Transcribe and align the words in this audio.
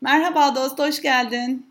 Merhaba 0.00 0.54
dost, 0.54 0.78
hoş 0.78 1.02
geldin. 1.02 1.66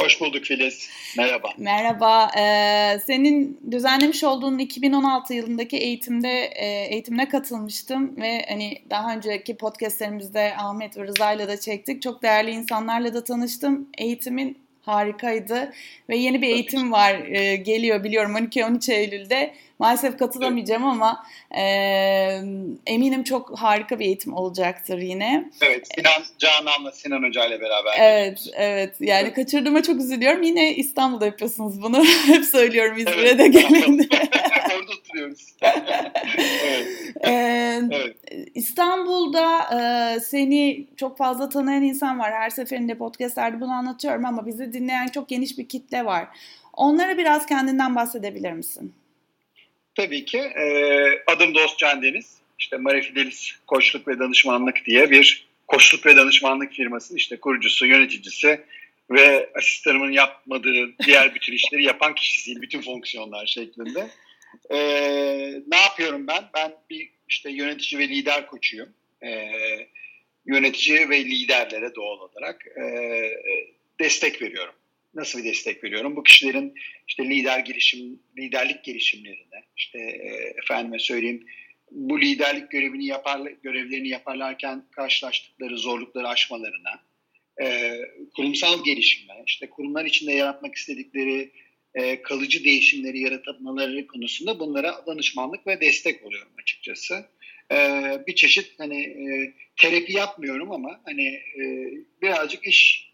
Hoş 0.00 0.20
bulduk 0.20 0.44
Filiz. 0.44 0.88
Merhaba. 1.16 1.48
Merhaba. 1.58 2.30
Ee, 2.38 2.98
senin 3.06 3.60
düzenlemiş 3.70 4.24
olduğun 4.24 4.58
2016 4.58 5.34
yılındaki 5.34 5.76
eğitimde 5.76 6.44
e, 6.44 6.66
eğitimine 6.66 7.28
katılmıştım 7.28 8.16
ve 8.16 8.44
hani 8.48 8.82
daha 8.90 9.14
önceki 9.14 9.56
podcastlerimizde 9.56 10.54
Ahmet 10.58 10.96
ve 10.96 11.06
Rıza'yla 11.06 11.48
da 11.48 11.60
çektik. 11.60 12.02
Çok 12.02 12.22
değerli 12.22 12.50
insanlarla 12.50 13.14
da 13.14 13.24
tanıştım. 13.24 13.88
Eğitimin 13.98 14.58
harikaydı 14.82 15.72
ve 16.08 16.16
yeni 16.16 16.42
bir 16.42 16.48
eğitim 16.48 16.92
var 16.92 17.14
e, 17.14 17.56
geliyor 17.56 18.04
biliyorum 18.04 18.36
12-13 18.36 18.92
Eylül'de. 18.92 19.54
Maalesef 19.78 20.18
katılamayacağım 20.18 20.84
ama 20.84 21.26
e, 21.50 21.62
eminim 22.86 23.24
çok 23.24 23.58
harika 23.58 23.98
bir 23.98 24.04
eğitim 24.04 24.34
olacaktır 24.34 24.98
yine. 24.98 25.50
Evet, 25.62 25.88
Sinan 25.94 26.22
Canan'la 26.38 26.92
Sinan 26.92 27.22
Hoca 27.22 27.46
ile 27.46 27.60
beraber. 27.60 27.92
Evet, 27.98 28.46
evet. 28.54 28.94
Yani 29.00 29.22
evet. 29.22 29.34
kaçırdığıma 29.34 29.82
çok 29.82 30.00
üzülüyorum. 30.00 30.42
Yine 30.42 30.74
İstanbul'da 30.74 31.26
yapıyorsunuz 31.26 31.82
bunu. 31.82 32.04
Hep 32.26 32.44
söylüyorum 32.44 32.96
İzmir'e 32.98 33.28
evet, 33.28 33.38
de 33.38 33.48
gelin. 33.48 33.98
Orada 34.76 34.92
oturuyoruz. 34.98 35.56
evet. 35.62 37.14
Ee, 37.26 37.82
evet. 37.90 38.16
İstanbul'da 38.54 39.60
e, 39.60 40.20
seni 40.20 40.86
çok 40.96 41.18
fazla 41.18 41.48
tanıyan 41.48 41.82
insan 41.82 42.18
var. 42.18 42.32
Her 42.32 42.50
seferinde 42.50 42.94
podcastlerde 42.94 43.60
bunu 43.60 43.72
anlatıyorum 43.72 44.24
ama 44.24 44.46
bizi 44.46 44.72
dinleyen 44.72 45.06
çok 45.06 45.28
geniş 45.28 45.58
bir 45.58 45.68
kitle 45.68 46.04
var. 46.04 46.28
Onlara 46.72 47.18
biraz 47.18 47.46
kendinden 47.46 47.94
bahsedebilir 47.94 48.52
misin? 48.52 48.94
Tabii 49.96 50.24
ki. 50.24 50.38
E, 50.38 50.64
adım 51.26 51.54
Dost 51.54 51.78
Can 51.78 52.02
Deniz. 52.02 52.36
İşte 52.58 52.76
Mare 52.76 53.02
Fidelis 53.02 53.52
Koçluk 53.66 54.08
ve 54.08 54.18
Danışmanlık 54.18 54.84
diye 54.86 55.10
bir 55.10 55.46
koçluk 55.66 56.06
ve 56.06 56.16
danışmanlık 56.16 56.72
firmasının 56.72 57.18
işte 57.18 57.36
kurucusu, 57.36 57.86
yöneticisi 57.86 58.60
ve 59.10 59.50
asistanımın 59.54 60.12
yapmadığı 60.12 60.98
diğer 61.06 61.34
bütün 61.34 61.52
işleri 61.52 61.84
yapan 61.84 62.14
kişisiyim. 62.14 62.62
Bütün 62.62 62.80
fonksiyonlar 62.80 63.46
şeklinde. 63.46 64.08
E, 64.70 64.78
ne 65.66 65.76
yapıyorum 65.76 66.26
ben? 66.26 66.44
Ben 66.54 66.74
bir 66.90 67.10
işte 67.28 67.50
yönetici 67.50 68.00
ve 68.00 68.08
lider 68.08 68.46
koçuyum. 68.46 68.88
E, 69.22 69.50
yönetici 70.46 71.10
ve 71.10 71.24
liderlere 71.24 71.94
doğal 71.94 72.18
olarak 72.18 72.66
e, 72.66 72.84
destek 74.00 74.42
veriyorum 74.42 74.74
nasıl 75.16 75.38
bir 75.38 75.44
destek 75.44 75.84
veriyorum? 75.84 76.16
Bu 76.16 76.22
kişilerin 76.22 76.74
işte 77.08 77.24
lider 77.24 77.58
gelişim, 77.58 78.20
liderlik 78.38 78.84
gelişimlerine, 78.84 79.64
işte 79.76 79.98
e, 79.98 80.54
efendime 80.58 80.98
söyleyeyim 80.98 81.46
bu 81.90 82.20
liderlik 82.20 82.70
görevini 82.70 83.06
yapar, 83.06 83.40
görevlerini 83.62 84.08
yaparlarken 84.08 84.84
karşılaştıkları 84.90 85.78
zorlukları 85.78 86.28
aşmalarına, 86.28 87.00
e, 87.62 87.98
kurumsal 88.36 88.84
gelişime, 88.84 89.34
işte 89.46 89.70
kurumlar 89.70 90.04
içinde 90.04 90.32
yaratmak 90.32 90.74
istedikleri 90.74 91.50
e, 91.94 92.22
kalıcı 92.22 92.64
değişimleri 92.64 93.20
yaratmaları 93.20 94.06
konusunda 94.06 94.60
bunlara 94.60 95.06
danışmanlık 95.06 95.66
ve 95.66 95.80
destek 95.80 96.26
oluyorum 96.26 96.52
açıkçası. 96.62 97.24
Bir 98.26 98.34
çeşit 98.34 98.78
hani 98.78 99.16
terapi 99.76 100.12
yapmıyorum 100.12 100.72
ama 100.72 101.00
hani 101.04 101.40
birazcık 102.22 102.66
iş 102.66 103.05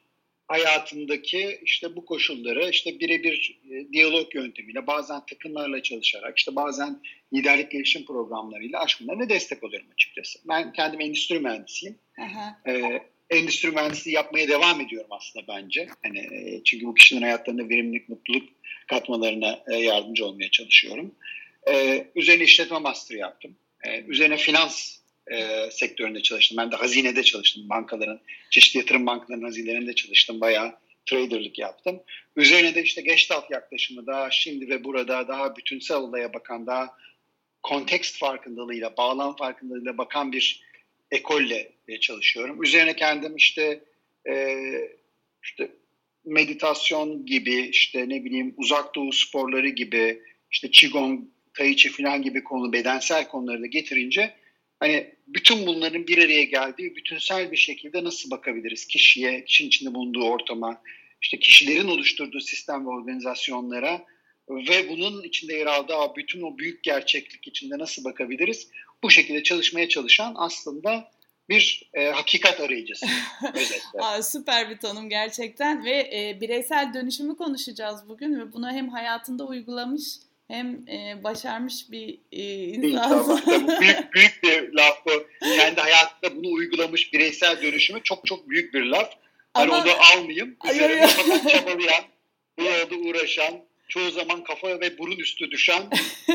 hayatındaki 0.52 1.58
işte 1.62 1.96
bu 1.96 2.04
koşulları 2.04 2.70
işte 2.70 3.00
birebir 3.00 3.60
e, 3.70 3.92
diyalog 3.92 4.34
yöntemiyle 4.34 4.86
bazen 4.86 5.26
takımlarla 5.26 5.82
çalışarak 5.82 6.38
işte 6.38 6.56
bazen 6.56 7.00
liderlik 7.34 7.70
gelişim 7.70 8.04
programlarıyla 8.04 8.80
aşmalarına 8.80 9.28
destek 9.28 9.64
oluyorum 9.64 9.88
açıkçası. 9.92 10.38
Ben 10.48 10.72
kendim 10.72 11.00
endüstri 11.00 11.38
mühendisiyim. 11.38 11.98
Ee, 12.68 13.02
endüstri 13.30 13.70
mühendisliği 13.70 14.16
yapmaya 14.16 14.48
devam 14.48 14.80
ediyorum 14.80 15.10
aslında 15.10 15.46
bence. 15.48 15.88
Hani 16.02 16.18
e, 16.18 16.64
çünkü 16.64 16.86
bu 16.86 16.94
kişilerin 16.94 17.22
hayatlarında 17.22 17.68
verimlilik, 17.68 18.08
mutluluk 18.08 18.48
katmalarına 18.86 19.60
e, 19.72 19.76
yardımcı 19.76 20.26
olmaya 20.26 20.50
çalışıyorum. 20.50 21.14
Ee, 21.72 22.06
üzerine 22.14 22.44
işletme 22.44 22.78
master 22.78 23.16
yaptım. 23.16 23.56
Ee, 23.86 24.00
üzerine 24.00 24.36
finans 24.36 25.01
e, 25.30 25.70
sektöründe 25.70 26.22
çalıştım. 26.22 26.58
Ben 26.58 26.72
de 26.72 26.76
hazinede 26.76 27.22
çalıştım. 27.22 27.68
Bankaların, 27.68 28.20
çeşitli 28.50 28.78
yatırım 28.78 29.06
bankalarının 29.06 29.44
hazinelerinde 29.44 29.94
çalıştım. 29.94 30.40
Bayağı 30.40 30.74
traderlık 31.06 31.58
yaptım. 31.58 32.02
Üzerine 32.36 32.74
de 32.74 32.82
işte 32.82 33.00
Gestalt 33.00 33.50
yaklaşımı 33.50 34.06
daha 34.06 34.30
şimdi 34.30 34.68
ve 34.68 34.84
burada 34.84 35.28
daha 35.28 35.56
bütünsel 35.56 35.96
olaya 35.96 36.34
bakan, 36.34 36.66
daha 36.66 36.96
kontekst 37.62 38.18
farkındalığıyla, 38.18 38.96
bağlam 38.96 39.36
farkındalığıyla 39.36 39.98
bakan 39.98 40.32
bir 40.32 40.62
ekolle 41.10 41.72
e, 41.88 42.00
çalışıyorum. 42.00 42.62
Üzerine 42.62 42.96
kendim 42.96 43.36
işte 43.36 43.80
e, 44.28 44.56
işte 45.42 45.70
meditasyon 46.24 47.26
gibi 47.26 47.54
işte 47.54 48.08
ne 48.08 48.24
bileyim 48.24 48.54
uzak 48.56 48.94
doğu 48.94 49.12
sporları 49.12 49.68
gibi 49.68 50.22
işte 50.50 50.70
qigong, 50.70 51.20
tai 51.54 51.76
chi 51.76 51.88
falan 51.88 52.22
gibi 52.22 52.44
konu 52.44 52.72
bedensel 52.72 53.28
konuları 53.28 53.62
da 53.62 53.66
getirince 53.66 54.34
hani 54.82 55.14
bütün 55.26 55.66
bunların 55.66 56.06
bir 56.06 56.18
araya 56.18 56.44
geldiği 56.44 56.96
bütünsel 56.96 57.52
bir 57.52 57.56
şekilde 57.56 58.04
nasıl 58.04 58.30
bakabiliriz 58.30 58.86
kişiye, 58.86 59.44
kişinin 59.44 59.68
içinde 59.68 59.94
bulunduğu 59.94 60.24
ortama, 60.24 60.82
işte 61.22 61.38
kişilerin 61.38 61.88
oluşturduğu 61.88 62.40
sistem 62.40 62.86
ve 62.86 62.90
organizasyonlara 62.90 64.06
ve 64.48 64.88
bunun 64.88 65.22
içinde 65.22 65.54
yer 65.54 65.66
aldığı 65.66 66.16
bütün 66.16 66.42
o 66.42 66.58
büyük 66.58 66.82
gerçeklik 66.82 67.48
içinde 67.48 67.78
nasıl 67.78 68.04
bakabiliriz? 68.04 68.68
Bu 69.02 69.10
şekilde 69.10 69.42
çalışmaya 69.42 69.88
çalışan 69.88 70.34
aslında 70.36 71.10
bir 71.48 71.90
e, 71.94 72.10
hakikat 72.10 72.60
arayıcısı. 72.60 73.06
Aa, 73.98 74.22
süper 74.22 74.70
bir 74.70 74.78
tanım 74.78 75.08
gerçekten 75.08 75.84
ve 75.84 76.10
e, 76.12 76.40
bireysel 76.40 76.94
dönüşümü 76.94 77.36
konuşacağız 77.36 78.08
bugün 78.08 78.40
ve 78.40 78.52
bunu 78.52 78.70
hem 78.70 78.88
hayatında 78.88 79.46
uygulamış 79.46 80.02
hem 80.52 80.88
e, 80.88 81.24
başarmış 81.24 81.90
bir 81.90 82.18
e, 82.32 82.42
insan. 82.64 83.40
büyük, 83.80 84.14
büyük 84.14 84.42
bir 84.42 84.72
laf 84.72 85.06
bu. 85.06 85.26
Kendi 85.40 85.80
hayatında 85.80 86.36
bunu 86.36 86.52
uygulamış 86.52 87.12
bireysel 87.12 87.62
dönüşümü 87.62 88.02
çok 88.02 88.26
çok 88.26 88.48
büyük 88.48 88.74
bir 88.74 88.84
laf. 88.84 89.10
Hani 89.54 89.72
Ama... 89.72 89.82
onu 89.82 89.92
almayayım. 90.12 90.56
Üzerine 90.70 91.06
çabalayan, 91.52 92.04
bu 92.58 92.62
yolda 92.62 92.94
uğraşan, 93.08 93.54
çoğu 93.88 94.10
zaman 94.10 94.44
kafa 94.44 94.80
ve 94.80 94.98
burun 94.98 95.16
üstü 95.16 95.50
düşen, 95.50 95.82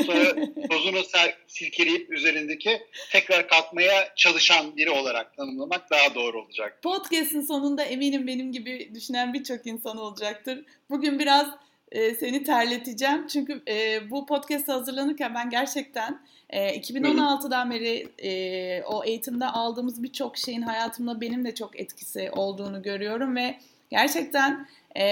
sonra 0.06 0.36
tozunu 0.70 1.02
silkeleyip 1.46 2.12
üzerindeki 2.12 2.82
tekrar 3.10 3.48
kalkmaya 3.48 4.12
çalışan 4.16 4.76
biri 4.76 4.90
olarak 4.90 5.36
tanımlamak 5.36 5.90
daha 5.90 6.14
doğru 6.14 6.42
olacak. 6.42 6.82
Podcast'in 6.82 7.40
sonunda 7.40 7.84
eminim 7.84 8.26
benim 8.26 8.52
gibi 8.52 8.90
düşünen 8.94 9.34
birçok 9.34 9.66
insan 9.66 9.96
olacaktır. 9.96 10.64
Bugün 10.90 11.18
biraz 11.18 11.46
e, 11.92 12.14
seni 12.14 12.44
terleteceğim. 12.44 13.26
Çünkü 13.26 13.62
e, 13.68 14.10
bu 14.10 14.26
podcast 14.26 14.68
hazırlanırken 14.68 15.34
ben 15.34 15.50
gerçekten 15.50 16.20
e, 16.50 16.80
2016'dan 16.80 17.70
beri 17.70 18.08
e, 18.18 18.82
o 18.82 19.04
eğitimde 19.04 19.46
aldığımız 19.46 20.02
birçok 20.02 20.36
şeyin 20.38 20.62
hayatımda 20.62 21.20
benim 21.20 21.44
de 21.44 21.54
çok 21.54 21.80
etkisi 21.80 22.30
olduğunu 22.30 22.82
görüyorum 22.82 23.36
ve 23.36 23.58
gerçekten 23.90 24.66
e, 24.96 25.04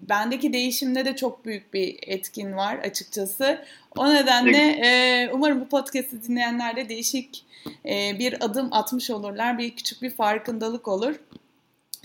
bendeki 0.00 0.52
değişimde 0.52 1.04
de 1.04 1.16
çok 1.16 1.44
büyük 1.44 1.74
bir 1.74 1.98
etkin 2.02 2.56
var 2.56 2.78
açıkçası. 2.78 3.64
O 3.96 4.14
nedenle 4.14 4.58
e, 4.58 5.30
umarım 5.32 5.60
bu 5.60 5.68
podcast'i 5.68 6.22
dinleyenler 6.22 6.76
de 6.76 6.88
değişik 6.88 7.44
e, 7.86 8.18
bir 8.18 8.44
adım 8.44 8.68
atmış 8.72 9.10
olurlar. 9.10 9.58
Bir 9.58 9.76
küçük 9.76 10.02
bir 10.02 10.10
farkındalık 10.10 10.88
olur. 10.88 11.14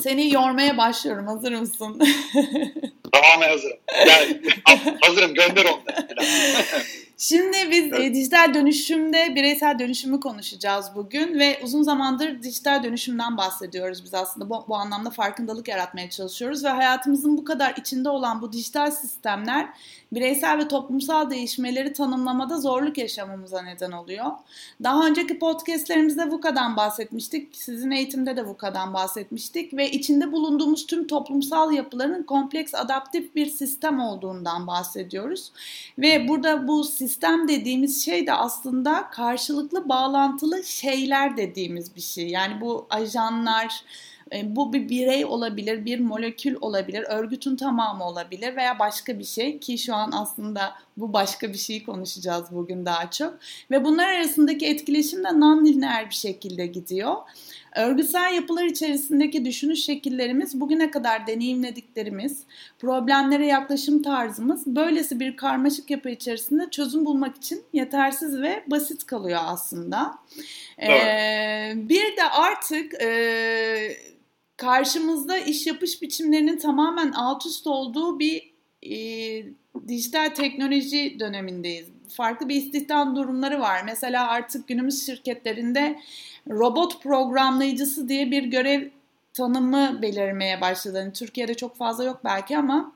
Seni 0.01 0.33
yormaya 0.33 0.77
başlıyorum. 0.77 1.27
Hazır 1.27 1.51
mısın? 1.51 2.01
Tamamen 3.11 3.49
hazırım. 3.49 3.77
Yani, 4.07 4.41
hazırım 5.01 5.33
gönder 5.33 5.65
onları. 5.65 6.07
Şimdi 7.17 7.57
biz 7.71 7.85
evet. 7.85 7.99
e, 7.99 8.13
dijital 8.13 8.53
dönüşümde 8.53 9.35
bireysel 9.35 9.79
dönüşümü 9.79 10.19
konuşacağız 10.19 10.85
bugün 10.95 11.39
ve 11.39 11.59
uzun 11.63 11.83
zamandır 11.83 12.43
dijital 12.43 12.83
dönüşümden 12.83 13.37
bahsediyoruz 13.37 14.03
biz 14.03 14.13
aslında. 14.13 14.49
Bu, 14.49 14.65
bu 14.67 14.75
anlamda 14.75 15.09
farkındalık 15.09 15.67
yaratmaya 15.67 16.09
çalışıyoruz 16.09 16.63
ve 16.63 16.69
hayatımızın 16.69 17.37
bu 17.37 17.45
kadar 17.45 17.73
içinde 17.77 18.09
olan 18.09 18.41
bu 18.41 18.53
dijital 18.53 18.91
sistemler 18.91 19.69
bireysel 20.13 20.57
ve 20.57 20.67
toplumsal 20.67 21.29
değişmeleri 21.29 21.93
tanımlamada 21.93 22.57
zorluk 22.57 22.97
yaşamamıza 22.97 23.61
neden 23.61 23.91
oluyor. 23.91 24.25
Daha 24.83 25.07
önceki 25.07 25.39
podcastlerimizde 25.39 26.31
VUCA'dan 26.31 26.77
bahsetmiştik. 26.77 27.55
Sizin 27.55 27.91
eğitimde 27.91 28.35
de 28.35 28.45
VUCA'dan 28.45 28.93
bahsetmiştik 28.93 29.73
ve 29.73 29.91
içinde 29.91 30.31
bulunduğumuz 30.31 30.85
tüm 30.85 31.07
toplumsal 31.07 31.71
yapıların 31.71 32.23
kompleks 32.23 32.75
adaptif 32.75 33.35
bir 33.35 33.45
sistem 33.45 33.99
olduğundan 33.99 34.67
bahsediyoruz. 34.67 35.51
Ve 35.97 36.27
burada 36.27 36.67
bu 36.67 36.83
sistem 36.83 37.02
dediğimiz 37.47 38.05
şey 38.05 38.27
de 38.27 38.33
aslında 38.33 39.09
karşılıklı 39.09 39.89
bağlantılı 39.89 40.63
şeyler 40.63 41.37
dediğimiz 41.37 41.95
bir 41.95 42.01
şey. 42.01 42.27
Yani 42.27 42.61
bu 42.61 42.87
ajanlar, 42.89 43.83
e, 44.33 44.55
bu 44.55 44.73
bir 44.73 44.89
birey 44.89 45.25
olabilir, 45.25 45.85
bir 45.85 45.99
molekül 45.99 46.55
olabilir, 46.61 47.05
örgütün 47.07 47.55
tamamı 47.55 48.03
olabilir 48.03 48.55
veya 48.55 48.79
başka 48.79 49.19
bir 49.19 49.23
şey 49.23 49.59
ki 49.59 49.77
şu 49.77 49.95
an 49.95 50.11
aslında 50.11 50.75
bu 50.97 51.13
başka 51.13 51.53
bir 51.53 51.57
şeyi 51.57 51.83
konuşacağız 51.83 52.45
bugün 52.51 52.85
daha 52.85 53.11
çok. 53.11 53.33
Ve 53.71 53.85
bunlar 53.85 54.07
arasındaki 54.07 54.65
etkileşim 54.65 55.23
de 55.23 55.27
non-lineer 55.27 56.09
bir 56.09 56.15
şekilde 56.15 56.67
gidiyor. 56.67 57.15
Örgüsel 57.75 58.33
yapılar 58.33 58.65
içerisindeki 58.65 59.45
düşünüş 59.45 59.83
şekillerimiz, 59.85 60.61
bugüne 60.61 60.91
kadar 60.91 61.27
deneyimlediklerimiz, 61.27 62.43
problemlere 62.79 63.45
yaklaşım 63.45 64.01
tarzımız 64.01 64.67
böylesi 64.67 65.19
bir 65.19 65.35
karmaşık 65.35 65.89
yapı 65.89 66.09
içerisinde 66.09 66.69
çözüm 66.71 67.05
bulmak 67.05 67.37
için 67.37 67.63
yetersiz 67.73 68.41
ve 68.41 68.63
basit 68.67 69.05
kalıyor 69.05 69.41
aslında. 69.43 70.15
Ee, 70.81 71.73
bir 71.75 72.17
de 72.17 72.23
artık 72.31 73.01
e, 73.01 73.97
karşımızda 74.57 75.37
iş 75.37 75.67
yapış 75.67 76.01
biçimlerinin 76.01 76.57
tamamen 76.57 77.11
alt 77.11 77.45
üst 77.45 77.67
olduğu 77.67 78.19
bir 78.19 78.53
e, 78.83 78.97
dijital 79.87 80.29
teknoloji 80.29 81.19
dönemindeyiz. 81.19 81.92
Farklı 82.15 82.49
bir 82.49 82.55
istihdam 82.55 83.15
durumları 83.15 83.59
var. 83.59 83.81
Mesela 83.85 84.27
artık 84.27 84.67
günümüz 84.67 85.05
şirketlerinde 85.05 85.99
robot 86.49 87.03
programlayıcısı 87.03 88.09
diye 88.09 88.31
bir 88.31 88.43
görev 88.43 88.89
tanımı 89.33 90.01
belirmeye 90.01 90.61
başladı. 90.61 90.97
Yani 90.97 91.13
Türkiye'de 91.13 91.53
çok 91.53 91.75
fazla 91.75 92.03
yok 92.03 92.21
belki 92.23 92.57
ama 92.57 92.91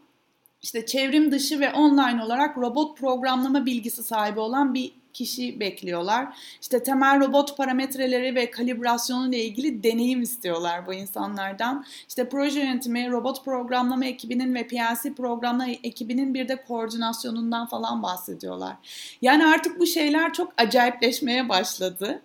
işte 0.62 0.86
çevrim 0.86 1.31
dışı 1.31 1.60
ve 1.60 1.74
online 1.74 2.24
olarak 2.24 2.58
robot 2.58 2.98
programlama 2.98 3.66
bilgisi 3.66 4.04
sahibi 4.04 4.40
olan 4.40 4.74
bir 4.74 4.94
kişi 5.18 5.60
bekliyorlar. 5.60 6.38
İşte 6.62 6.84
temel 6.84 7.19
robot 7.19 7.58
parametreleri 7.58 8.36
ve 8.36 8.52
kalibrasyonu 8.52 9.30
ile 9.30 9.44
ilgili 9.44 9.84
deneyim 9.84 10.22
istiyorlar 10.22 10.88
bu 10.88 10.94
insanlardan. 10.94 11.86
İşte 12.08 12.30
proje 12.30 12.60
yönetimi, 12.60 13.12
robot 13.12 13.46
programlama 13.46 14.06
ekibinin 14.06 14.56
ve 14.56 14.68
PLC 14.68 15.14
programlama 15.18 15.72
ekibinin 15.84 16.34
bir 16.34 16.48
de 16.48 16.56
koordinasyonundan 16.56 17.68
falan 17.68 18.04
bahsediyorlar. 18.04 18.75
Yani 19.22 19.46
artık 19.46 19.80
bu 19.80 19.86
şeyler 19.86 20.34
çok 20.34 20.54
acayipleşmeye 20.58 21.50
başladı. 21.50 22.22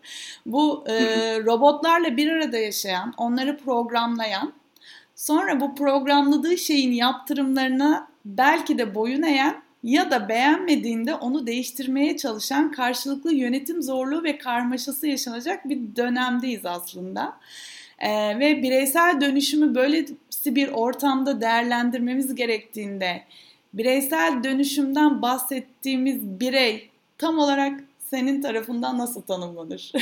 Bu 0.47 0.85
e, 0.88 0.95
robotlarla 1.45 2.17
bir 2.17 2.33
arada 2.33 2.59
yaşayan, 2.59 3.15
onları 3.17 3.59
programlayan, 3.59 4.53
sonra 5.15 5.61
bu 5.61 5.75
programladığı 5.75 6.59
şeyin 6.59 6.93
yaptırımlarına 6.93 8.09
belki 8.25 8.79
de 8.79 8.95
boyun 8.95 9.23
eğen 9.23 9.62
ya 9.82 10.11
da 10.11 10.29
beğenmediğinde 10.29 11.14
onu 11.14 11.46
değiştirmeye 11.46 12.17
çalışan 12.17 12.73
karşılıklı 12.73 13.34
yönetim 13.34 13.82
zorluğu 13.82 14.25
ve 14.25 14.38
karmaşası 14.38 15.06
yaşanacak 15.06 15.69
bir 15.69 15.79
dönemdeyiz 15.96 16.67
aslında. 16.67 17.40
Ee, 17.99 18.38
ve 18.38 18.62
bireysel 18.62 19.20
dönüşümü 19.20 19.75
böylesi 19.75 20.55
bir 20.55 20.69
ortamda 20.69 21.40
değerlendirmemiz 21.40 22.34
gerektiğinde 22.34 23.23
bireysel 23.75 24.44
dönüşümden 24.44 25.23
bahsettiğimiz 25.23 26.40
birey 26.40 26.88
tam 27.19 27.38
olarak 27.38 27.81
senin 28.11 28.43
tarafından 28.43 28.99
nasıl 28.99 29.23
tanımlanır? 29.23 29.93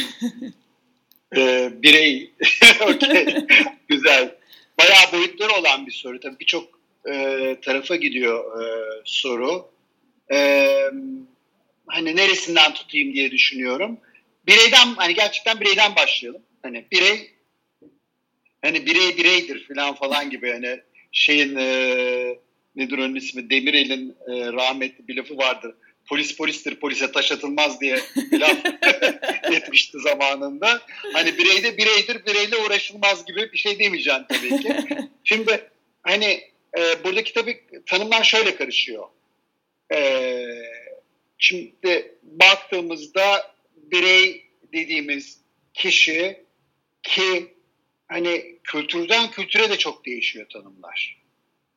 ee, 1.37 1.73
birey, 1.83 2.31
okay. 2.83 3.47
güzel. 3.89 4.35
Bayağı 4.79 5.13
boyutları 5.13 5.53
olan 5.53 5.87
bir 5.87 5.93
soru. 5.93 6.21
Tabii 6.21 6.39
birçok 6.41 6.81
e, 7.13 7.57
tarafa 7.63 7.97
gidiyor 7.97 8.63
e, 8.63 8.65
soru. 9.05 9.70
E, 10.33 10.67
hani 11.87 12.17
neresinden 12.17 12.75
tutayım 12.75 13.15
diye 13.15 13.31
düşünüyorum. 13.31 13.99
Bireyden 14.47 14.95
hani 14.97 15.15
gerçekten 15.15 15.61
bireyden 15.61 15.97
başlayalım. 15.97 16.43
Hani 16.63 16.87
birey 16.93 17.31
hani 18.63 18.87
birey 18.87 19.17
bireydir 19.17 19.69
falan 19.69 19.95
falan 19.95 20.31
gibi 20.31 20.53
hani 20.53 20.81
şeyin 21.13 21.57
e, 21.57 22.39
nedir 22.77 22.99
onun 22.99 23.15
ismi 23.15 23.51
Demirel'in 23.51 24.11
e, 24.11 24.53
rahmetli 24.53 25.09
bir 25.09 25.17
lafı 25.17 25.37
vardır. 25.37 25.75
Polis 26.09 26.37
polistir 26.37 26.75
polise 26.75 27.13
taş 27.13 27.33
atılmaz 27.33 27.81
diye 27.81 27.99
laf 28.33 28.57
etmişti 29.53 29.99
zamanında. 29.99 30.81
Hani 31.13 31.39
bireyde 31.39 31.77
bireydir 31.77 32.27
bireyle 32.27 32.57
uğraşılmaz 32.57 33.27
gibi 33.27 33.53
bir 33.53 33.59
şey 33.59 33.79
demeyeceğim 33.79 34.23
tabii 34.29 34.63
ki. 34.63 34.77
Şimdi 35.25 35.71
hani 36.03 36.41
e, 36.79 37.05
buradaki 37.05 37.33
tabii 37.33 37.61
tanımlar 37.87 38.25
şöyle 38.25 38.57
karışıyor. 38.57 39.05
E, 39.93 40.47
şimdi 41.39 42.19
baktığımızda 42.23 43.55
birey 43.77 44.45
dediğimiz 44.73 45.41
kişi 45.75 46.45
ki 47.03 47.55
hani 48.09 48.59
kültürden 48.65 49.31
kültüre 49.31 49.71
de 49.71 49.79
çok 49.79 50.07
değişiyor 50.07 50.47
tanımlar. 50.53 51.21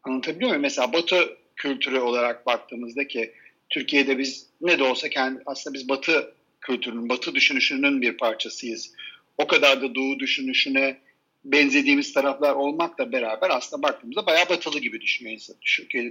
Anlatabiliyor 0.03 0.49
muyum? 0.49 0.61
Mesela 0.61 0.93
Batı 0.93 1.37
kültürü 1.55 1.99
olarak 1.99 2.45
baktığımızda 2.45 3.07
ki 3.07 3.33
Türkiye'de 3.69 4.17
biz 4.17 4.49
ne 4.61 4.79
de 4.79 4.83
olsa 4.83 5.09
kendi, 5.09 5.41
aslında 5.45 5.73
biz 5.73 5.89
Batı 5.89 6.33
kültürünün, 6.61 7.09
Batı 7.09 7.35
düşünüşünün 7.35 8.01
bir 8.01 8.17
parçasıyız. 8.17 8.93
O 9.37 9.47
kadar 9.47 9.81
da 9.81 9.95
Doğu 9.95 10.19
düşünüşüne 10.19 10.97
benzediğimiz 11.45 12.13
taraflar 12.13 12.53
olmakla 12.53 13.11
beraber 13.11 13.49
aslında 13.49 13.83
baktığımızda 13.83 14.25
bayağı 14.25 14.49
batılı 14.49 14.79
gibi 14.79 15.01
düşünüyor 15.01 15.33
insan, 15.33 15.55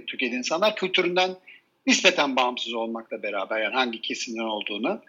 Türkiye'de 0.07 0.35
insanlar. 0.35 0.75
Kültüründen 0.75 1.35
nispeten 1.87 2.35
bağımsız 2.35 2.73
olmakla 2.73 3.23
beraber 3.23 3.61
yani 3.61 3.73
hangi 3.73 4.01
kesimden 4.01 4.43
olduğunu. 4.43 5.01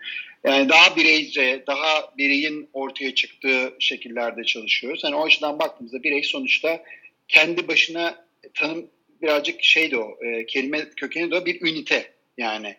Yani 0.44 0.69
daha 0.69 0.97
bireyce, 0.97 1.65
daha 1.67 2.17
bireyin 2.19 2.69
ortaya 2.73 3.15
çıktığı 3.15 3.75
şekillerde 3.79 4.44
çalışıyoruz. 4.44 5.05
Yani 5.05 5.15
o 5.15 5.25
açıdan 5.25 5.59
baktığımızda 5.59 6.03
birey 6.03 6.23
sonuçta 6.23 6.82
kendi 7.29 7.69
başına 7.69 8.26
tanım 8.55 8.87
birazcık 9.23 9.62
şeydi 9.62 9.97
o, 9.97 10.25
e, 10.25 10.47
kelime 10.47 10.91
kökeni 10.91 11.31
de 11.31 11.37
o 11.37 11.47
bir 11.47 11.61
ünite. 11.61 12.12
Yani 12.38 12.76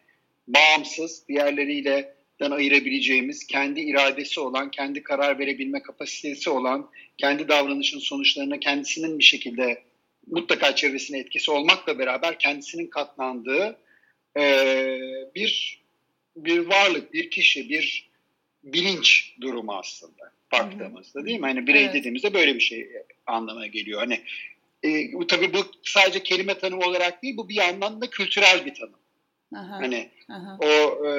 bağımsız, 0.47 1.27
diğerleriyle 1.27 2.15
ayırabileceğimiz, 2.39 3.47
kendi 3.47 3.81
iradesi 3.81 4.39
olan, 4.39 4.71
kendi 4.71 5.03
karar 5.03 5.39
verebilme 5.39 5.81
kapasitesi 5.81 6.49
olan, 6.49 6.89
kendi 7.17 7.47
davranışın 7.47 7.99
sonuçlarına 7.99 8.59
kendisinin 8.59 9.19
bir 9.19 9.23
şekilde 9.23 9.83
mutlaka 10.27 10.75
çevresine 10.75 11.19
etkisi 11.19 11.51
olmakla 11.51 11.99
beraber 11.99 12.39
kendisinin 12.39 12.87
katlandığı 12.87 13.77
e, 14.37 14.97
bir 15.35 15.81
bir 16.35 16.59
varlık, 16.59 17.13
bir 17.13 17.29
kişi, 17.29 17.69
bir 17.69 18.09
bilinç 18.63 19.35
durumu 19.41 19.73
aslında 19.73 20.31
baktığımızda 20.51 21.25
değil 21.25 21.39
mi? 21.39 21.45
Hani 21.45 21.67
birey 21.67 21.83
evet. 21.83 21.93
dediğimizde 21.93 22.33
böyle 22.33 22.55
bir 22.55 22.59
şey 22.59 22.89
anlamına 23.25 23.67
geliyor. 23.67 23.99
Hani 23.99 24.21
e, 24.83 25.11
tabii 25.27 25.53
bu 25.53 25.57
sadece 25.83 26.23
kelime 26.23 26.57
tanımı 26.57 26.85
olarak 26.85 27.23
değil, 27.23 27.37
bu 27.37 27.49
bir 27.49 27.55
yandan 27.55 28.01
da 28.01 28.09
kültürel 28.09 28.65
bir 28.65 28.73
tanım. 28.73 28.99
Aha, 29.55 29.81
hani 29.81 30.09
aha. 30.29 30.57
o 30.59 31.05
e, 31.07 31.11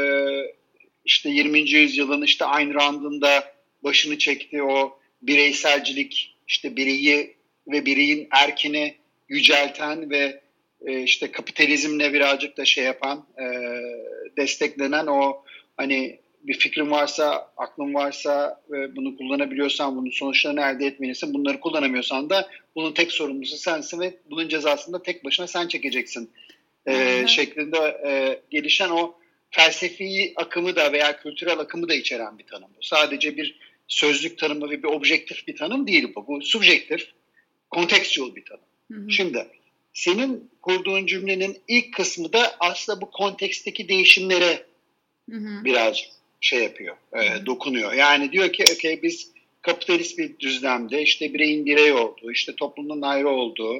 işte 1.04 1.30
20. 1.30 1.70
yüzyılın 1.70 2.22
işte 2.22 2.44
Ayn 2.44 2.74
Rand'ın 2.74 3.20
da 3.20 3.54
başını 3.82 4.18
çekti 4.18 4.62
o 4.62 4.98
bireyselcilik 5.22 6.36
işte 6.48 6.76
bireyi 6.76 7.36
ve 7.68 7.86
bireyin 7.86 8.28
erkini 8.30 8.94
yücelten 9.28 10.10
ve 10.10 10.40
e, 10.86 11.02
işte 11.02 11.32
kapitalizmle 11.32 12.12
birazcık 12.12 12.56
da 12.56 12.64
şey 12.64 12.84
yapan 12.84 13.26
e, 13.38 13.44
desteklenen 14.36 15.06
o 15.06 15.44
hani 15.76 16.20
bir 16.42 16.58
fikrin 16.58 16.90
varsa, 16.90 17.52
aklın 17.56 17.94
varsa 17.94 18.62
ve 18.70 18.96
bunu 18.96 19.16
kullanabiliyorsan 19.16 19.96
bunun 19.96 20.10
sonuçlarını 20.10 20.60
elde 20.60 20.86
etmelisin. 20.86 21.34
Bunları 21.34 21.60
kullanamıyorsan 21.60 22.30
da 22.30 22.48
bunun 22.74 22.92
tek 22.92 23.12
sorumlusu 23.12 23.56
sensin 23.56 24.00
ve 24.00 24.14
bunun 24.30 24.48
cezasını 24.48 24.94
da 24.94 25.02
tek 25.02 25.24
başına 25.24 25.46
sen 25.46 25.68
çekeceksin. 25.68 26.30
E, 26.86 27.24
şeklinde 27.26 27.78
e, 28.06 28.40
gelişen 28.50 28.90
o 28.90 29.14
felsefi 29.50 30.32
akımı 30.36 30.76
da 30.76 30.92
veya 30.92 31.20
kültürel 31.20 31.58
akımı 31.58 31.88
da 31.88 31.94
içeren 31.94 32.38
bir 32.38 32.46
tanım 32.46 32.68
bu. 32.76 32.82
Sadece 32.82 33.36
bir 33.36 33.58
sözlük 33.88 34.38
tanımı 34.38 34.70
ve 34.70 34.82
bir 34.82 34.88
objektif 34.88 35.46
bir 35.48 35.56
tanım 35.56 35.86
değil 35.86 36.12
bu. 36.14 36.26
Bu 36.26 36.42
subjektif, 36.42 37.08
kontekstüel 37.70 38.34
bir 38.34 38.44
tanım. 38.44 38.64
Hı 38.92 38.98
hı. 38.98 39.10
Şimdi 39.10 39.46
senin 39.96 40.50
kurduğun 40.62 41.06
cümlenin 41.06 41.58
ilk 41.68 41.94
kısmı 41.94 42.32
da 42.32 42.56
aslında 42.60 43.00
bu 43.00 43.10
konteksteki 43.10 43.88
değişimlere 43.88 44.66
hı 45.30 45.36
hı. 45.36 45.64
biraz 45.64 46.02
şey 46.40 46.62
yapıyor, 46.62 46.96
e, 47.12 47.46
dokunuyor. 47.46 47.92
Yani 47.92 48.32
diyor 48.32 48.52
ki 48.52 48.64
okay, 48.76 49.02
biz 49.02 49.30
kapitalist 49.62 50.18
bir 50.18 50.38
düzlemde 50.38 51.02
işte 51.02 51.34
bireyin 51.34 51.66
birey 51.66 51.92
olduğu, 51.92 52.32
işte 52.32 52.54
toplumun 52.56 53.02
ayrı 53.02 53.28
olduğu 53.28 53.76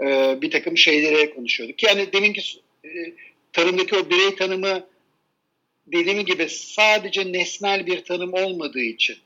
e, 0.00 0.38
bir 0.42 0.50
takım 0.50 0.76
şeylere 0.76 1.30
konuşuyorduk. 1.30 1.82
Yani 1.82 2.12
deminki 2.12 2.40
e, 2.84 2.88
tarımdaki 3.52 3.96
o 3.96 4.10
birey 4.10 4.34
tanımı 4.36 4.86
dediğim 5.86 6.24
gibi 6.24 6.48
sadece 6.48 7.32
nesnel 7.32 7.86
bir 7.86 8.04
tanım 8.04 8.34
olmadığı 8.34 8.82
için 8.82 9.16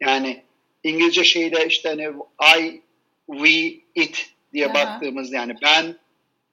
yani 0.00 0.42
İngilizce 0.84 1.24
şeyde 1.24 1.66
işte 1.66 1.88
hani 1.88 2.08
I, 2.58 2.80
we, 3.26 3.80
it 3.94 4.35
diye 4.56 4.66
Aha. 4.66 4.74
baktığımız 4.74 5.32
yani 5.32 5.54
ben 5.62 5.96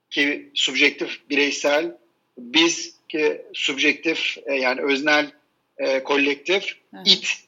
ki 0.10 0.50
subjektif 0.54 1.30
bireysel, 1.30 1.98
biz 2.38 2.96
ki 3.10 3.42
subjektif 3.54 4.38
e, 4.46 4.54
yani 4.56 4.82
öznel 4.82 5.32
e, 5.78 6.04
kolektif, 6.04 6.64
Aha. 6.94 7.04
it 7.06 7.44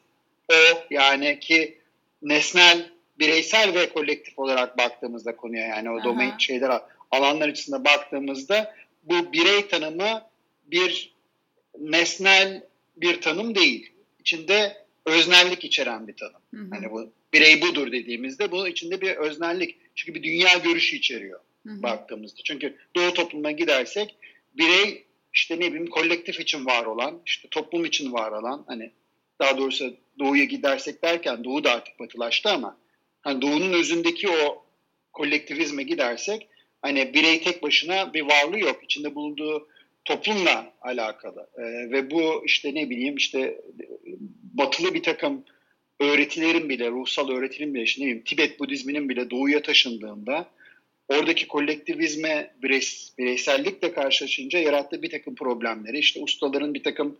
o 0.49 0.53
yani 0.89 1.39
ki 1.39 1.77
nesnel 2.21 2.89
bireysel 3.19 3.73
ve 3.73 3.89
kolektif 3.89 4.39
olarak 4.39 4.77
baktığımızda 4.77 5.35
konuya 5.35 5.67
yani 5.67 5.89
o 5.89 6.03
domain 6.03 6.37
şeyler 6.37 6.81
alanlar 7.11 7.49
içinde 7.49 7.85
baktığımızda 7.85 8.75
bu 9.03 9.33
birey 9.33 9.67
tanımı 9.67 10.21
bir 10.65 11.13
nesnel 11.79 12.63
bir 12.97 13.21
tanım 13.21 13.55
değil. 13.55 13.91
İçinde 14.19 14.85
öznellik 15.05 15.63
içeren 15.63 16.07
bir 16.07 16.15
tanım. 16.15 16.41
Hı 16.53 16.61
hı. 16.61 16.67
Hani 16.69 16.91
bu 16.91 17.09
birey 17.33 17.61
budur 17.61 17.91
dediğimizde 17.91 18.51
bunun 18.51 18.65
içinde 18.65 19.01
bir 19.01 19.11
öznellik. 19.15 19.77
Çünkü 19.95 20.15
bir 20.15 20.23
dünya 20.23 20.57
görüşü 20.57 20.95
içeriyor 20.95 21.39
hı 21.67 21.73
hı. 21.73 21.83
baktığımızda. 21.83 22.41
Çünkü 22.43 22.75
doğu 22.95 23.13
toplumuna 23.13 23.51
gidersek 23.51 24.15
birey 24.57 25.05
işte 25.33 25.55
ne 25.55 25.67
bileyim 25.67 25.87
kolektif 25.87 26.39
için 26.39 26.65
var 26.65 26.85
olan, 26.85 27.21
işte 27.25 27.47
toplum 27.51 27.85
için 27.85 28.13
var 28.13 28.31
olan 28.31 28.63
hani 28.67 28.91
daha 29.39 29.57
doğrusu 29.57 29.97
doğuya 30.19 30.43
gidersek 30.43 31.03
derken 31.03 31.43
doğu 31.43 31.63
da 31.63 31.71
artık 31.71 31.99
batılaştı 31.99 32.49
ama 32.49 32.77
hani 33.21 33.41
doğunun 33.41 33.73
özündeki 33.73 34.29
o 34.29 34.65
kolektivizme 35.13 35.83
gidersek 35.83 36.47
hani 36.81 37.13
birey 37.13 37.41
tek 37.41 37.63
başına 37.63 38.13
bir 38.13 38.21
varlığı 38.21 38.59
yok. 38.59 38.83
İçinde 38.83 39.15
bulunduğu 39.15 39.67
toplumla 40.05 40.73
alakalı. 40.81 41.49
E, 41.57 41.61
ve 41.91 42.11
bu 42.11 42.45
işte 42.45 42.75
ne 42.75 42.89
bileyim 42.89 43.15
işte 43.15 43.61
batılı 44.53 44.93
bir 44.93 45.03
takım 45.03 45.45
öğretilerin 45.99 46.69
bile, 46.69 46.89
ruhsal 46.89 47.29
öğretilerin 47.29 47.73
bile, 47.73 47.83
işte 47.83 48.01
ne 48.01 48.05
bileyim 48.05 48.23
Tibet 48.23 48.59
Budizminin 48.59 49.09
bile 49.09 49.29
doğuya 49.29 49.61
taşındığında 49.61 50.49
oradaki 51.07 51.47
kolektivizme, 51.47 52.53
bireys, 52.63 53.17
bireysellikle 53.17 53.93
karşılaşınca 53.93 54.59
yarattığı 54.59 55.01
bir 55.01 55.09
takım 55.09 55.35
problemleri, 55.35 55.99
işte 55.99 56.19
ustaların 56.19 56.73
bir 56.73 56.83
takım 56.83 57.17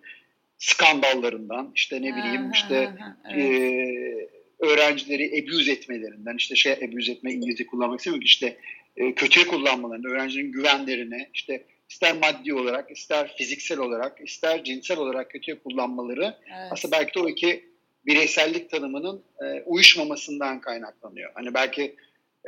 skandallarından, 0.57 1.71
işte 1.75 2.01
ne 2.01 2.15
bileyim 2.15 2.51
işte 2.51 2.89
evet. 3.31 3.37
e, 3.39 4.27
öğrencileri 4.59 5.43
abuse 5.43 5.71
etmelerinden, 5.71 6.35
işte 6.37 6.55
şey 6.55 6.73
abuse 6.73 7.11
etme 7.11 7.33
İngilizce 7.33 7.65
kullanmak 7.65 7.99
istemiyorum 7.99 8.25
işte 8.25 8.57
e, 8.97 9.13
kötüye 9.13 9.47
kullanmalarını, 9.47 10.07
öğrencinin 10.07 10.51
güvenlerine, 10.51 11.29
işte 11.33 11.63
ister 11.89 12.17
maddi 12.17 12.53
olarak, 12.53 12.91
ister 12.91 13.35
fiziksel 13.37 13.79
olarak, 13.79 14.21
ister 14.25 14.63
cinsel 14.63 14.97
olarak 14.97 15.31
kötüye 15.31 15.59
kullanmaları 15.59 16.23
evet. 16.23 16.71
aslında 16.71 16.97
belki 16.97 17.13
de 17.13 17.19
o 17.19 17.29
iki 17.29 17.74
bireysellik 18.05 18.69
tanımının 18.69 19.23
e, 19.41 19.61
uyuşmamasından 19.65 20.61
kaynaklanıyor. 20.61 21.31
Hani 21.33 21.53
belki 21.53 21.95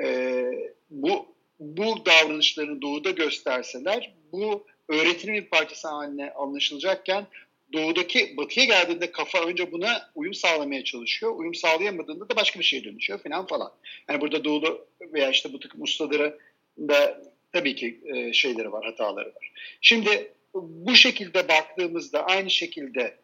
e, 0.03 0.45
bu 0.89 1.37
bu 1.59 2.05
davranışlarını 2.05 2.81
doğuda 2.81 3.11
gösterseler 3.11 4.13
bu 4.31 4.65
öğretimin 4.89 5.35
bir 5.35 5.49
parçası 5.49 5.87
haline 5.87 6.31
anlaşılacakken 6.31 7.27
doğudaki 7.73 8.37
batıya 8.37 8.65
geldiğinde 8.65 9.11
kafa 9.11 9.45
önce 9.45 9.71
buna 9.71 10.09
uyum 10.15 10.33
sağlamaya 10.33 10.83
çalışıyor. 10.83 11.35
Uyum 11.35 11.55
sağlayamadığında 11.55 12.29
da 12.29 12.35
başka 12.35 12.59
bir 12.59 12.65
şeye 12.65 12.83
dönüşüyor 12.83 13.19
falan 13.19 13.47
falan. 13.47 13.71
Yani 14.09 14.21
burada 14.21 14.43
doğuda 14.43 14.77
veya 15.01 15.29
işte 15.29 15.53
bu 15.53 15.59
takım 15.59 15.81
ustaları 15.81 16.39
da 16.79 17.21
tabii 17.53 17.75
ki 17.75 18.01
e, 18.05 18.33
şeyleri 18.33 18.71
var, 18.71 18.85
hataları 18.85 19.27
var. 19.27 19.51
Şimdi 19.81 20.31
bu 20.53 20.95
şekilde 20.95 21.47
baktığımızda 21.47 22.25
aynı 22.25 22.49
şekilde 22.49 23.17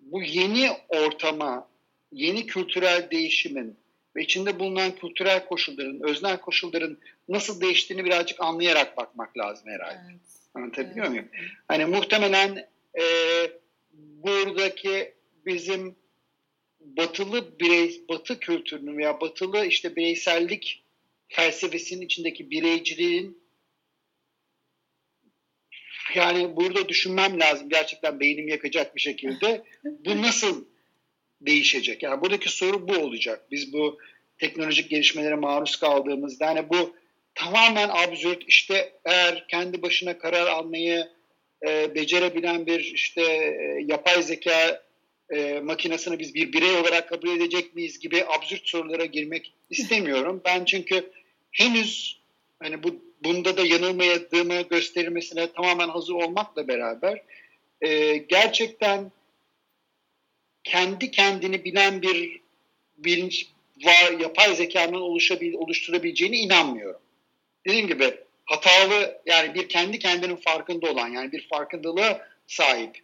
bu 0.00 0.22
yeni 0.22 0.70
ortama, 0.88 1.68
yeni 2.14 2.46
kültürel 2.46 3.10
değişimin 3.10 3.76
ve 4.16 4.22
içinde 4.22 4.58
bulunan 4.58 4.94
kültürel 4.94 5.46
koşulların, 5.46 6.00
öznel 6.02 6.40
koşulların 6.40 6.98
nasıl 7.28 7.60
değiştiğini 7.60 8.04
birazcık 8.04 8.40
anlayarak 8.40 8.96
bakmak 8.96 9.38
lazım 9.38 9.68
herhalde. 9.68 10.00
Evet. 10.10 10.20
Anlatabiliyor 10.54 11.06
evet. 11.06 11.10
muyum? 11.10 11.28
Hani 11.68 11.84
muhtemelen 11.84 12.68
e, 12.98 13.04
buradaki 13.92 15.14
bizim 15.46 15.96
batılı 16.80 17.58
birey, 17.60 18.02
batı 18.08 18.40
kültürünün 18.40 18.98
veya 18.98 19.20
batılı 19.20 19.66
işte 19.66 19.96
bireysellik 19.96 20.84
felsefesinin 21.28 22.04
içindeki 22.06 22.50
bireyciliğin 22.50 23.44
yani 26.14 26.56
burada 26.56 26.88
düşünmem 26.88 27.40
lazım 27.40 27.68
gerçekten 27.68 28.20
beynim 28.20 28.48
yakacak 28.48 28.96
bir 28.96 29.00
şekilde. 29.00 29.64
Bu 29.84 30.22
nasıl 30.22 30.64
değişecek? 31.40 32.02
Yani 32.02 32.20
buradaki 32.20 32.48
soru 32.48 32.88
bu 32.88 32.92
olacak. 32.92 33.46
Biz 33.50 33.72
bu 33.72 33.98
teknolojik 34.38 34.90
gelişmelere 34.90 35.34
maruz 35.34 35.76
kaldığımızda 35.76 36.46
hani 36.46 36.68
bu 36.68 36.96
tamamen 37.34 37.88
absürt 37.88 38.42
işte 38.46 38.92
eğer 39.04 39.46
kendi 39.48 39.82
başına 39.82 40.18
karar 40.18 40.46
almayı 40.46 41.08
e, 41.66 41.94
becerebilen 41.94 42.66
bir 42.66 42.80
işte 42.80 43.22
e, 43.22 43.84
yapay 43.86 44.22
zeka 44.22 44.82
e, 45.30 45.60
makinesini 45.60 46.18
biz 46.18 46.34
bir 46.34 46.52
birey 46.52 46.76
olarak 46.76 47.08
kabul 47.08 47.28
edecek 47.28 47.74
miyiz 47.74 47.98
gibi 47.98 48.24
absürt 48.24 48.68
sorulara 48.68 49.04
girmek 49.04 49.52
istemiyorum. 49.70 50.42
Ben 50.44 50.64
çünkü 50.64 51.10
henüz 51.52 52.20
hani 52.62 52.82
bu 52.82 53.02
bunda 53.24 53.56
da 53.56 53.66
yanılmadığımı 53.66 54.62
gösterilmesine 54.62 55.52
tamamen 55.52 55.88
hazır 55.88 56.14
olmakla 56.14 56.68
beraber 56.68 57.22
e, 57.80 58.16
gerçekten 58.16 59.12
kendi 60.64 61.10
kendini 61.10 61.64
bilen 61.64 62.02
bir 62.02 62.40
bilinç 62.98 63.46
var, 63.84 64.20
yapay 64.20 64.54
zekanın 64.54 65.00
oluşabil, 65.00 65.54
oluşturabileceğine 65.54 66.36
inanmıyorum. 66.36 67.00
Dediğim 67.66 67.86
gibi 67.88 68.14
hatalı 68.44 69.20
yani 69.26 69.54
bir 69.54 69.68
kendi 69.68 69.98
kendinin 69.98 70.36
farkında 70.36 70.90
olan 70.90 71.08
yani 71.08 71.32
bir 71.32 71.48
farkındalığa 71.48 72.28
sahip 72.46 72.98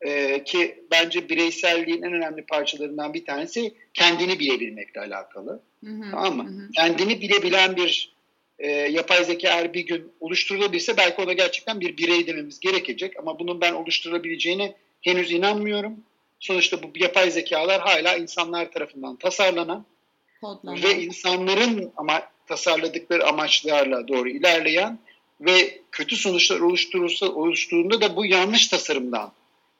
e, 0.00 0.44
ki 0.44 0.84
bence 0.90 1.28
bireyselliğin 1.28 2.02
en 2.02 2.12
önemli 2.12 2.42
parçalarından 2.42 3.14
bir 3.14 3.24
tanesi 3.24 3.74
kendini 3.94 4.38
bilebilmekle 4.38 5.00
alakalı. 5.00 5.62
Hı 5.84 5.90
hı, 5.90 6.10
tamam 6.10 6.36
mı? 6.36 6.44
Hı. 6.44 6.70
Kendini 6.72 7.20
bilebilen 7.20 7.76
bir 7.76 8.12
e, 8.58 8.70
yapay 8.70 9.24
zeka 9.24 9.48
eğer 9.48 9.74
bir 9.74 9.86
gün 9.86 10.12
oluşturulabilse 10.20 10.96
belki 10.96 11.22
ona 11.22 11.32
gerçekten 11.32 11.80
bir 11.80 11.96
birey 11.96 12.26
dememiz 12.26 12.60
gerekecek 12.60 13.18
ama 13.18 13.38
bunun 13.38 13.60
ben 13.60 13.72
oluşturulabileceğine 13.72 14.74
henüz 15.00 15.32
inanmıyorum. 15.32 15.96
Sonuçta 16.42 16.82
bu 16.82 16.90
yapay 16.94 17.30
zekalar 17.30 17.80
hala 17.80 18.16
insanlar 18.16 18.72
tarafından 18.72 19.16
tasarlanan 19.16 19.86
Kodlama. 20.40 20.82
ve 20.82 21.02
insanların 21.02 21.92
ama 21.96 22.22
tasarladıkları 22.46 23.26
amaçlarla 23.26 24.08
doğru 24.08 24.28
ilerleyen 24.28 24.98
ve 25.40 25.80
kötü 25.92 26.16
sonuçlar 26.16 26.60
oluşturursa 26.60 27.26
oluştuğunda 27.26 28.00
da 28.00 28.16
bu 28.16 28.26
yanlış 28.26 28.68
tasarımdan 28.68 29.32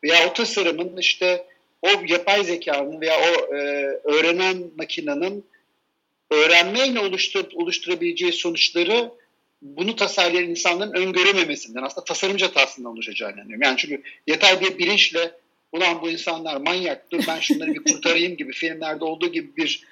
veya 0.03 0.31
o 0.31 0.33
tasarımın 0.33 0.97
işte 0.97 1.47
o 1.83 1.89
yapay 2.09 2.45
zekanın 2.45 3.01
veya 3.01 3.15
o 3.21 3.55
e, 3.55 3.59
öğrenen 4.05 4.71
makinenin 4.77 5.47
öğrenmeyle 6.31 7.01
oluştur, 7.01 7.45
oluşturabileceği 7.55 8.33
sonuçları 8.33 9.11
bunu 9.63 9.97
tasarlayan 9.97 10.51
insanların 10.51 10.93
öngörememesinden 10.93 11.83
aslında 11.83 12.05
tasarımcı 12.05 12.47
hatasından 12.47 12.93
oluşacağını 12.93 13.35
inanıyorum. 13.35 13.63
Yani 13.63 13.77
çünkü 13.77 14.03
yatay 14.27 14.61
bir 14.61 14.79
bilinçle 14.79 15.42
ulan 15.73 16.03
bu 16.03 16.11
insanlar 16.11 16.57
manyak 16.57 17.11
dur 17.11 17.25
ben 17.29 17.41
şunları 17.41 17.75
bir 17.75 17.85
kurtarayım 17.85 18.37
gibi 18.37 18.53
filmlerde 18.53 19.05
olduğu 19.05 19.33
gibi 19.33 19.57
bir 19.57 19.85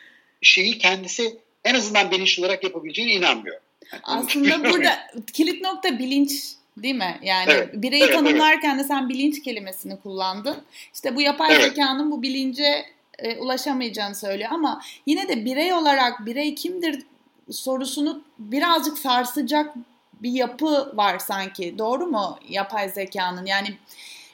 şeyi 0.42 0.78
kendisi 0.78 1.38
en 1.64 1.74
azından 1.74 2.10
bilinçli 2.10 2.40
olarak 2.40 2.64
yapabileceğine 2.64 3.12
inanmıyorum. 3.12 3.62
Yani 3.92 4.02
aslında 4.04 4.64
burada 4.70 4.98
kilit 5.32 5.62
nokta 5.62 5.98
bilinç 5.98 6.32
değil 6.76 6.94
mi? 6.94 7.18
Yani 7.22 7.52
evet, 7.52 7.68
bireyi 7.74 8.02
evet, 8.02 8.14
tanımlarken 8.14 8.74
evet. 8.74 8.84
de 8.84 8.88
sen 8.88 9.08
bilinç 9.08 9.42
kelimesini 9.42 10.00
kullandın. 10.00 10.56
İşte 10.94 11.16
bu 11.16 11.20
yapay 11.20 11.52
evet. 11.52 11.64
zekanın 11.64 12.10
bu 12.10 12.22
bilince 12.22 12.84
e, 13.18 13.36
ulaşamayacağını 13.36 14.14
söylüyor 14.14 14.50
ama 14.52 14.82
yine 15.06 15.28
de 15.28 15.44
birey 15.44 15.72
olarak 15.72 16.26
birey 16.26 16.54
kimdir 16.54 17.02
sorusunu 17.50 18.22
birazcık 18.38 18.98
sarsacak 18.98 19.74
bir 20.22 20.30
yapı 20.30 20.96
var 20.96 21.18
sanki. 21.18 21.78
Doğru 21.78 22.06
mu 22.06 22.38
yapay 22.48 22.88
zekanın? 22.88 23.46
Yani 23.46 23.76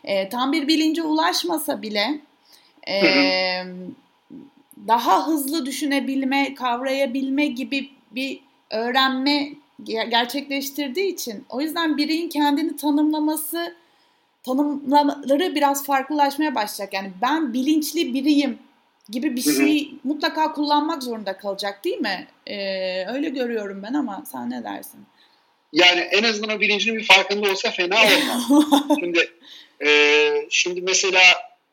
e, 0.06 0.28
tam 0.28 0.52
bir 0.52 0.68
bilince 0.68 1.02
ulaşmasa 1.02 1.82
bile 1.82 2.20
e, 2.88 3.02
daha 4.88 5.26
hızlı 5.26 5.66
düşünebilme, 5.66 6.54
kavrayabilme 6.54 7.46
gibi 7.46 7.90
bir 8.10 8.40
öğrenme 8.70 9.48
gerçekleştirdiği 9.84 11.12
için 11.12 11.44
o 11.48 11.60
yüzden 11.60 11.96
bireyin 11.96 12.28
kendini 12.28 12.76
tanımlaması 12.76 13.75
tanımları 14.42 15.54
biraz 15.54 15.86
farklılaşmaya 15.86 16.54
başlayacak. 16.54 16.94
Yani 16.94 17.10
ben 17.22 17.52
bilinçli 17.52 18.14
biriyim 18.14 18.58
gibi 19.10 19.36
bir 19.36 19.42
şey 19.42 19.90
hı 19.90 19.92
hı. 19.92 19.98
mutlaka 20.04 20.52
kullanmak 20.52 21.02
zorunda 21.02 21.36
kalacak 21.36 21.84
değil 21.84 21.98
mi? 21.98 22.26
Ee, 22.46 23.06
öyle 23.06 23.28
görüyorum 23.28 23.82
ben 23.82 23.94
ama 23.94 24.25
sen 24.32 24.50
ne 24.50 24.64
dersin? 24.64 25.00
Yani 25.72 26.00
en 26.00 26.22
azından 26.22 26.56
o 26.56 26.60
bilincinin 26.60 26.98
bir 26.98 27.04
farkında 27.04 27.50
olsa 27.50 27.70
fena 27.70 27.96
olmaz. 27.96 28.82
şimdi 29.00 29.30
e, 29.85 30.47
şimdi 30.50 30.80
mesela 30.80 31.23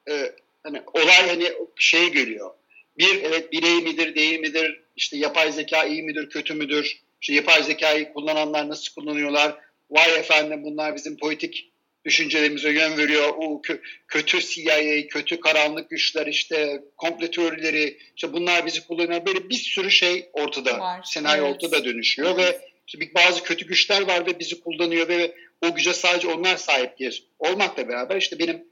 e, 0.10 0.32
hani 0.64 0.82
olay 0.94 1.28
hani 1.28 1.52
şey 1.76 2.10
geliyor. 2.10 2.52
Bir 2.98 3.24
evet 3.24 3.52
birey 3.52 3.76
midir 3.76 4.16
değil 4.16 4.40
midir? 4.40 4.82
İşte 4.96 5.18
yapay 5.18 5.52
zeka 5.52 5.84
iyi 5.84 6.04
midir 6.04 6.30
kötü 6.30 6.54
müdür? 6.54 7.02
İşte 7.22 7.34
yapay 7.34 7.64
zekayı 7.64 8.14
kullananlar 8.14 8.70
nasıl 8.70 8.94
kullanıyorlar? 8.94 9.56
Vay 9.90 10.20
efendim 10.20 10.64
bunlar 10.64 10.96
bizim 10.96 11.18
politik 11.18 11.70
düşüncelerimize 12.06 12.72
yön 12.72 12.98
veriyor. 12.98 13.34
O 13.38 13.62
kötü 14.08 14.40
CIA, 14.40 15.08
kötü 15.08 15.40
karanlık 15.40 15.90
güçler 15.90 16.28
işte 16.28 16.84
komple 16.98 17.32
teorileri 17.32 17.98
işte 18.16 18.34
bunlar 18.34 18.66
bizi 18.66 18.88
kullanıyor. 18.88 19.26
Böyle 19.26 19.50
bir 19.50 19.56
sürü 19.56 19.92
şey 19.92 20.30
ortada. 20.34 20.80
Var, 20.80 21.02
senaryo 21.04 21.46
evet. 21.46 21.56
ortada 21.56 21.86
dönüşüyor 21.86 22.40
evet. 22.40 22.56
ve 22.56 22.70
işte 22.88 23.00
bazı 23.16 23.44
kötü 23.44 23.68
güçler 23.68 24.02
var 24.02 24.26
ve 24.26 24.40
bizi 24.40 24.62
kullanıyor 24.62 25.08
ve 25.08 25.36
o 25.62 25.76
güce 25.76 25.94
sadece 25.94 26.28
onlar 26.28 26.58
sahiptir 26.58 27.28
olmakla 27.40 27.88
beraber 27.88 28.18
işte 28.18 28.40
benim 28.40 28.66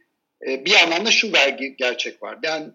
e, 0.47 0.65
bir 0.65 0.83
anlamda 0.83 1.11
şu 1.11 1.33
vergi 1.33 1.75
gerçek 1.77 2.23
var. 2.23 2.43
Ben 2.43 2.73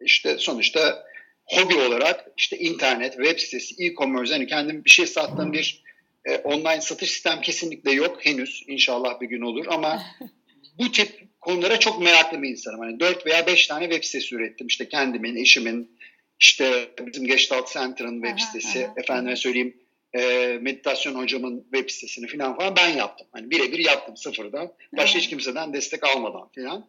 işte 0.00 0.38
sonuçta 0.38 1.06
hobi 1.44 1.74
olarak 1.74 2.30
işte 2.36 2.58
internet, 2.58 3.12
web 3.12 3.38
sitesi, 3.38 3.84
e-commerce 3.84 4.32
hani 4.32 4.46
kendim 4.46 4.84
bir 4.84 4.90
şey 4.90 5.06
sattığım 5.06 5.52
bir 5.52 5.82
e, 6.24 6.36
online 6.36 6.80
satış 6.80 7.10
sistem 7.10 7.40
kesinlikle 7.40 7.92
yok 7.92 8.26
henüz. 8.26 8.64
İnşallah 8.66 9.20
bir 9.20 9.26
gün 9.26 9.40
olur 9.40 9.66
ama 9.68 10.02
bu 10.78 10.92
tip 10.92 11.26
konulara 11.40 11.80
çok 11.80 12.02
meraklı 12.02 12.42
bir 12.42 12.48
insanım. 12.48 12.80
Hani 12.80 13.00
4 13.00 13.26
veya 13.26 13.46
5 13.46 13.66
tane 13.66 13.84
web 13.84 14.04
sitesi 14.04 14.34
ürettim. 14.34 14.66
İşte 14.66 14.88
kendimin, 14.88 15.36
eşimin, 15.36 15.96
işte 16.40 16.88
bizim 17.06 17.26
Gestalt 17.26 17.72
Center'ın 17.72 18.22
web 18.22 18.38
sitesi, 18.38 18.86
aha, 18.86 18.94
efendime 18.96 19.36
söyleyeyim 19.36 19.76
e, 20.14 20.58
meditasyon 20.60 21.14
hocamın 21.14 21.62
web 21.72 21.90
sitesini 21.90 22.26
falan 22.26 22.56
falan 22.56 22.76
ben 22.76 22.88
yaptım. 22.88 23.26
Hani 23.32 23.50
birebir 23.50 23.78
yaptım 23.78 24.16
sıfırdan. 24.16 24.72
Başka 24.96 25.18
hiç 25.18 25.28
kimseden 25.28 25.72
destek 25.72 26.04
almadan 26.04 26.48
falan. 26.54 26.86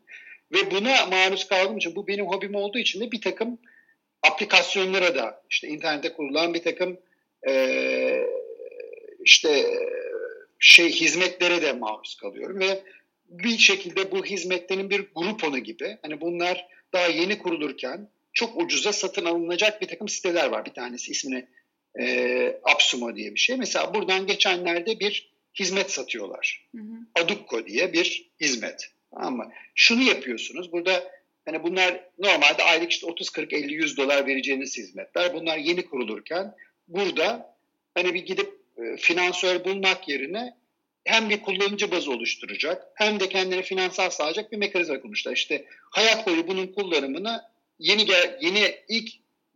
Ve 0.52 0.72
buna 0.72 1.06
maruz 1.06 1.48
kaldığım 1.48 1.78
için 1.78 1.96
bu 1.96 2.08
benim 2.08 2.26
hobim 2.26 2.56
olduğu 2.56 2.78
için 2.78 3.02
de 3.02 3.12
bir 3.12 3.22
takım 3.22 3.60
aplikasyonlara 4.24 5.16
da 5.16 5.44
işte 5.50 5.68
internette 5.68 6.14
kurulan 6.14 6.54
bir 6.54 6.64
takım 6.64 7.00
e, 7.48 8.24
işte 9.24 9.66
şey 10.60 10.92
hizmetlere 10.92 11.62
de 11.62 11.74
maruz 11.74 12.16
kalıyorum 12.16 12.60
ve 12.60 12.84
bir 13.30 13.58
şekilde 13.58 14.12
bu 14.12 14.26
hizmetlerin 14.26 14.90
bir 14.90 15.08
grup 15.16 15.44
onu 15.44 15.58
gibi. 15.60 15.98
Hani 16.02 16.22
bunlar 16.22 16.68
daha 16.94 17.08
yeni 17.08 17.38
kurulurken 17.38 18.10
çok 18.34 18.62
ucuza 18.62 18.94
satın 18.94 19.26
alınacak 19.26 19.82
bir 19.82 19.88
takım 19.88 20.10
siteler 20.10 20.48
var. 20.48 20.66
Bir 20.66 20.74
tanesi 20.74 21.12
ismini 21.12 21.48
e, 22.00 22.60
Absumo 22.64 23.16
diye 23.16 23.34
bir 23.34 23.40
şey. 23.40 23.58
Mesela 23.58 23.94
buradan 23.94 24.28
geçenlerde 24.28 25.00
bir 25.00 25.30
hizmet 25.60 25.92
satıyorlar. 25.92 26.68
Hı 26.76 26.82
hı. 26.82 27.24
Adukko 27.24 27.66
diye 27.66 27.94
bir 27.94 28.30
hizmet. 28.42 28.90
Mı? 29.12 29.52
Şunu 29.76 30.02
yapıyorsunuz. 30.02 30.72
Burada 30.72 31.12
hani 31.46 31.64
bunlar 31.64 32.04
normalde 32.20 32.64
aylık 32.64 32.92
işte 32.92 33.06
30, 33.06 33.30
40, 33.30 33.54
50, 33.54 33.74
100 33.74 33.98
dolar 33.98 34.28
vereceğiniz 34.28 34.78
hizmetler. 34.78 35.34
Bunlar 35.34 35.58
yeni 35.58 35.86
kurulurken 35.86 36.56
burada 36.88 37.56
hani 37.96 38.14
bir 38.14 38.26
gidip 38.26 38.54
e, 38.78 38.98
finansör 38.98 39.66
bulmak 39.66 40.08
yerine 40.08 40.54
hem 41.04 41.30
bir 41.30 41.42
kullanıcı 41.42 41.92
bazı 41.92 42.12
oluşturacak 42.12 42.88
hem 42.96 43.20
de 43.20 43.30
kendine 43.30 43.62
finansal 43.62 44.10
sağlayacak 44.10 44.52
bir 44.52 44.58
mekanizma 44.58 45.02
kurmuşlar. 45.02 45.34
İşte 45.34 45.66
hayat 45.90 46.28
boyu 46.28 46.48
bunun 46.48 46.68
kullanımını 46.68 47.44
yeni 47.80 48.06
gel, 48.06 48.38
yeni 48.42 48.76
ilk 48.88 49.10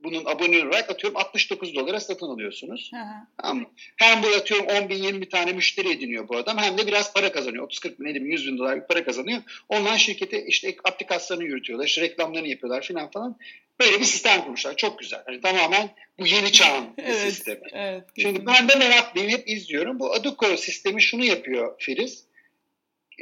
bunun 0.03 0.25
abone 0.25 0.65
olarak 0.65 0.89
atıyorum 0.89 1.20
69 1.20 1.75
dolara 1.75 2.00
satın 2.00 2.25
alıyorsunuz. 2.25 2.91
Hı 2.93 2.98
hı. 2.98 3.27
Tamam 3.41 3.65
Hem 3.98 4.24
bu 4.24 4.27
atıyorum 4.27 4.65
10 4.65 4.89
bin 4.89 5.03
20 5.03 5.29
tane 5.29 5.53
müşteri 5.53 5.91
ediniyor 5.91 6.27
bu 6.27 6.38
adam 6.38 6.58
hem 6.58 6.77
de 6.77 6.88
biraz 6.88 7.13
para 7.13 7.31
kazanıyor. 7.31 7.70
30-40 7.70 8.00
bin 8.00 8.05
50 8.05 8.25
bin 8.25 8.31
100 8.31 8.48
bin 8.48 8.58
dolar 8.58 8.81
bir 8.81 8.88
para 8.88 9.03
kazanıyor. 9.03 9.41
Ondan 9.70 9.98
şirkete 9.98 10.46
işte 10.46 10.75
aplikasyonu 10.84 11.43
yürütüyorlar, 11.43 11.86
işte 11.86 12.01
reklamlarını 12.01 12.48
yapıyorlar 12.48 12.81
falan 12.93 13.12
falan. 13.12 13.38
Böyle 13.79 14.00
bir 14.00 14.05
sistem 14.05 14.41
kurmuşlar. 14.41 14.77
Çok 14.77 15.00
güzel. 15.00 15.24
Yani 15.27 15.41
tamamen 15.41 15.89
bu 16.20 16.27
yeni 16.27 16.51
çağın 16.51 16.86
evet, 16.98 17.15
sistemi. 17.15 17.67
Evet, 17.74 18.03
Şimdi 18.17 18.46
ben 18.46 18.70
de 18.70 18.75
meraklıyım. 18.75 19.29
Hep 19.29 19.50
izliyorum. 19.50 20.00
Bu 20.00 20.13
Aduko 20.13 20.58
sistemi 20.58 21.01
şunu 21.01 21.24
yapıyor 21.24 21.75
Filiz. 21.79 22.24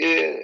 Ee, 0.01 0.35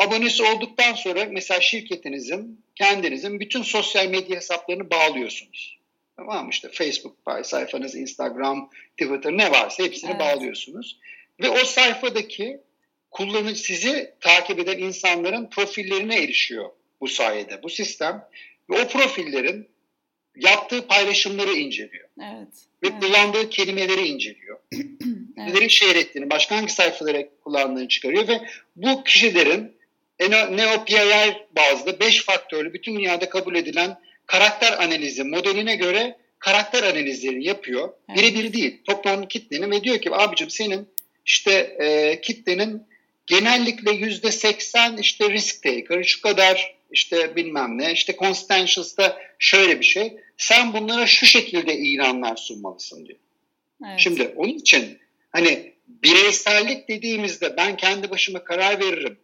abonesi 0.00 0.42
olduktan 0.42 0.94
sonra 0.94 1.24
mesela 1.30 1.60
şirketinizin, 1.60 2.64
kendinizin 2.74 3.40
bütün 3.40 3.62
sosyal 3.62 4.06
medya 4.06 4.36
hesaplarını 4.36 4.90
bağlıyorsunuz. 4.90 5.78
Tamam 6.16 6.44
mı? 6.44 6.50
İşte 6.50 6.68
Facebook 6.68 7.16
sayfanız, 7.42 7.94
Instagram, 7.94 8.70
Twitter 8.96 9.32
ne 9.32 9.50
varsa 9.50 9.84
hepsini 9.84 10.10
evet. 10.10 10.20
bağlıyorsunuz. 10.20 10.98
Ve 11.42 11.48
o 11.48 11.64
sayfadaki 11.64 12.60
kullanıcı 13.10 13.62
sizi 13.62 14.14
takip 14.20 14.58
eden 14.58 14.78
insanların 14.78 15.50
profillerine 15.50 16.22
erişiyor 16.22 16.70
bu 17.00 17.08
sayede. 17.08 17.62
Bu 17.62 17.68
sistem 17.68 18.28
ve 18.70 18.82
o 18.82 18.88
profillerin 18.88 19.68
yaptığı 20.36 20.86
paylaşımları 20.86 21.52
inceliyor. 21.52 22.08
Evet. 22.18 22.48
Ve 22.82 22.88
evet. 22.88 23.00
kullandığı 23.00 23.50
kelimeleri 23.50 24.06
inceliyor. 24.08 24.58
evet. 24.72 24.84
Neleri 25.36 25.70
şehir 25.70 25.96
ettiğini, 25.96 26.30
başka 26.30 26.56
hangi 26.56 26.72
sayfalara 26.72 27.28
kullandığını 27.44 27.88
çıkarıyor 27.88 28.28
ve 28.28 28.40
bu 28.76 29.04
kişilerin 29.04 29.79
NeoPIR 30.28 31.36
bazlı 31.56 32.00
5 32.00 32.24
faktörlü 32.24 32.72
bütün 32.72 32.94
dünyada 32.94 33.28
kabul 33.28 33.54
edilen 33.54 34.00
karakter 34.26 34.72
analizi 34.72 35.24
modeline 35.24 35.76
göre 35.76 36.16
karakter 36.38 36.82
analizleri 36.82 37.46
yapıyor. 37.46 37.92
Evet. 38.08 38.18
Birebir 38.18 38.52
değil. 38.52 38.80
Toplam 38.84 39.28
kitlenin 39.28 39.70
ve 39.70 39.84
diyor 39.84 39.98
ki 39.98 40.10
abicim 40.14 40.50
senin 40.50 40.88
işte 41.26 41.52
e, 41.52 42.20
kitlenin 42.20 42.82
genellikle 43.26 43.92
yüzde 43.92 44.32
seksen 44.32 44.96
işte 44.96 45.30
risk 45.30 45.62
taker, 45.62 46.04
şu 46.04 46.20
kadar 46.20 46.76
işte 46.90 47.36
bilmem 47.36 47.78
ne, 47.78 47.92
işte 47.92 48.16
Constantius'ta 48.18 49.20
şöyle 49.38 49.80
bir 49.80 49.84
şey. 49.84 50.16
Sen 50.36 50.72
bunlara 50.72 51.06
şu 51.06 51.26
şekilde 51.26 51.74
ilanlar 51.74 52.36
sunmalısın 52.36 53.06
diyor. 53.06 53.18
Evet. 53.86 54.00
Şimdi 54.00 54.32
onun 54.36 54.54
için 54.54 54.98
hani 55.30 55.72
bireysellik 55.88 56.88
dediğimizde 56.88 57.56
ben 57.56 57.76
kendi 57.76 58.10
başıma 58.10 58.44
karar 58.44 58.80
veririm. 58.80 59.18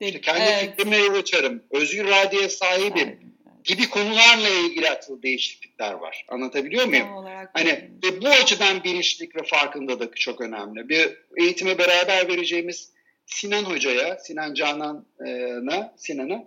İşte 0.00 0.20
kendi 0.20 0.42
evet. 0.42 0.70
fikrime 0.70 0.96
yol 0.96 1.14
açarım. 1.14 1.62
Özgür 1.70 2.04
iradeye 2.04 2.48
sahibim. 2.48 3.08
Evet. 3.08 3.18
gibi 3.64 3.88
konularla 3.88 4.48
ilgili 4.48 4.90
atıl 4.90 5.22
değişiklikler 5.22 5.92
var. 5.92 6.24
Anlatabiliyor 6.28 6.86
muyum? 6.86 7.08
Hani 7.52 7.90
ve 8.04 8.22
bu 8.22 8.28
açıdan 8.28 8.84
bilinçlik 8.84 9.36
ve 9.36 9.42
farkındalık 9.42 10.16
çok 10.16 10.40
önemli. 10.40 10.88
Bir 10.88 11.08
eğitime 11.36 11.78
beraber 11.78 12.28
vereceğimiz 12.28 12.92
Sinan 13.26 13.64
Hoca'ya, 13.64 14.18
Sinan 14.18 14.54
Canan'a, 14.54 15.94
Sinan'a 15.96 16.44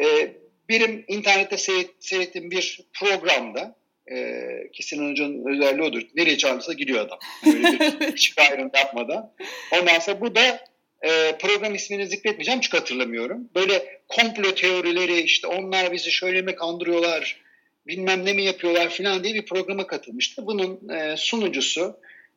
e, 0.00 0.32
birim 0.68 1.04
internette 1.08 1.56
seyret, 1.56 1.90
seyrettiğim 2.00 2.50
bir 2.50 2.80
programda 2.92 3.76
e, 4.10 4.36
ki 4.72 4.82
Sinan 4.82 5.10
Hoca'nın 5.10 5.54
özelliği 5.54 5.82
odur. 5.82 6.02
Nereye 6.14 6.38
çağırırsa 6.38 6.72
gidiyor 6.72 7.00
adam. 7.00 7.18
Öyle 7.46 7.80
bir 7.80 8.12
hiçbir 8.12 8.42
ayrım 8.42 8.70
yapmadan. 8.74 9.32
Ondan 9.72 9.98
sonra 9.98 10.20
bu 10.20 10.34
da 10.34 10.60
e, 11.02 11.38
program 11.38 11.74
ismini 11.74 12.06
zikretmeyeceğim 12.06 12.60
çünkü 12.60 12.76
hatırlamıyorum. 12.76 13.48
Böyle 13.54 14.00
komplo 14.08 14.54
teorileri 14.54 15.20
işte 15.20 15.46
onlar 15.46 15.92
bizi 15.92 16.10
şöyle 16.10 16.42
mi 16.42 16.54
kandırıyorlar 16.54 17.46
bilmem 17.86 18.24
ne 18.24 18.32
mi 18.32 18.44
yapıyorlar 18.44 18.88
falan 18.88 19.24
diye 19.24 19.34
bir 19.34 19.46
programa 19.46 19.86
katılmıştı. 19.86 20.46
Bunun 20.46 20.88
e, 20.88 21.16
sunucusu 21.16 21.96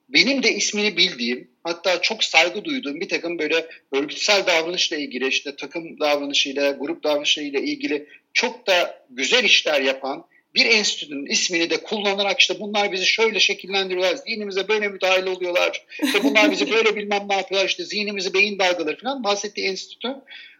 benim 0.09 0.43
de 0.43 0.53
ismini 0.53 0.97
bildiğim 0.97 1.47
hatta 1.63 2.01
çok 2.01 2.23
saygı 2.23 2.63
duyduğum 2.63 2.99
bir 2.99 3.09
takım 3.09 3.39
böyle 3.39 3.67
örgütsel 3.91 4.45
davranışla 4.45 4.97
ilgili 4.97 5.27
işte 5.27 5.55
takım 5.55 5.99
davranışıyla, 5.99 6.71
grup 6.71 7.03
davranışıyla 7.03 7.59
ilgili 7.59 8.07
çok 8.33 8.67
da 8.67 9.05
güzel 9.09 9.43
işler 9.43 9.81
yapan 9.81 10.25
bir 10.55 10.65
enstitünün 10.65 11.25
ismini 11.25 11.69
de 11.69 11.83
kullanarak 11.83 12.39
işte 12.39 12.59
bunlar 12.59 12.91
bizi 12.91 13.05
şöyle 13.05 13.39
şekillendiriyorlar, 13.39 14.15
zihnimize 14.15 14.67
böyle 14.67 14.87
müdahale 14.87 15.29
oluyorlar, 15.29 15.85
işte 16.03 16.23
bunlar 16.23 16.51
bizi 16.51 16.71
böyle 16.71 16.95
bilmem 16.95 17.25
ne 17.29 17.35
yapıyorlar, 17.35 17.69
işte 17.69 17.85
zihnimizi 17.85 18.33
beyin 18.33 18.59
dalgaları 18.59 18.97
falan 18.97 19.23
bahsettiği 19.23 19.67
enstitü 19.67 20.15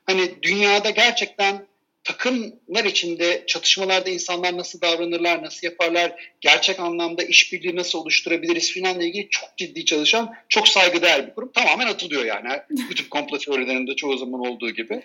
hani 0.06 0.44
dünyada 0.44 0.90
gerçekten 0.90 1.68
takımlar 2.04 2.86
içinde 2.86 3.44
çatışmalarda 3.48 4.10
insanlar 4.10 4.58
nasıl 4.58 4.82
davranırlar, 4.82 5.44
nasıl 5.44 5.68
yaparlar, 5.68 6.34
gerçek 6.42 6.80
anlamda 6.80 7.24
işbirliği 7.24 7.76
nasıl 7.76 8.00
oluşturabiliriz 8.00 8.72
filanla 8.72 9.04
ilgili 9.04 9.30
çok 9.30 9.58
ciddi 9.58 9.86
çalışan, 9.86 10.34
çok 10.50 10.68
saygıdeğer 10.68 11.28
bir 11.28 11.34
kurum. 11.34 11.52
Tamamen 11.52 11.88
atılıyor 11.88 12.26
yani. 12.26 12.50
Bütün 12.90 13.06
komplo 13.10 13.38
teorilerinde 13.38 13.96
çoğu 13.96 14.18
zaman 14.18 14.40
olduğu 14.40 14.70
gibi. 14.70 15.02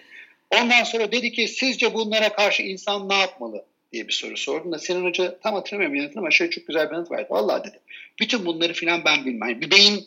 Ondan 0.50 0.84
sonra 0.84 1.12
dedi 1.12 1.32
ki 1.32 1.48
sizce 1.48 1.94
bunlara 1.94 2.32
karşı 2.32 2.62
insan 2.62 3.08
ne 3.08 3.14
yapmalı 3.14 3.64
diye 3.94 4.08
bir 4.08 4.12
soru 4.12 4.36
sordum 4.36 4.72
da 4.72 4.78
Sinan 4.78 5.04
Hoca 5.04 5.38
tam 5.38 5.54
hatırlamıyorum 5.54 5.96
yanıtını 5.96 6.20
ama 6.20 6.30
şöyle 6.30 6.50
çok 6.50 6.66
güzel 6.66 6.90
bir 6.90 6.94
yanıt 6.94 7.10
verdi. 7.10 7.26
Vallahi 7.30 7.68
dedi. 7.68 7.80
Bütün 8.20 8.46
bunları 8.46 8.72
filan 8.72 9.04
ben 9.04 9.24
bilmem. 9.24 9.60
Bir 9.60 9.70
beyin 9.70 10.06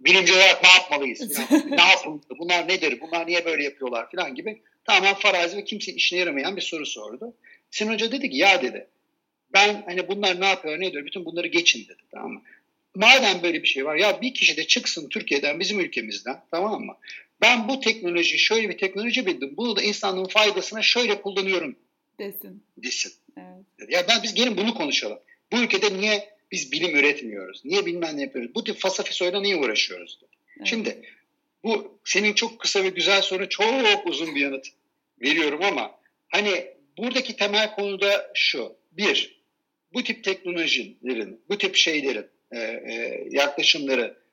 bilimci 0.00 0.32
olarak 0.32 0.62
ne 0.62 0.68
yapmalıyız? 0.68 1.38
ne 1.50 1.82
yapılmalı? 1.82 2.20
Bunlar 2.38 2.68
nedir? 2.68 3.00
Bunlar 3.00 3.26
niye 3.26 3.44
böyle 3.44 3.64
yapıyorlar 3.64 4.10
filan 4.10 4.34
gibi 4.34 4.62
tamamen 4.84 5.14
farazi 5.14 5.56
ve 5.56 5.64
kimsenin 5.64 5.96
işine 5.96 6.18
yaramayan 6.18 6.56
bir 6.56 6.62
soru 6.62 6.86
sordu. 6.86 7.34
Sinan 7.70 7.92
Hoca 7.92 8.12
dedi 8.12 8.30
ki 8.30 8.36
ya 8.36 8.62
dedi 8.62 8.88
ben 9.52 9.82
hani 9.86 10.08
bunlar 10.08 10.40
ne 10.40 10.46
yapıyor 10.46 10.80
ne 10.80 10.92
diyor 10.92 11.06
bütün 11.06 11.24
bunları 11.24 11.46
geçin 11.46 11.84
dedi 11.84 12.02
tamam 12.10 12.32
mı? 12.32 12.42
Madem 12.94 13.42
böyle 13.42 13.62
bir 13.62 13.68
şey 13.68 13.84
var 13.84 13.96
ya 13.96 14.20
bir 14.20 14.34
kişi 14.34 14.56
de 14.56 14.66
çıksın 14.66 15.08
Türkiye'den 15.08 15.60
bizim 15.60 15.80
ülkemizden 15.80 16.44
tamam 16.50 16.84
mı? 16.84 16.96
Ben 17.40 17.68
bu 17.68 17.80
teknolojiyi 17.80 18.38
şöyle 18.38 18.68
bir 18.68 18.78
teknoloji 18.78 19.26
bildim. 19.26 19.54
Bunu 19.56 19.76
da 19.76 19.82
insanlığın 19.82 20.26
faydasına 20.26 20.82
şöyle 20.82 21.22
kullanıyorum 21.22 21.76
desin. 22.18 22.62
Desin. 22.76 23.12
Evet. 23.36 23.90
Ya 23.90 24.08
ben 24.08 24.22
biz 24.22 24.34
gelin 24.34 24.56
bunu 24.56 24.74
konuşalım. 24.74 25.18
Bu 25.52 25.58
ülkede 25.58 25.96
niye 25.96 26.34
biz 26.52 26.72
bilim 26.72 26.96
üretmiyoruz? 26.96 27.64
Niye 27.64 27.86
bilmem 27.86 28.16
ne 28.16 28.22
yapıyoruz? 28.22 28.54
Bu 28.54 28.64
tip 28.64 28.78
fasafisoyla 28.78 29.40
niye 29.40 29.56
uğraşıyoruz? 29.56 30.18
Evet. 30.56 30.66
Şimdi 30.66 31.02
bu 31.64 31.98
senin 32.04 32.32
çok 32.32 32.60
kısa 32.60 32.84
ve 32.84 32.88
güzel 32.88 33.22
soru 33.22 33.48
çok 33.48 34.06
uzun 34.06 34.34
bir 34.34 34.40
yanıt 34.40 34.66
veriyorum 35.20 35.62
ama 35.62 35.98
hani 36.28 36.66
buradaki 36.98 37.36
temel 37.36 37.74
konu 37.74 38.00
da 38.00 38.30
şu. 38.34 38.76
Bir, 38.92 39.40
bu 39.94 40.02
tip 40.02 40.24
teknolojilerin, 40.24 41.40
bu 41.48 41.58
tip 41.58 41.76
şeylerin, 41.76 42.26
e, 42.52 42.58
e, 42.58 43.24
yaklaşımları 43.30 44.23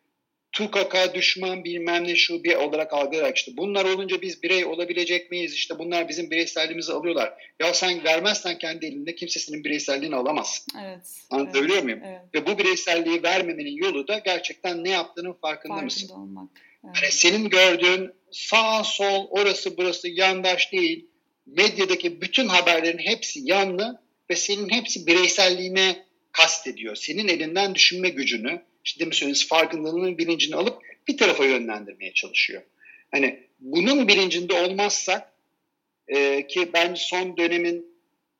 tukaka, 0.51 1.13
düşman 1.13 1.63
bilmem 1.63 2.03
ne 2.03 2.15
şu 2.15 2.43
bir 2.43 2.55
olarak 2.55 2.93
algılayarak 2.93 3.37
işte 3.37 3.51
bunlar 3.57 3.85
olunca 3.85 4.21
biz 4.21 4.43
birey 4.43 4.65
olabilecek 4.65 5.31
miyiz? 5.31 5.53
İşte 5.53 5.79
bunlar 5.79 6.09
bizim 6.09 6.31
bireyselliğimizi 6.31 6.93
alıyorlar. 6.93 7.33
Ya 7.59 7.73
sen 7.73 8.03
vermezsen 8.03 8.57
kendi 8.57 8.85
elinde 8.85 9.15
kimse 9.15 9.39
senin 9.39 9.63
bireyselliğini 9.63 10.15
alamaz. 10.15 10.65
Evet. 10.81 11.21
Anlatabiliyor 11.29 11.75
evet, 11.75 11.83
muyum? 11.83 11.99
Evet. 12.05 12.21
Ve 12.33 12.47
bu 12.47 12.57
bireyselliği 12.57 13.23
vermemenin 13.23 13.75
yolu 13.75 14.07
da 14.07 14.19
gerçekten 14.19 14.83
ne 14.83 14.89
yaptığının 14.89 15.33
farkında, 15.33 15.73
Farkında 15.73 15.85
mısın? 15.85 16.09
olmak. 16.09 16.49
Evet. 16.85 16.95
Hani 16.97 17.11
senin 17.11 17.49
gördüğün 17.49 18.11
sağ 18.31 18.83
sol 18.83 19.27
orası 19.29 19.77
burası 19.77 20.07
yandaş 20.07 20.71
değil. 20.71 21.05
Medyadaki 21.45 22.21
bütün 22.21 22.47
haberlerin 22.47 22.97
hepsi 22.97 23.39
yanlı 23.43 24.01
ve 24.29 24.35
senin 24.35 24.69
hepsi 24.69 25.07
bireyselliğine 25.07 26.05
kastediyor. 26.31 26.95
Senin 26.95 27.27
elinden 27.27 27.75
düşünme 27.75 28.09
gücünü, 28.09 28.61
işte 28.85 28.99
demin 28.99 29.11
söylediğiniz 29.11 29.47
farkındalığının 29.47 30.17
bilincini 30.17 30.55
alıp 30.55 30.77
bir 31.07 31.17
tarafa 31.17 31.45
yönlendirmeye 31.45 32.13
çalışıyor. 32.13 32.61
Hani 33.11 33.39
bunun 33.59 34.07
bilincinde 34.07 34.53
olmazsak 34.53 35.31
e, 36.07 36.47
ki 36.47 36.69
ben 36.73 36.93
son 36.93 37.37
dönemin 37.37 37.85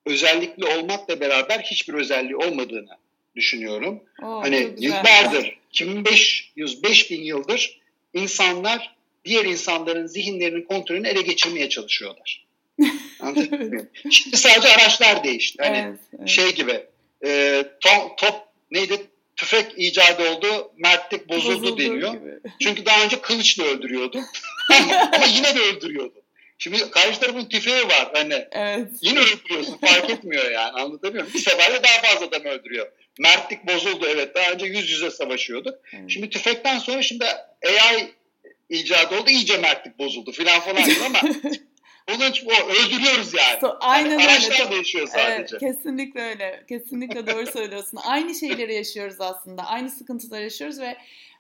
özellikle 0.06 0.66
olmakla 0.66 1.20
beraber 1.20 1.60
hiçbir 1.60 1.94
özelliği 1.94 2.36
olmadığını 2.36 2.98
düşünüyorum. 3.36 4.04
Oo, 4.24 4.42
hani 4.42 4.74
yıllardır, 4.80 5.58
2500, 5.72 6.84
5000 6.84 7.22
yıldır 7.22 7.82
insanlar 8.14 8.96
diğer 9.26 9.46
insanların 9.46 10.08
zihinlerinin 10.08 10.62
kontrolünü 10.62 11.08
ele 11.08 11.22
geçirmeye 11.22 11.70
çalışıyorlar. 11.70 12.46
Şimdi 14.12 14.38
sadece 14.38 14.68
araçlar 14.68 15.24
değişti. 15.24 15.64
Hani 15.64 15.78
Evet, 15.78 16.00
evet. 16.20 16.30
şey 16.30 16.56
gibi 16.56 16.84
e, 17.26 17.64
top, 17.80 18.18
top 18.18 18.36
neydi 18.72 19.11
tüfek 19.42 19.66
icadı 19.78 20.30
oldu 20.30 20.72
mertlik 20.78 21.30
bozuldu, 21.30 21.62
Bozulduğu 21.62 21.78
deniyor. 21.78 22.14
gibi. 22.14 22.40
Çünkü 22.62 22.86
daha 22.86 23.04
önce 23.04 23.22
kılıçla 23.22 23.64
öldürüyordu. 23.64 24.22
Ama 25.14 25.26
yine 25.34 25.56
de 25.56 25.60
öldürüyordu. 25.60 26.22
Şimdi 26.58 26.92
karşı 26.92 27.20
tarafın 27.20 27.46
tüfeği 27.46 27.84
var 27.84 28.10
hani 28.14 28.46
Evet. 28.52 28.88
yine 29.02 29.20
öldürüyorsun 29.20 29.78
fark 29.78 30.10
etmiyor 30.10 30.52
yani 30.52 30.72
anlatabiliyor 30.72 31.24
muyum? 31.24 31.34
Bir 31.34 31.40
seferde 31.40 31.84
daha 31.84 32.02
fazla 32.12 32.26
adam 32.26 32.46
öldürüyor. 32.46 32.88
Mertlik 33.20 33.68
bozuldu 33.68 34.06
evet 34.10 34.36
daha 34.36 34.52
önce 34.52 34.66
yüz 34.66 34.90
yüze 34.92 35.12
savaşıyorduk. 35.12 35.76
evet. 35.94 36.10
Şimdi 36.12 36.30
tüfekten 36.30 36.80
sonra 36.80 37.02
şimdi 37.02 37.26
AI 37.66 38.12
icadı 38.70 39.20
oldu 39.20 39.30
iyice 39.30 39.58
mertlik 39.58 40.00
bozuldu 40.00 40.32
filan 40.32 40.60
falan 40.60 40.84
ama 41.06 41.20
onun 42.10 42.32
için 42.32 42.48
o 42.48 42.52
öldürüyoruz 42.70 43.34
yani. 43.34 43.60
So- 43.62 43.78
aynen 43.80 44.10
Yani 44.10 44.22
öyle. 44.24 44.32
araçlar 44.32 44.72
değişiyor 44.72 45.08
sadece. 45.08 45.34
Evet, 45.34 45.60
kesinlikle 45.60 46.22
öyle. 46.22 46.64
Kesinlikle 46.70 47.28
doğru 47.28 47.46
söylüyorsun. 47.54 48.00
Aynı 48.06 48.36
şeyleri 48.36 48.74
yaşıyoruz 48.76 49.22
aslında. 49.22 49.64
Aynı 49.64 49.90
sıkıntıları 49.90 50.44
yaşıyoruz 50.44 50.80
ve 50.80 50.98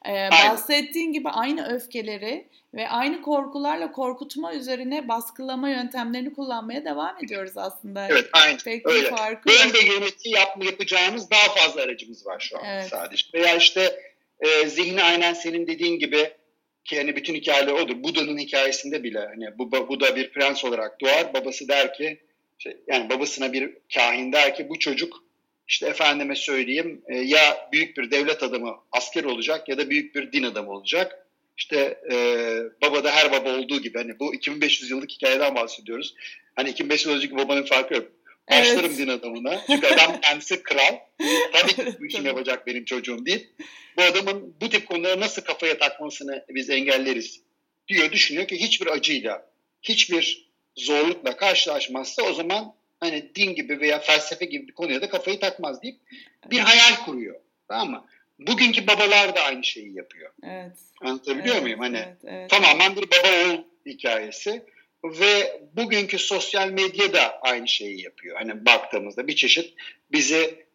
e, 0.09 0.29
bahsettiğin 0.31 1.13
gibi 1.13 1.29
aynı 1.29 1.73
öfkeleri 1.75 2.47
ve 2.73 2.89
aynı 2.89 3.21
korkularla 3.21 3.91
korkutma 3.91 4.53
üzerine 4.53 5.07
baskılama 5.07 5.69
yöntemlerini 5.69 6.33
kullanmaya 6.33 6.85
devam 6.85 7.17
ediyoruz 7.25 7.57
aslında. 7.57 8.07
Evet 8.09 8.29
aynı 8.33 8.57
Pek 8.57 8.87
öyle. 8.87 9.09
farkı. 9.09 9.49
Böyle 9.49 9.93
yönetici 9.93 10.33
yapma, 10.35 10.65
yapacağımız 10.65 11.31
daha 11.31 11.55
fazla 11.55 11.81
aracımız 11.81 12.25
var 12.25 12.39
şu 12.39 12.57
an 12.59 12.63
Evet. 12.65 12.87
sadece. 12.89 13.25
Veya 13.33 13.55
işte 13.55 13.99
e, 14.39 14.67
zihni 14.67 15.03
aynen 15.03 15.33
senin 15.33 15.67
dediğin 15.67 15.99
gibi 15.99 16.33
ki 16.85 16.97
hani 16.97 17.15
bütün 17.15 17.35
hikayeler 17.35 17.73
odur. 17.73 18.03
Buda'nın 18.03 18.37
hikayesinde 18.37 19.03
bile 19.03 19.19
hani 19.19 19.57
bu 19.57 19.71
Buda 19.71 20.15
bir 20.15 20.31
prens 20.31 20.65
olarak 20.65 21.01
doğar. 21.01 21.33
Babası 21.33 21.67
der 21.67 21.93
ki 21.93 22.19
şey, 22.57 22.77
yani 22.87 23.09
babasına 23.09 23.53
bir 23.53 23.73
kahin 23.93 24.31
der 24.31 24.55
ki 24.55 24.69
bu 24.69 24.79
çocuk 24.79 25.23
işte 25.67 25.87
efendime 25.87 26.35
söyleyeyim 26.35 27.01
e, 27.07 27.17
ya 27.17 27.69
büyük 27.71 27.97
bir 27.97 28.11
devlet 28.11 28.43
adamı 28.43 28.75
asker 28.91 29.23
olacak 29.23 29.69
ya 29.69 29.77
da 29.77 29.89
büyük 29.89 30.15
bir 30.15 30.31
din 30.31 30.43
adamı 30.43 30.71
olacak. 30.71 31.27
İşte 31.57 31.99
e, 32.11 32.15
baba 32.81 33.03
da 33.03 33.11
her 33.11 33.31
baba 33.31 33.57
olduğu 33.57 33.81
gibi 33.81 33.97
hani 33.97 34.19
bu 34.19 34.35
2500 34.35 34.91
yıllık 34.91 35.11
hikayeden 35.11 35.55
bahsediyoruz. 35.55 36.15
Hani 36.55 36.69
2500 36.69 37.05
yıl 37.05 37.17
önceki 37.17 37.37
babanın 37.37 37.63
farkı 37.63 37.93
yok. 37.93 38.07
Başlarım 38.49 38.85
Evet. 38.85 38.97
din 38.97 39.07
adamına. 39.07 39.61
Çünkü 39.67 39.87
adam 39.87 40.19
kendisi 40.21 40.63
kral. 40.63 40.97
Tabii 41.53 41.73
ki 41.73 41.85
bu 41.99 42.07
Tabii. 42.07 42.27
yapacak 42.27 42.67
benim 42.67 42.85
çocuğum 42.85 43.25
değil. 43.25 43.47
Bu 43.97 44.01
adamın 44.01 44.55
bu 44.61 44.69
tip 44.69 44.87
konulara 44.87 45.19
nasıl 45.19 45.41
kafaya 45.41 45.77
takmasını 45.77 46.45
biz 46.49 46.69
engelleriz 46.69 47.41
diyor. 47.87 48.11
Düşünüyor 48.11 48.47
ki 48.47 48.59
hiçbir 48.59 48.87
acıyla, 48.87 49.45
hiçbir 49.81 50.51
zorlukla 50.75 51.37
karşılaşmazsa 51.37 52.23
o 52.23 52.33
zaman 52.33 52.73
hani 52.99 53.35
din 53.35 53.55
gibi 53.55 53.79
veya 53.79 53.99
felsefe 53.99 54.45
gibi 54.45 54.67
bir 54.67 54.73
konuya 54.73 55.01
da 55.01 55.09
kafayı 55.09 55.39
takmaz 55.39 55.81
deyip 55.81 55.97
bir 56.51 56.59
hayal 56.59 56.95
kuruyor. 57.05 57.39
Tamam 57.67 57.89
mı? 57.89 58.05
Bugünkü 58.39 58.87
babalar 58.87 59.35
da 59.35 59.41
aynı 59.41 59.63
şeyi 59.63 59.95
yapıyor. 59.95 60.31
Evet. 60.43 60.77
Anlatabiliyor 61.01 61.55
evet, 61.55 61.63
muyum? 61.63 61.79
Hani 61.79 61.97
evet, 61.97 62.17
evet. 62.23 62.49
tamamen 62.49 62.95
bir 62.95 63.07
baba 63.11 63.27
oğul 63.27 63.63
hikayesi 63.85 64.65
ve 65.03 65.61
bugünkü 65.73 66.19
sosyal 66.19 66.69
medya 66.69 67.13
da 67.13 67.39
aynı 67.41 67.67
şeyi 67.67 68.01
yapıyor. 68.01 68.37
Hani 68.37 68.65
baktığımızda 68.65 69.27
bir 69.27 69.35
çeşit 69.35 69.73
bizi 70.11 70.65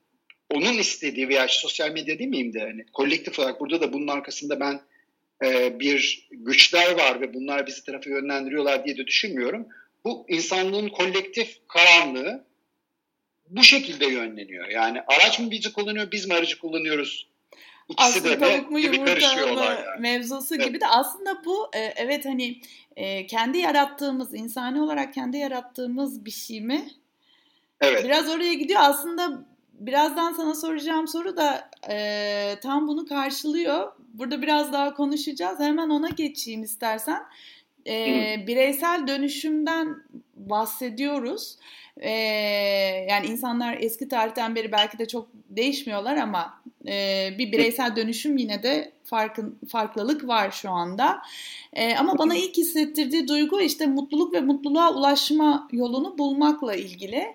onun 0.51 0.79
istediği 0.79 1.29
veya 1.29 1.47
sosyal 1.49 1.91
medya 1.91 2.19
değil 2.19 2.31
miyim 2.31 2.53
de 2.53 2.61
hani 2.61 2.87
kolektif 2.93 3.39
olarak 3.39 3.61
burada 3.61 3.81
da 3.81 3.93
bunun 3.93 4.09
arkasında 4.09 4.61
ben 4.61 4.81
e, 5.45 5.81
bir 5.81 6.29
güçler 6.31 6.93
var 6.93 7.21
ve 7.21 7.35
bunlar 7.35 7.67
bizi 7.67 7.85
tarafa 7.85 8.11
yönlendiriyorlar 8.11 8.85
diye 8.85 8.97
de 8.97 9.07
düşünmüyorum. 9.07 9.67
Bu 10.05 10.27
insanlığın 10.29 10.89
kolektif 10.89 11.59
karanlığı 11.69 12.47
bu 13.49 13.63
şekilde 13.63 14.07
yönleniyor. 14.07 14.69
Yani 14.69 15.01
araç 15.07 15.39
mı 15.39 15.51
bizi 15.51 15.73
kullanıyor, 15.73 16.13
biz 16.13 16.27
mi 16.27 16.35
aracı 16.35 16.59
kullanıyoruz? 16.59 17.29
İkisi 17.89 18.19
aslında 18.19 18.31
de 18.31 18.39
tavuk 18.39 18.71
mu 18.71 18.79
yumurta 18.79 19.13
mı 19.13 19.61
yani. 19.61 20.01
mevzusu 20.01 20.55
Evet. 20.55 20.67
gibi 20.67 20.81
de 20.81 20.87
aslında 20.87 21.45
bu 21.45 21.71
e, 21.75 21.79
evet 21.79 22.25
hani 22.25 22.61
e, 22.97 23.27
kendi 23.27 23.59
yarattığımız 23.59 24.35
insani 24.35 24.81
olarak 24.83 25.15
kendi 25.15 25.37
yarattığımız 25.37 26.25
bir 26.25 26.31
şey 26.31 26.61
mi? 26.61 26.89
Evet. 27.81 28.05
Biraz 28.05 28.29
oraya 28.29 28.55
gidiyor 28.55 28.81
aslında 28.83 29.45
birazdan 29.73 30.33
sana 30.33 30.55
soracağım 30.55 31.09
soru 31.09 31.37
da 31.37 31.71
e, 31.91 32.57
tam 32.63 32.89
bunu 32.89 33.07
karşılıyor. 33.07 33.93
Burada 34.15 34.43
biraz 34.43 34.73
daha 34.73 34.95
konuşacağız 34.95 35.61
hemen 35.61 35.91
ona 35.91 36.09
geçeyim 36.09 36.63
istersen. 36.63 37.23
E, 37.87 37.95
bireysel 38.47 39.07
dönüşümden 39.07 39.97
bahsediyoruz. 40.35 41.57
E, 41.97 42.11
yani 43.09 43.27
insanlar 43.27 43.77
eski 43.81 44.09
tarihten 44.09 44.55
beri 44.55 44.73
belki 44.73 44.99
de 44.99 45.09
çok 45.09 45.29
değişmiyorlar 45.35 46.17
ama 46.17 46.63
e, 46.87 47.29
bir 47.39 47.53
bireysel 47.53 47.97
dönüşüm 47.97 48.37
yine 48.37 48.63
de 48.63 48.93
farkın 49.05 49.59
farklılık 49.69 50.29
var 50.29 50.51
şu 50.51 50.71
anda. 50.71 51.19
E, 51.73 51.97
ama 51.97 52.19
bana 52.19 52.35
ilk 52.35 52.57
hissettirdiği 52.57 53.29
duygu 53.29 53.61
işte 53.61 53.87
mutluluk 53.87 54.35
ve 54.35 54.41
mutluluğa 54.41 54.95
ulaşma 54.95 55.69
yolunu 55.73 56.19
bulmakla 56.19 56.75
ilgili 56.75 57.27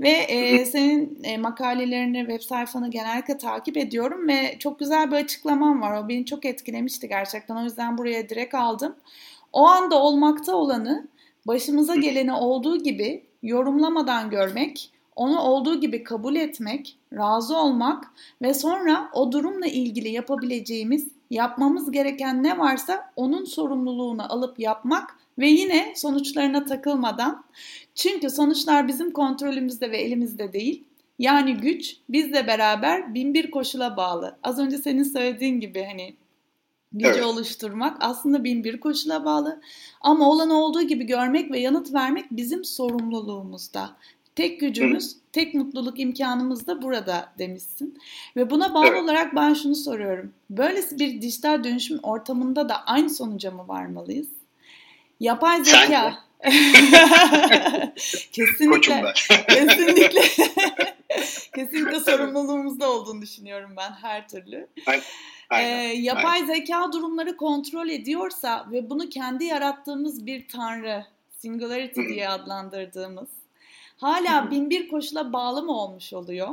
ve 0.00 0.10
e, 0.10 0.64
senin 0.64 1.18
e, 1.24 1.38
makalelerini, 1.38 2.18
web 2.18 2.40
sayfanı 2.40 2.90
genellikle 2.90 3.38
takip 3.38 3.76
ediyorum 3.76 4.28
ve 4.28 4.56
çok 4.58 4.78
güzel 4.78 5.10
bir 5.10 5.16
açıklaman 5.16 5.82
var. 5.82 6.02
O 6.02 6.08
beni 6.08 6.26
çok 6.26 6.44
etkilemişti 6.44 7.08
gerçekten. 7.08 7.56
O 7.56 7.64
yüzden 7.64 7.98
buraya 7.98 8.28
direkt 8.28 8.54
aldım. 8.54 8.96
O 9.52 9.66
anda 9.66 10.02
olmakta 10.02 10.54
olanı 10.54 11.08
başımıza 11.46 11.94
geleni 11.94 12.32
olduğu 12.32 12.82
gibi 12.82 13.22
yorumlamadan 13.42 14.30
görmek, 14.30 14.90
onu 15.20 15.40
olduğu 15.40 15.80
gibi 15.80 16.04
kabul 16.04 16.36
etmek, 16.36 16.98
razı 17.12 17.56
olmak 17.56 18.04
ve 18.42 18.54
sonra 18.54 19.10
o 19.14 19.32
durumla 19.32 19.66
ilgili 19.66 20.08
yapabileceğimiz, 20.08 21.08
yapmamız 21.30 21.90
gereken 21.90 22.42
ne 22.42 22.58
varsa 22.58 23.12
onun 23.16 23.44
sorumluluğunu 23.44 24.32
alıp 24.32 24.60
yapmak 24.60 25.16
ve 25.38 25.48
yine 25.48 25.92
sonuçlarına 25.96 26.64
takılmadan 26.64 27.44
çünkü 27.94 28.30
sonuçlar 28.30 28.88
bizim 28.88 29.10
kontrolümüzde 29.10 29.90
ve 29.90 29.98
elimizde 29.98 30.52
değil. 30.52 30.84
Yani 31.18 31.54
güç 31.54 31.96
bizle 32.08 32.46
beraber 32.46 33.14
bin 33.14 33.34
bir 33.34 33.50
koşula 33.50 33.96
bağlı. 33.96 34.36
Az 34.42 34.58
önce 34.58 34.78
senin 34.78 35.02
söylediğin 35.02 35.60
gibi 35.60 35.82
hani 35.82 36.16
gücü 36.92 37.10
Evet. 37.10 37.24
oluşturmak 37.24 37.96
aslında 38.00 38.44
bin 38.44 38.64
bir 38.64 38.80
koşula 38.80 39.24
bağlı. 39.24 39.60
Ama 40.00 40.30
olan 40.30 40.50
olduğu 40.50 40.82
gibi 40.82 41.06
görmek 41.06 41.50
ve 41.50 41.60
yanıt 41.60 41.94
vermek 41.94 42.30
bizim 42.30 42.64
sorumluluğumuzda. 42.64 43.96
Tek 44.36 44.60
gücümüz, 44.60 45.16
tek 45.32 45.54
mutluluk 45.54 46.00
imkanımız 46.00 46.66
da 46.66 46.82
burada 46.82 47.32
demişsin. 47.38 47.98
Ve 48.36 48.50
buna 48.50 48.74
bağlı 48.74 48.86
Evet. 48.86 49.02
olarak 49.02 49.36
ben 49.36 49.54
şunu 49.54 49.74
soruyorum. 49.74 50.32
Böylesi 50.50 50.98
bir 50.98 51.22
dijital 51.22 51.64
dönüşüm 51.64 51.98
ortamında 52.02 52.68
da 52.68 52.84
aynı 52.86 53.10
sonuca 53.10 53.50
mı 53.50 53.68
varmalıyız? 53.68 54.28
Yapay 55.20 55.64
zeka. 55.64 56.14
kesinlikle, 58.32 59.12
kesinlikle, 59.48 60.22
kesinlikle 61.54 62.00
sorumluluğumuzda 62.00 62.90
olduğunu 62.90 63.22
düşünüyorum 63.22 63.70
ben 63.76 63.90
her 63.90 64.28
türlü. 64.28 64.66
Aynen. 64.86 65.04
Ee, 65.52 65.94
yapay 65.94 66.46
zeka 66.46 66.92
durumları 66.92 67.36
kontrol 67.36 67.88
ediyorsa 67.88 68.66
ve 68.72 68.90
bunu 68.90 69.08
kendi 69.08 69.44
yarattığımız 69.44 70.26
bir 70.26 70.48
tanrı, 70.48 71.04
singularity 71.38 72.00
Hı 72.00 72.04
hı. 72.04 72.08
diye 72.08 72.28
adlandırdığımız, 72.28 73.28
hala 74.00 74.50
bin 74.50 74.70
bir 74.70 74.88
koşula 74.88 75.32
bağlı 75.32 75.62
mı 75.62 75.72
olmuş 75.72 76.12
oluyor? 76.12 76.48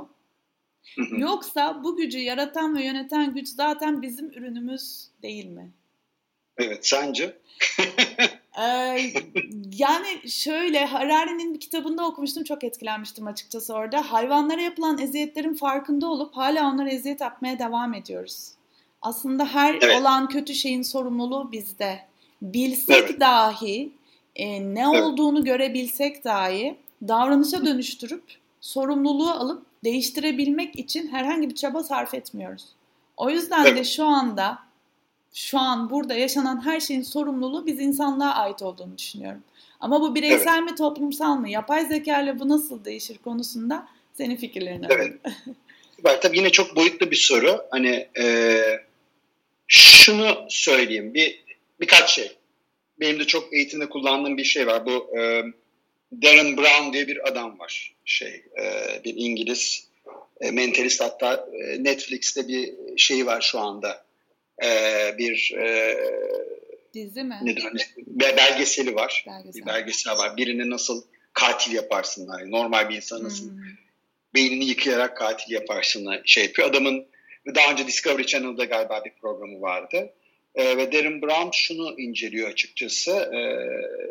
Yoksa 1.18 1.84
bu 1.84 1.96
gücü 1.96 2.20
yaratan 2.20 2.78
ve 2.78 2.84
yöneten 2.84 3.34
güç 3.34 3.48
zaten 3.48 4.02
bizim 4.02 4.30
ürünümüz 4.30 5.08
değil 5.22 5.46
mi? 5.46 5.72
Evet, 6.58 6.88
sence? 6.88 7.38
ee, 8.60 9.00
yani 9.78 10.30
şöyle 10.30 10.86
Harari'nin 10.86 11.54
bir 11.54 11.60
kitabında 11.60 12.08
okumuştum 12.08 12.44
çok 12.44 12.64
etkilenmiştim 12.64 13.28
açıkçası 13.28 13.74
orada. 13.74 14.12
Hayvanlara 14.12 14.62
yapılan 14.62 14.98
eziyetlerin 14.98 15.54
farkında 15.54 16.08
olup 16.08 16.38
hala 16.38 16.72
onlara 16.72 16.90
eziyet 16.90 17.22
yapmaya 17.22 17.60
devam 17.60 17.94
ediyoruz. 17.94 18.52
Aslında 19.02 19.46
her 19.46 19.74
evet. 19.74 20.02
olan 20.02 20.30
kötü 20.30 20.54
şeyin 20.54 20.82
sorumluluğu 20.82 21.52
bizde. 21.52 22.00
Bilsek 22.42 23.04
evet. 23.10 23.20
dahi 23.20 23.92
e, 24.36 24.74
ne 24.76 24.86
evet. 24.94 25.04
olduğunu 25.04 25.44
görebilsek 25.44 26.24
dahi 26.24 26.78
davranışa 27.02 27.66
dönüştürüp 27.66 28.24
sorumluluğu 28.62 29.30
alıp 29.30 29.66
değiştirebilmek 29.84 30.80
için 30.80 31.08
herhangi 31.08 31.50
bir 31.50 31.56
çaba 31.56 31.84
sarf 31.84 32.14
etmiyoruz. 32.14 32.66
O 33.18 33.30
yüzden 33.30 33.76
de 33.78 33.84
şu 33.84 34.06
anda 34.06 34.60
şu 35.34 35.60
an 35.60 35.90
burada 35.90 36.14
yaşanan 36.14 36.66
her 36.66 36.80
şeyin 36.80 37.02
sorumluluğu 37.02 37.66
biz 37.66 37.80
insanlığa 37.80 38.34
ait 38.34 38.62
olduğunu 38.62 38.98
düşünüyorum. 38.98 39.44
Ama 39.80 40.02
bu 40.02 40.16
bireysel 40.16 40.60
evet. 40.60 40.72
mi 40.72 40.76
toplumsal 40.76 41.36
mı? 41.36 41.50
Yapay 41.50 41.86
zeka 41.86 42.22
ile 42.22 42.40
bu 42.40 42.50
nasıl 42.50 42.86
değişir 42.86 43.18
konusunda 43.18 43.88
senin 44.14 44.36
fikirlerini 44.36 44.88
alayım. 44.88 45.20
Evet. 45.24 45.36
Var, 46.04 46.22
tabii 46.22 46.38
yine 46.38 46.50
çok 46.50 46.76
boyutlu 46.76 47.12
bir 47.12 47.16
soru. 47.16 47.66
Hani 47.72 48.08
e, 48.20 48.60
şunu 49.68 50.46
söyleyeyim. 50.50 51.14
Bir 51.14 51.44
birkaç 51.80 52.10
şey. 52.10 52.38
Benim 53.00 53.20
de 53.20 53.28
çok 53.28 53.54
eğitimde 53.54 53.90
kullandığım 53.90 54.38
bir 54.38 54.44
şey 54.44 54.68
var. 54.68 54.86
Bu 54.86 55.20
e, 55.20 55.44
Darren 56.12 56.58
Brown 56.58 56.93
diye 56.93 57.08
bir 57.08 57.28
adam 57.28 57.60
var. 57.60 57.96
Şey, 58.06 58.43
e, 58.60 58.63
bir 59.04 59.13
İngiliz 59.17 59.88
e, 60.41 60.52
mentalist 60.52 61.02
hatta 61.02 61.50
e, 61.54 61.84
Netflix'te 61.84 62.48
bir 62.48 62.74
şey 62.98 63.26
var 63.26 63.41
şu 63.41 63.60
anda. 63.60 64.06
E, 64.63 64.70
bir 65.17 65.56
e, 65.58 65.98
dizi 66.93 67.24
mi? 67.24 67.39
Nedir, 67.43 67.63
hani, 67.63 67.80
belgeseli 68.38 68.96
var. 68.96 69.26
Belgesel. 69.28 69.62
Bir 69.62 69.65
belgesel 69.65 70.17
var. 70.17 70.38
Birini 70.38 70.70
nasıl 70.70 71.04
katil 71.34 71.74
yaparsın. 71.74 72.30
Yani 72.32 72.52
normal 72.52 72.89
bir 72.89 72.96
insan 72.96 73.24
nasıl 73.24 73.50
hmm. 73.50 73.62
beynini 74.34 74.65
yıkayarak 74.65 75.17
katil 75.17 75.54
yaparsın 75.54 76.22
şey 76.26 76.43
yapıyor. 76.43 76.70
Adamın 76.70 77.06
daha 77.56 77.72
önce 77.72 77.88
Discovery 77.88 78.26
Channel'da 78.26 78.65
galiba 78.65 79.02
bir 79.06 79.12
programı 79.22 79.62
vardı. 79.62 80.13
E, 80.56 80.78
ve 80.78 80.91
Darren 80.91 81.22
Brown 81.22 81.50
şunu 81.54 82.00
inceliyor 82.00 82.50
açıkçası. 82.50 83.12
E, 83.12 83.39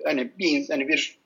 hani 0.04 0.38
bir 0.38 0.68
hani 0.68 0.88
bir 0.88 1.18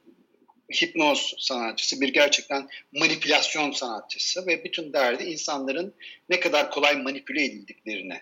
hipnoz 0.72 1.34
sanatçısı, 1.38 2.00
bir 2.00 2.08
gerçekten 2.08 2.68
manipülasyon 2.92 3.70
sanatçısı 3.70 4.46
ve 4.46 4.64
bütün 4.64 4.92
derdi 4.92 5.24
insanların 5.24 5.94
ne 6.28 6.40
kadar 6.40 6.70
kolay 6.70 6.96
manipüle 6.96 7.44
edildiklerini 7.44 8.20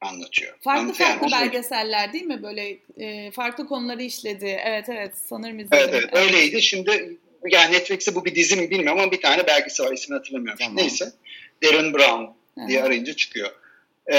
anlatıyor. 0.00 0.54
Farklı 0.60 0.80
Anlatıyor. 0.80 1.08
farklı 1.08 1.28
yani, 1.30 1.42
belgeseller 1.42 2.12
değil 2.12 2.24
mi? 2.24 2.42
Böyle 2.42 2.78
e, 2.98 3.30
farklı 3.30 3.66
konuları 3.66 4.02
işledi. 4.02 4.60
Evet 4.64 4.88
evet 4.88 5.12
sanırım 5.26 5.58
izledim. 5.58 5.78
Evet, 5.78 5.94
evet, 5.94 6.10
evet. 6.12 6.26
öyleydi. 6.26 6.62
Şimdi 6.62 7.18
yani 7.50 7.74
Netflix'te 7.74 8.14
bu 8.14 8.24
bir 8.24 8.34
dizi 8.34 8.56
mi 8.56 8.70
bilmiyorum 8.70 9.00
ama 9.00 9.12
bir 9.12 9.20
tane 9.20 9.46
belgesi 9.46 9.82
var. 9.82 9.92
İsmini 9.92 10.16
hatırlamıyorum. 10.16 10.58
Tamam. 10.58 10.76
Neyse. 10.76 11.12
Darren 11.62 11.94
Brown 11.94 12.24
diye 12.68 12.78
Hı-hı. 12.78 12.86
arayınca 12.86 13.12
çıkıyor. 13.12 13.50
Ee, 14.12 14.16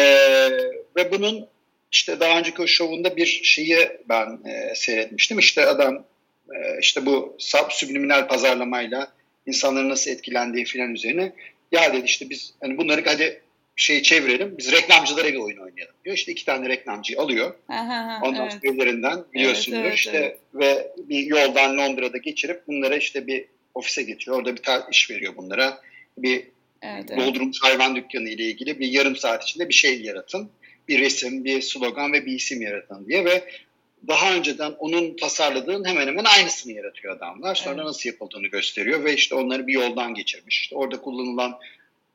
ve 0.95 1.11
bunun 1.11 1.47
işte 1.91 2.19
daha 2.19 2.39
önceki 2.39 2.61
o 2.61 2.67
şovunda 2.67 3.17
bir 3.17 3.25
şeyi 3.43 3.89
ben 4.09 4.39
e, 4.45 4.75
seyretmiştim. 4.75 5.39
İşte 5.39 5.65
adam 5.65 6.05
e, 6.55 6.79
işte 6.81 7.05
bu 7.05 7.35
sub 7.39 7.69
subliminal 7.71 8.27
pazarlamayla 8.27 9.13
insanların 9.45 9.89
nasıl 9.89 10.11
etkilendiği 10.11 10.65
filan 10.65 10.93
üzerine 10.93 11.33
ya 11.71 11.93
dedi 11.93 12.05
işte 12.05 12.29
biz 12.29 12.53
hani 12.61 12.77
bunları 12.77 13.03
hadi 13.05 13.41
şeyi 13.77 14.03
çevirelim 14.03 14.57
biz 14.57 14.71
reklamcılara 14.71 15.27
bir 15.27 15.35
oyun 15.35 15.57
oynayalım 15.57 15.95
diyor. 16.05 16.15
İşte 16.15 16.31
iki 16.31 16.45
tane 16.45 16.69
reklamcıyı 16.69 17.19
alıyor. 17.19 17.53
Aha, 17.69 18.19
Ondan 18.23 18.49
evet. 18.51 18.63
birilerinden 18.63 19.23
biliyorsunuz 19.33 19.77
evet, 19.77 19.87
evet, 19.87 19.97
işte 19.97 20.17
evet. 20.17 20.39
ve 20.53 20.91
bir 21.09 21.25
yoldan 21.25 21.77
Londra'da 21.77 22.17
geçirip 22.17 22.67
bunlara 22.67 22.95
işte 22.95 23.27
bir 23.27 23.45
ofise 23.75 24.03
getiriyor. 24.03 24.37
Orada 24.37 24.55
bir 24.55 24.91
iş 24.91 25.11
veriyor 25.11 25.33
bunlara. 25.37 25.81
Bir 26.17 26.47
evet, 26.81 27.05
evet. 27.09 27.55
hayvan 27.61 27.95
dükkanı 27.95 28.29
ile 28.29 28.43
ilgili 28.43 28.79
bir 28.79 28.87
yarım 28.87 29.15
saat 29.15 29.43
içinde 29.43 29.69
bir 29.69 29.73
şey 29.73 30.01
yaratın. 30.01 30.49
Bir 30.87 30.99
resim, 30.99 31.45
bir 31.45 31.61
slogan 31.61 32.13
ve 32.13 32.25
bir 32.25 32.31
isim 32.31 32.61
yaratın 32.61 33.05
diye 33.07 33.25
ve 33.25 33.43
daha 34.07 34.33
önceden 34.33 34.71
onun 34.71 35.15
tasarladığın 35.15 35.85
hemen 35.85 36.07
hemen 36.07 36.23
aynısını 36.23 36.73
yaratıyor 36.73 37.15
adamlar. 37.17 37.55
Sonra 37.55 37.75
evet. 37.75 37.85
nasıl 37.85 38.09
yapıldığını 38.09 38.47
gösteriyor 38.47 39.03
ve 39.03 39.13
işte 39.13 39.35
onları 39.35 39.67
bir 39.67 39.73
yoldan 39.73 40.13
geçirmiş. 40.13 40.61
İşte 40.61 40.75
orada 40.75 41.01
kullanılan 41.01 41.59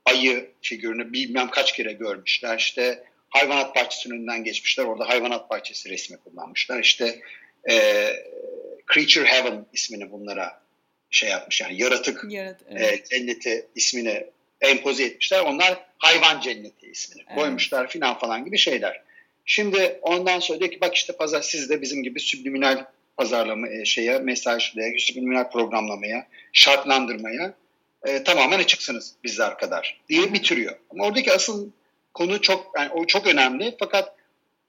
ayı 0.04 0.50
figürünü 0.62 1.12
bilmem 1.12 1.50
kaç 1.50 1.72
kere 1.72 1.92
görmüşler. 1.92 2.58
İşte 2.58 3.04
hayvanat 3.30 3.76
bahçesinin 3.76 4.14
önünden 4.14 4.44
geçmişler. 4.44 4.84
Orada 4.84 5.08
hayvanat 5.08 5.50
bahçesi 5.50 5.90
resmi 5.90 6.16
kullanmışlar. 6.16 6.80
İşte 6.80 7.20
e, 7.70 8.06
Creature 8.94 9.24
Heaven 9.24 9.66
ismini 9.72 10.12
bunlara 10.12 10.62
şey 11.10 11.30
yapmış 11.30 11.60
yani 11.60 11.82
yaratık 11.82 12.24
Yarat, 12.28 12.60
evet. 12.70 12.92
e, 12.92 13.04
cenneti 13.04 13.66
ismini 13.74 14.26
empoze 14.60 15.04
etmişler. 15.04 15.40
Onlar 15.40 15.78
hayvan 15.98 16.40
cenneti 16.40 16.86
ismini 16.86 17.24
evet. 17.26 17.38
koymuşlar 17.38 17.88
filan 17.88 18.18
falan 18.18 18.44
gibi 18.44 18.58
şeyler. 18.58 19.02
Şimdi 19.44 19.98
ondan 20.02 20.40
sonra 20.40 20.60
diyor 20.60 20.70
ki 20.70 20.80
bak 20.80 20.94
işte 20.94 21.12
pazar 21.12 21.42
siz 21.42 21.70
de 21.70 21.82
bizim 21.82 22.02
gibi 22.02 22.20
subliminal 22.20 22.84
pazarlama 23.16 23.68
e, 23.68 23.84
şeye, 23.84 24.18
mesajlığa, 24.18 24.84
subliminal 24.98 25.50
programlamaya, 25.50 26.26
şartlandırmaya 26.52 27.54
e, 28.06 28.22
tamamen 28.24 28.58
açıksınız 28.58 29.14
bizler 29.24 29.58
kadar 29.58 30.00
diye 30.08 30.32
bitiriyor. 30.32 30.76
Ama 30.90 31.04
oradaki 31.04 31.32
asıl 31.32 31.70
konu 32.14 32.40
çok 32.40 32.72
yani 32.78 32.90
o 32.92 33.06
çok 33.06 33.26
önemli 33.26 33.76
fakat 33.78 34.14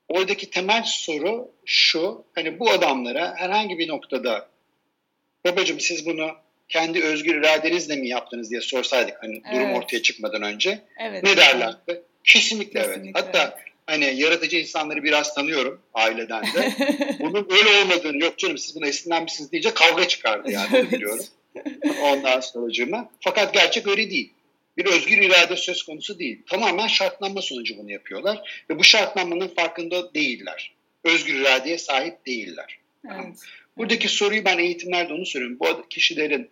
oradaki 0.10 0.50
temel 0.50 0.84
soru 0.86 1.52
şu 1.66 2.24
hani 2.36 2.60
bu 2.60 2.72
adamlara 2.72 3.36
herhangi 3.38 3.78
bir 3.78 3.88
noktada 3.88 4.48
babacım 5.46 5.80
siz 5.80 6.06
bunu 6.06 6.32
kendi 6.70 7.04
özgür 7.04 7.36
iradenizle 7.36 7.96
mi 7.96 8.08
yaptınız 8.08 8.52
diye 8.52 8.62
sorsaydık 8.62 9.24
hani 9.24 9.42
evet. 9.46 9.56
durum 9.56 9.74
ortaya 9.74 10.02
çıkmadan 10.02 10.42
önce 10.42 10.82
evet. 11.00 11.24
ne 11.24 11.38
derlerdi? 11.38 12.02
Kesinlikle, 12.24 12.82
Kesinlikle 12.82 13.20
evet. 13.20 13.28
Hatta 13.28 13.58
hani 13.86 14.20
yaratıcı 14.20 14.58
insanları 14.58 15.04
biraz 15.04 15.36
tanıyorum 15.36 15.82
aileden 15.94 16.44
de. 16.44 16.74
Bunun 17.20 17.48
öyle 17.50 17.70
olmadığını 17.82 18.24
yok 18.24 18.38
canım 18.38 18.58
siz 18.58 18.76
buna 18.76 18.88
esinlenmişsiniz 18.88 19.52
deyince 19.52 19.74
kavga 19.74 20.08
çıkardı 20.08 20.52
yani 20.52 20.68
evet. 20.74 20.92
biliyorum. 20.92 21.26
Ondan 22.02 22.40
sonracığıma. 22.40 23.10
Fakat 23.20 23.54
gerçek 23.54 23.88
öyle 23.88 24.10
değil. 24.10 24.34
Bir 24.78 24.86
özgür 24.86 25.18
irade 25.18 25.56
söz 25.56 25.84
konusu 25.84 26.20
değil. 26.20 26.42
Tamamen 26.50 26.88
şartlanma 26.88 27.42
sonucu 27.42 27.78
bunu 27.78 27.92
yapıyorlar. 27.92 28.66
Ve 28.70 28.80
bu 28.80 28.84
şartlanmanın 28.84 29.48
farkında 29.48 30.14
değiller. 30.14 30.74
Özgür 31.04 31.36
iradeye 31.36 31.78
sahip 31.78 32.26
değiller. 32.26 32.80
Evet. 33.06 33.40
Buradaki 33.78 34.10
soruyu 34.10 34.46
ben 34.46 34.58
eğitimlerde 34.58 35.14
onu 35.14 35.26
soruyorum. 35.26 35.60
Bu 35.60 35.88
kişilerin 35.90 36.50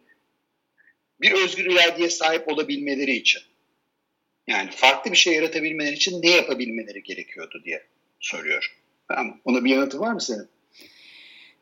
bir 1.22 1.32
özgür 1.32 1.66
iradeye 1.66 2.10
sahip 2.10 2.48
olabilmeleri 2.48 3.16
için 3.16 3.42
yani 4.48 4.72
farklı 4.72 5.12
bir 5.12 5.18
şey 5.18 5.34
yaratabilmeleri 5.34 5.94
için 5.94 6.22
ne 6.22 6.30
yapabilmeleri 6.30 7.04
gerekiyordu 7.04 7.62
diye 7.66 7.84
soruyor. 8.20 8.78
Tamam. 9.08 9.42
Ona 9.46 9.64
bir 9.64 9.70
yanıtı 9.70 10.00
var 10.00 10.14
mı 10.14 10.22
senin? 10.22 10.48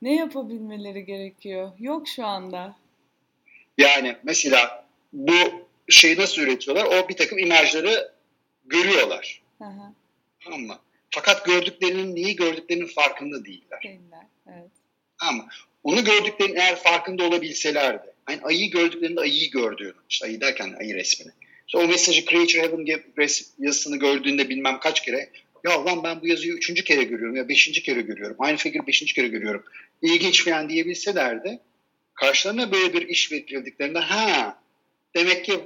Ne 0.02 0.16
yapabilmeleri 0.16 1.06
gerekiyor? 1.06 1.72
Yok 1.80 2.08
şu 2.08 2.26
anda. 2.26 2.76
Yani 3.78 4.16
mesela 4.24 4.86
bu 5.14 5.36
şeyi 5.90 6.18
nasıl 6.18 6.42
üretiyorlar? 6.42 6.86
O 6.86 7.10
bir 7.10 7.18
takım 7.18 7.38
imajları 7.38 8.12
görüyorlar. 8.66 9.42
Hı 9.58 9.66
hı. 9.66 9.94
Tamam 10.44 10.62
mı? 10.62 10.80
Fakat 11.10 11.46
gördüklerinin 11.46 12.16
neyi 12.16 12.36
gördüklerinin 12.36 12.88
farkında 12.88 13.46
değiller. 13.46 13.82
Değiller, 13.84 14.26
evet. 14.48 14.72
Ama 15.20 15.48
onu 15.84 16.04
gördüklerinin 16.04 16.56
eğer 16.56 16.76
farkında 16.76 17.24
olabilselerdi, 17.24 18.14
yani 18.30 18.42
ayıyı 18.44 18.72
gördüklerinde 18.72 19.20
ayıyı 19.20 19.52
gördüğünü, 19.52 19.94
işte 20.10 20.26
ayı 20.26 20.42
derken 20.42 20.76
ayı 20.80 20.96
resmini, 20.96 21.32
işte 21.70 21.78
o 21.78 21.88
mesajı 21.88 22.26
Creature 22.26 22.62
Heaven 22.62 22.86
yazısını 23.60 23.98
gördüğünde 23.98 24.50
bilmem 24.50 24.80
kaç 24.80 25.06
kere 25.06 25.30
ya 25.66 25.86
lan 25.86 26.04
ben 26.04 26.22
bu 26.22 26.28
yazıyı 26.28 26.54
üçüncü 26.54 26.84
kere 26.84 27.04
görüyorum 27.04 27.36
ya 27.36 27.50
beşinci 27.50 27.84
kere 27.84 28.02
görüyorum. 28.02 28.36
Aynı 28.40 28.58
figür 28.58 28.88
beşinci 28.88 29.14
kere 29.14 29.28
görüyorum. 29.28 29.64
İlginç 30.02 30.46
falan 30.46 30.70
diyebilselerdi 30.70 31.60
karşılarına 32.14 32.72
böyle 32.72 32.94
bir 32.94 33.08
iş 33.08 33.32
verildiklerinde 33.32 34.00
ha 34.00 34.60
demek 35.16 35.46
ki 35.46 35.60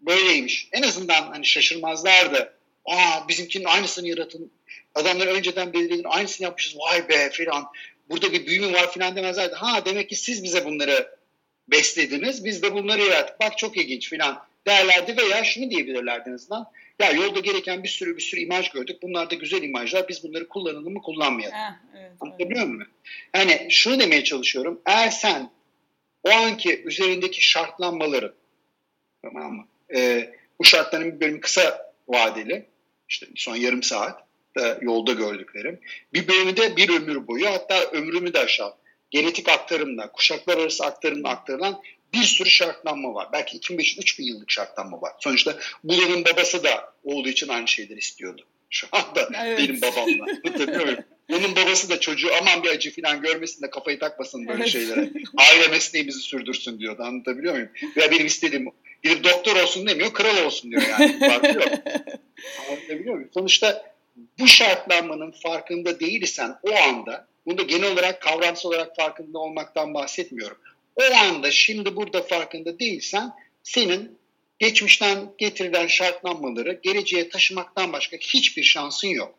böyleymiş. 0.00 0.68
En 0.72 0.82
azından 0.82 1.22
hani 1.22 1.46
şaşırmazlardı. 1.46 2.54
Aa 2.84 3.28
bizimkinin 3.28 3.64
aynısını 3.64 4.08
yaratın. 4.08 4.52
Adamlar 4.94 5.26
önceden 5.26 5.72
belirledin 5.72 6.04
aynısını 6.04 6.44
yapmışız 6.44 6.76
vay 6.78 7.08
be 7.08 7.30
filan. 7.30 7.66
Burada 8.10 8.32
bir 8.32 8.46
büyü 8.46 8.72
var 8.72 8.92
filan 8.92 9.16
demezlerdi. 9.16 9.54
Ha 9.54 9.84
demek 9.84 10.08
ki 10.08 10.16
siz 10.16 10.44
bize 10.44 10.64
bunları 10.64 11.16
beslediniz. 11.68 12.44
Biz 12.44 12.62
de 12.62 12.74
bunları 12.74 13.02
yarattık. 13.02 13.40
Bak 13.40 13.58
çok 13.58 13.76
ilginç 13.76 14.08
filan 14.08 14.51
derlerdi 14.66 15.16
veya 15.16 15.44
şunu 15.44 15.70
diyebilirlerdi 15.70 16.28
en 16.28 16.34
azından. 16.34 16.66
Ya 17.00 17.10
yolda 17.10 17.40
gereken 17.40 17.82
bir 17.82 17.88
sürü 17.88 18.16
bir 18.16 18.22
sürü 18.22 18.40
imaj 18.40 18.70
gördük. 18.70 19.02
Bunlar 19.02 19.30
da 19.30 19.34
güzel 19.34 19.62
imajlar. 19.62 20.08
Biz 20.08 20.24
bunları 20.24 20.48
kullanalım 20.48 20.92
mı 20.92 21.02
kullanmayalım. 21.02 21.56
Heh, 21.56 22.00
evet, 22.00 22.12
Anlatabiliyor 22.20 22.60
evet. 22.60 22.68
muyum? 22.68 22.90
Yani 23.34 23.66
şunu 23.70 24.00
demeye 24.00 24.24
çalışıyorum. 24.24 24.80
Eğer 24.86 25.10
sen 25.10 25.50
o 26.22 26.30
anki 26.30 26.82
üzerindeki 26.84 27.44
şartlanmaları 27.44 28.34
tamam 29.22 29.52
mı? 29.52 29.66
E, 29.96 30.30
Bu 30.58 30.64
şartların 30.64 31.14
bir 31.14 31.20
bölümü 31.20 31.40
kısa 31.40 31.92
vadeli, 32.08 32.66
işte 33.08 33.26
son 33.36 33.56
yarım 33.56 33.82
saat 33.82 34.24
da 34.56 34.78
yolda 34.82 35.12
gördüklerim. 35.12 35.80
Bir 36.12 36.28
bölümü 36.28 36.56
de 36.56 36.76
bir 36.76 36.88
ömür 36.88 37.26
boyu 37.26 37.46
hatta 37.46 37.80
ömrümü 37.80 38.34
de 38.34 38.38
aşağı 38.38 38.74
genetik 39.10 39.48
aktarımla, 39.48 40.12
kuşaklar 40.12 40.58
arası 40.58 40.86
aktarımla 40.86 41.28
aktarılan 41.28 41.82
bir 42.14 42.22
sürü 42.22 42.50
şartlanma 42.50 43.14
var. 43.14 43.28
Belki 43.32 43.58
2500-3000 43.58 44.22
yıllık 44.22 44.50
şartlanma 44.50 45.02
var. 45.02 45.12
Sonuçta 45.20 45.56
Bulan'ın 45.84 46.24
babası 46.24 46.64
da 46.64 46.92
oğlu 47.04 47.28
için 47.28 47.48
aynı 47.48 47.68
şeyleri 47.68 47.98
istiyordu. 47.98 48.46
Şu 48.70 48.86
anda 48.92 49.28
evet. 49.44 49.58
benim 49.58 49.80
babamla. 49.80 50.26
Onun 51.32 51.56
babası 51.56 51.90
da 51.90 52.00
çocuğu 52.00 52.28
aman 52.40 52.62
bir 52.62 52.68
acı 52.68 52.94
falan 52.94 53.22
görmesin 53.22 53.62
de 53.62 53.70
kafayı 53.70 53.98
takmasın 53.98 54.48
böyle 54.48 54.62
evet. 54.62 54.72
şeylere. 54.72 55.10
Aile 55.36 55.68
mesleğimizi 55.68 56.20
sürdürsün 56.20 56.78
diyordu. 56.78 57.02
Anlatabiliyor 57.02 57.54
muyum? 57.54 57.68
Veya 57.96 58.10
benim 58.10 58.26
istediğim 58.26 58.72
gidip 59.02 59.24
doktor 59.24 59.56
olsun 59.56 59.86
demiyor, 59.86 60.12
kral 60.12 60.44
olsun 60.44 60.70
diyor 60.70 60.82
yani. 60.82 61.18
Farkı 61.28 61.46
yok. 61.46 61.68
Anlatabiliyor 62.70 63.14
muyum? 63.14 63.30
Sonuçta 63.34 63.94
bu 64.38 64.48
şartlanmanın 64.48 65.30
farkında 65.30 66.00
değilsen 66.00 66.54
o 66.62 66.74
anda, 66.74 67.26
bunu 67.46 67.66
genel 67.66 67.92
olarak 67.92 68.22
kavramsal 68.22 68.68
olarak 68.68 68.96
farkında 68.96 69.38
olmaktan 69.38 69.94
bahsetmiyorum. 69.94 70.56
O 70.96 71.02
anda 71.14 71.50
şimdi 71.50 71.96
burada 71.96 72.22
farkında 72.22 72.78
değilsen 72.78 73.32
senin 73.62 74.18
geçmişten 74.58 75.32
getirilen 75.38 75.86
şartlanmaları 75.86 76.80
geleceğe 76.82 77.28
taşımaktan 77.28 77.92
başka 77.92 78.16
hiçbir 78.16 78.62
şansın 78.62 79.08
yok. 79.08 79.34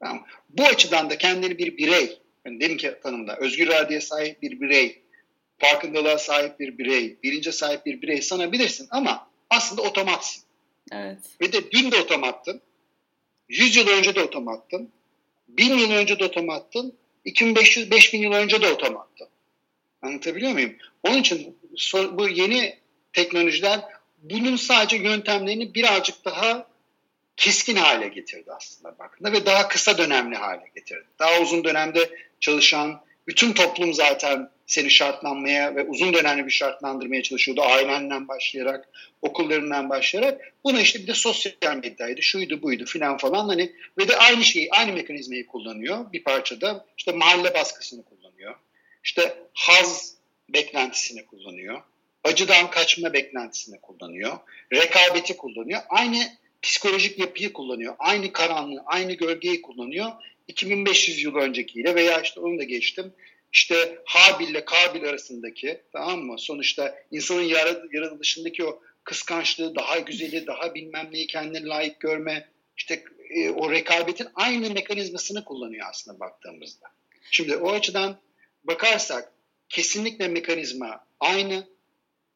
Tamam. 0.00 0.26
Bu 0.48 0.64
açıdan 0.64 1.10
da 1.10 1.18
kendini 1.18 1.58
bir 1.58 1.76
birey, 1.76 2.18
yani 2.44 2.60
demin 2.60 2.76
ki 2.76 2.94
tanımda 3.02 3.36
özgür 3.36 3.66
iradeye 3.66 4.00
sahip 4.00 4.42
bir 4.42 4.60
birey, 4.60 5.02
farkındalığa 5.58 6.18
sahip 6.18 6.60
bir 6.60 6.78
birey, 6.78 7.16
bilince 7.22 7.52
sahip 7.52 7.86
bir 7.86 8.02
birey 8.02 8.22
sanabilirsin 8.22 8.88
ama 8.90 9.30
aslında 9.50 9.82
otomatsın. 9.82 10.42
Evet. 10.92 11.18
Ve 11.40 11.52
de 11.52 11.70
dün 11.70 11.90
de 11.90 11.96
otomattın, 11.96 12.60
100 13.48 13.76
yıl 13.76 13.88
önce 13.88 14.14
de 14.14 14.22
otomattın, 14.22 14.92
1000 15.48 15.78
yıl 15.78 15.90
önce 15.90 16.18
de 16.18 16.24
otomattın, 16.24 16.98
2500 17.24 17.90
5000 17.90 18.22
yıl 18.22 18.32
önce 18.32 18.62
de 18.62 18.72
otomattın. 18.72 19.28
Anlatabiliyor 20.06 20.52
muyum? 20.52 20.76
Onun 21.02 21.18
için 21.18 21.58
bu 22.12 22.28
yeni 22.28 22.78
teknolojiler 23.12 23.80
bunun 24.22 24.56
sadece 24.56 24.96
yöntemlerini 24.96 25.74
birazcık 25.74 26.24
daha 26.24 26.66
keskin 27.36 27.76
hale 27.76 28.08
getirdi 28.08 28.50
aslında 28.56 28.98
baktığında 28.98 29.32
ve 29.32 29.46
daha 29.46 29.68
kısa 29.68 29.98
dönemli 29.98 30.36
hale 30.36 30.70
getirdi. 30.74 31.06
Daha 31.18 31.40
uzun 31.40 31.64
dönemde 31.64 32.10
çalışan 32.40 33.00
bütün 33.26 33.52
toplum 33.52 33.94
zaten 33.94 34.50
seni 34.66 34.90
şartlanmaya 34.90 35.76
ve 35.76 35.84
uzun 35.84 36.14
dönemli 36.14 36.46
bir 36.46 36.50
şartlandırmaya 36.50 37.22
çalışıyordu. 37.22 37.62
Ailenden 37.62 38.28
başlayarak, 38.28 38.88
okullarından 39.22 39.90
başlayarak. 39.90 40.52
Buna 40.64 40.80
işte 40.80 40.98
bir 40.98 41.06
de 41.06 41.14
sosyal 41.14 41.76
medyaydı, 41.76 42.22
şuydu 42.22 42.62
buydu 42.62 42.84
filan 42.84 43.16
falan 43.16 43.48
hani 43.48 43.72
ve 43.98 44.08
de 44.08 44.16
aynı 44.16 44.44
şeyi, 44.44 44.68
aynı 44.70 44.92
mekanizmayı 44.92 45.46
kullanıyor 45.46 46.12
bir 46.12 46.24
parçada. 46.24 46.86
işte 46.98 47.12
mahalle 47.12 47.54
baskısını 47.54 48.04
kullanıyor. 48.04 48.54
İşte 49.06 49.38
haz 49.52 50.14
beklentisini 50.48 51.26
kullanıyor. 51.26 51.82
Acıdan 52.24 52.70
kaçma 52.70 53.12
beklentisini 53.12 53.80
kullanıyor. 53.80 54.38
Rekabeti 54.72 55.36
kullanıyor. 55.36 55.80
Aynı 55.88 56.16
psikolojik 56.62 57.18
yapıyı 57.18 57.52
kullanıyor. 57.52 57.94
Aynı 57.98 58.32
karanlığı, 58.32 58.82
aynı 58.86 59.12
gölgeyi 59.12 59.62
kullanıyor. 59.62 60.12
2500 60.48 61.22
yıl 61.22 61.34
öncekiyle 61.34 61.94
veya 61.94 62.20
işte 62.20 62.40
onu 62.40 62.58
da 62.58 62.62
geçtim. 62.62 63.12
İşte 63.52 63.98
Habil 64.04 64.48
ile 64.48 64.64
Kabil 64.64 65.04
arasındaki 65.04 65.80
tamam 65.92 66.20
mı? 66.20 66.38
Sonuçta 66.38 66.94
insanın 67.10 67.42
yaratılışındaki 67.92 68.64
o 68.64 68.82
kıskançlığı, 69.04 69.74
daha 69.74 69.98
güzeli, 69.98 70.46
daha 70.46 70.74
bilmem 70.74 71.08
neyi 71.12 71.26
kendine 71.26 71.64
layık 71.64 72.00
görme, 72.00 72.48
işte 72.76 73.04
e, 73.30 73.50
o 73.50 73.70
rekabetin 73.70 74.28
aynı 74.34 74.70
mekanizmasını 74.70 75.44
kullanıyor 75.44 75.86
aslında 75.90 76.20
baktığımızda. 76.20 76.86
Şimdi 77.30 77.56
o 77.56 77.72
açıdan 77.72 78.18
bakarsak 78.66 79.32
kesinlikle 79.68 80.28
mekanizma 80.28 81.06
aynı. 81.20 81.66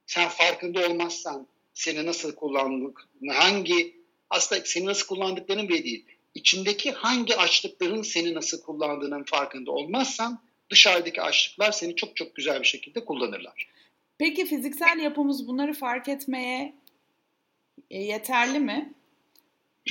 Sen 0.06 0.28
farkında 0.28 0.88
olmazsan 0.88 1.46
seni 1.74 2.06
nasıl 2.06 2.34
kullandık, 2.34 3.08
hangi 3.28 3.96
aslında 4.30 4.62
seni 4.64 4.86
nasıl 4.86 5.06
kullandıklarının 5.06 5.68
bile 5.68 5.84
değil. 5.84 6.04
İçindeki 6.34 6.92
hangi 6.92 7.36
açlıkların 7.36 8.02
seni 8.02 8.34
nasıl 8.34 8.62
kullandığının 8.62 9.24
farkında 9.24 9.70
olmazsan 9.70 10.42
dışarıdaki 10.70 11.22
açlıklar 11.22 11.72
seni 11.72 11.96
çok 11.96 12.16
çok 12.16 12.34
güzel 12.34 12.60
bir 12.60 12.66
şekilde 12.66 13.04
kullanırlar. 13.04 13.68
Peki 14.18 14.46
fiziksel 14.46 14.98
yapımız 14.98 15.48
bunları 15.48 15.74
fark 15.74 16.08
etmeye 16.08 16.74
e, 17.90 18.02
yeterli 18.02 18.58
mi? 18.58 18.92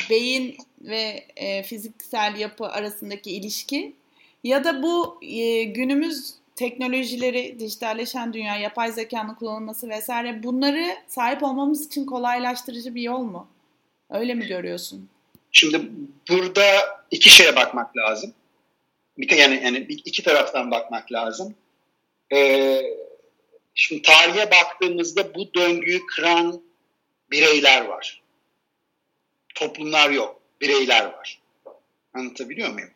Beyin 0.09 0.57
ve 0.81 1.27
e, 1.35 1.63
fiziksel 1.63 2.35
yapı 2.39 2.67
arasındaki 2.67 3.31
ilişki 3.31 3.95
ya 4.43 4.63
da 4.63 4.83
bu 4.83 5.19
e, 5.21 5.63
günümüz 5.63 6.33
teknolojileri, 6.55 7.59
dijitalleşen 7.59 8.33
dünya, 8.33 8.57
yapay 8.57 8.91
zekanın 8.91 9.35
kullanılması 9.35 9.89
vesaire 9.89 10.43
bunları 10.43 10.97
sahip 11.07 11.43
olmamız 11.43 11.85
için 11.85 12.05
kolaylaştırıcı 12.05 12.95
bir 12.95 13.01
yol 13.01 13.19
mu? 13.19 13.47
Öyle 14.09 14.33
mi 14.33 14.47
görüyorsun? 14.47 15.09
Şimdi 15.51 15.81
burada 16.29 16.63
iki 17.11 17.29
şeye 17.29 17.55
bakmak 17.55 17.97
lazım. 17.97 18.33
Bir 19.17 19.29
yani 19.29 19.61
yani 19.63 19.77
iki 19.77 20.23
taraftan 20.23 20.71
bakmak 20.71 21.11
lazım. 21.11 21.55
Ee, 22.33 22.81
şimdi 23.75 24.01
tarihe 24.01 24.51
baktığımızda 24.51 25.35
bu 25.35 25.53
döngüyü 25.53 26.05
kıran 26.05 26.61
bireyler 27.31 27.85
var. 27.85 28.21
Toplumlar 29.55 30.09
yok, 30.09 30.41
bireyler 30.61 31.05
var. 31.05 31.41
Anlatabiliyor 32.13 32.69
muyum? 32.69 32.89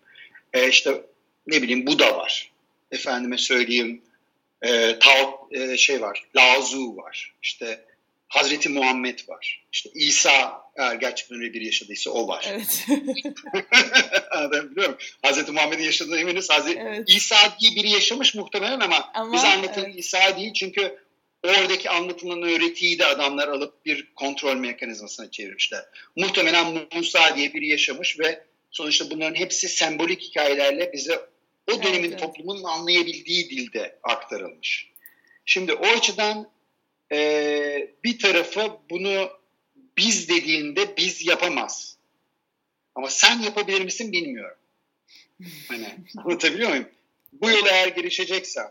Ee, 0.53 0.69
işte 0.69 1.01
ne 1.47 1.62
bileyim 1.62 1.88
Buda 1.88 2.17
var. 2.17 2.51
Efendime 2.91 3.38
söyleyeyim 3.38 4.01
e, 4.62 4.99
Tao 4.99 5.49
e, 5.51 5.77
şey 5.77 6.01
var, 6.01 6.23
Lazu 6.36 6.95
var. 6.97 7.34
İşte 7.41 7.86
Hazreti 8.27 8.69
Muhammed 8.69 9.19
var. 9.27 9.63
İşte 9.71 9.89
İsa 9.93 10.63
eğer 10.75 10.95
gerçekten 10.95 11.38
öyle 11.38 11.53
bir 11.53 11.62
yaşadıysa 11.62 12.12
o 12.12 12.27
var. 12.27 12.45
Evet. 12.49 12.86
ben 14.51 14.71
biliyorum. 14.71 14.97
Hazreti 15.21 15.51
Muhammed'in 15.51 15.84
yaşadığına 15.84 16.17
eminiz. 16.17 16.49
Hazreti 16.49 16.79
evet. 16.79 17.10
İsa 17.10 17.36
diye 17.60 17.75
biri 17.75 17.89
yaşamış 17.89 18.36
muhtemelen 18.36 18.79
ama, 18.79 19.12
ama 19.13 19.34
biz 19.34 19.43
anlatan 19.43 19.86
evet. 19.86 19.99
İsa 19.99 20.38
değil 20.38 20.53
çünkü 20.53 20.99
oradaki 21.43 21.89
anlatılan 21.89 22.41
öğretiyi 22.41 22.99
de 22.99 23.06
adamlar 23.06 23.47
alıp 23.47 23.86
bir 23.86 24.13
kontrol 24.15 24.56
mekanizmasına 24.56 25.32
çevirmişler. 25.32 25.86
Muhtemelen 26.15 26.88
Musa 26.95 27.36
diye 27.36 27.53
biri 27.53 27.67
yaşamış 27.67 28.19
ve 28.19 28.43
sonuçta 28.71 29.10
bunların 29.10 29.36
hepsi 29.36 29.69
sembolik 29.69 30.21
hikayelerle 30.21 30.93
bize 30.93 31.19
o 31.71 31.84
dönemin 31.84 32.10
evet, 32.10 32.19
toplumunun 32.19 32.63
anlayabildiği 32.63 33.49
dilde 33.49 33.99
aktarılmış. 34.04 34.91
Şimdi 35.45 35.73
o 35.73 35.86
açıdan 35.86 36.49
e, 37.12 37.89
bir 38.04 38.19
tarafı 38.19 38.78
bunu 38.89 39.30
biz 39.97 40.30
dediğinde 40.30 40.97
biz 40.97 41.26
yapamaz. 41.28 41.97
Ama 42.95 43.10
sen 43.10 43.39
yapabilir 43.39 43.82
misin 43.82 44.12
bilmiyorum. 44.12 44.58
Hani 45.67 45.88
anlatabiliyor 46.17 46.69
muyum? 46.69 46.89
Bu 47.34 47.49
yolu 47.49 47.67
eğer 47.67 47.88
girişeceksen, 47.88 48.67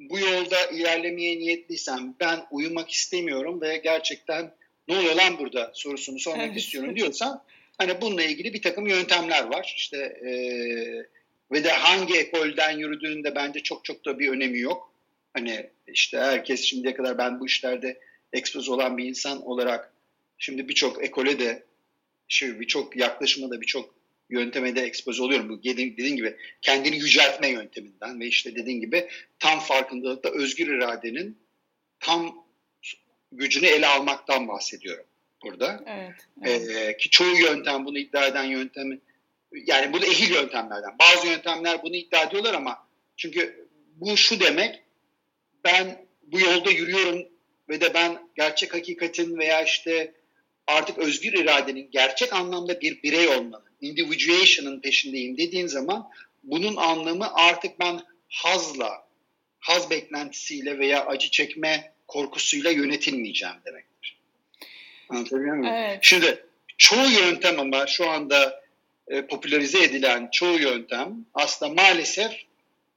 bu 0.00 0.18
yolda 0.18 0.66
ilerlemeye 0.66 1.38
niyetliysen 1.38 2.14
ben 2.20 2.46
uyumak 2.50 2.90
istemiyorum 2.90 3.60
ve 3.60 3.76
gerçekten 3.76 4.54
ne 4.88 4.96
oluyor 4.96 5.14
lan 5.14 5.38
burada 5.38 5.70
sorusunu 5.74 6.18
sormak 6.18 6.46
evet. 6.46 6.56
istiyorum 6.56 6.96
diyorsan 6.96 7.42
hani 7.78 8.00
bununla 8.00 8.22
ilgili 8.22 8.54
bir 8.54 8.62
takım 8.62 8.86
yöntemler 8.86 9.44
var. 9.44 9.74
İşte 9.76 9.96
e, 9.98 10.30
ve 11.54 11.64
de 11.64 11.70
hangi 11.70 12.14
ekolden 12.14 12.78
yürüdüğünde 12.78 13.34
bence 13.34 13.60
çok 13.60 13.84
çok 13.84 14.04
da 14.04 14.18
bir 14.18 14.28
önemi 14.28 14.58
yok. 14.58 14.92
Hani 15.32 15.70
işte 15.86 16.18
herkes 16.18 16.62
şimdiye 16.62 16.94
kadar 16.94 17.18
ben 17.18 17.40
bu 17.40 17.46
işlerde 17.46 18.00
ekspoz 18.32 18.68
olan 18.68 18.98
bir 18.98 19.04
insan 19.04 19.46
olarak 19.46 19.92
şimdi 20.38 20.68
birçok 20.68 21.04
ekole 21.04 21.38
de 21.38 21.64
şey 22.28 22.60
birçok 22.60 22.96
yaklaşıma 22.96 23.50
da 23.50 23.60
birçok 23.60 23.94
yönteme 24.30 24.76
de 24.76 24.80
ekspoz 24.80 25.20
oluyorum. 25.20 25.48
Bu 25.48 25.64
dediğin, 25.64 25.92
dediğin 25.92 26.16
gibi 26.16 26.36
kendini 26.62 26.96
yüceltme 26.96 27.48
yönteminden 27.48 28.20
ve 28.20 28.26
işte 28.26 28.54
dediğin 28.54 28.80
gibi 28.80 29.08
tam 29.38 29.60
farkındalıkta 29.60 30.28
özgür 30.28 30.66
iradenin 30.66 31.38
tam 32.00 32.44
gücünü 33.32 33.66
ele 33.66 33.86
almaktan 33.86 34.48
bahsediyorum 34.48 35.04
burada. 35.42 35.84
Evet, 35.86 36.14
evet. 36.42 36.76
Ee, 36.76 36.96
ki 36.96 37.10
çoğu 37.10 37.36
yöntem 37.36 37.84
bunu 37.84 37.98
iddia 37.98 38.26
eden 38.26 38.44
yöntemi 38.44 38.98
yani 39.66 39.92
bu 39.92 40.02
da 40.02 40.06
ehil 40.06 40.34
yöntemlerden. 40.34 40.98
Bazı 40.98 41.26
yöntemler 41.26 41.82
bunu 41.82 41.96
iddia 41.96 42.22
ediyorlar 42.22 42.54
ama 42.54 42.86
çünkü 43.16 43.68
bu 43.96 44.16
şu 44.16 44.40
demek 44.40 44.82
ben 45.64 46.06
bu 46.22 46.40
yolda 46.40 46.70
yürüyorum 46.70 47.28
ve 47.68 47.80
de 47.80 47.94
ben 47.94 48.28
gerçek 48.36 48.74
hakikatin 48.74 49.38
veya 49.38 49.62
işte 49.62 50.14
artık 50.66 50.98
özgür 50.98 51.32
iradenin 51.32 51.90
gerçek 51.90 52.32
anlamda 52.32 52.80
bir 52.80 53.02
birey 53.02 53.28
olmanın, 53.28 53.64
individuation'ın 53.80 54.80
peşindeyim 54.80 55.38
dediğin 55.38 55.66
zaman 55.66 56.10
bunun 56.42 56.76
anlamı 56.76 57.34
artık 57.34 57.80
ben 57.80 58.00
hazla, 58.28 59.08
haz 59.58 59.90
beklentisiyle 59.90 60.78
veya 60.78 61.06
acı 61.06 61.30
çekme 61.30 61.92
korkusuyla 62.08 62.70
yönetilmeyeceğim 62.70 63.56
demektir. 63.64 64.18
Anlatabiliyor 65.08 65.56
muyum? 65.56 65.74
Evet. 65.74 65.98
Şimdi 66.02 66.46
çoğu 66.78 67.10
yöntem 67.10 67.60
ama 67.60 67.86
şu 67.86 68.10
anda 68.10 68.63
e, 69.08 69.26
popülerize 69.26 69.82
edilen 69.82 70.28
çoğu 70.32 70.58
yöntem 70.58 71.16
aslında 71.34 71.82
maalesef 71.82 72.32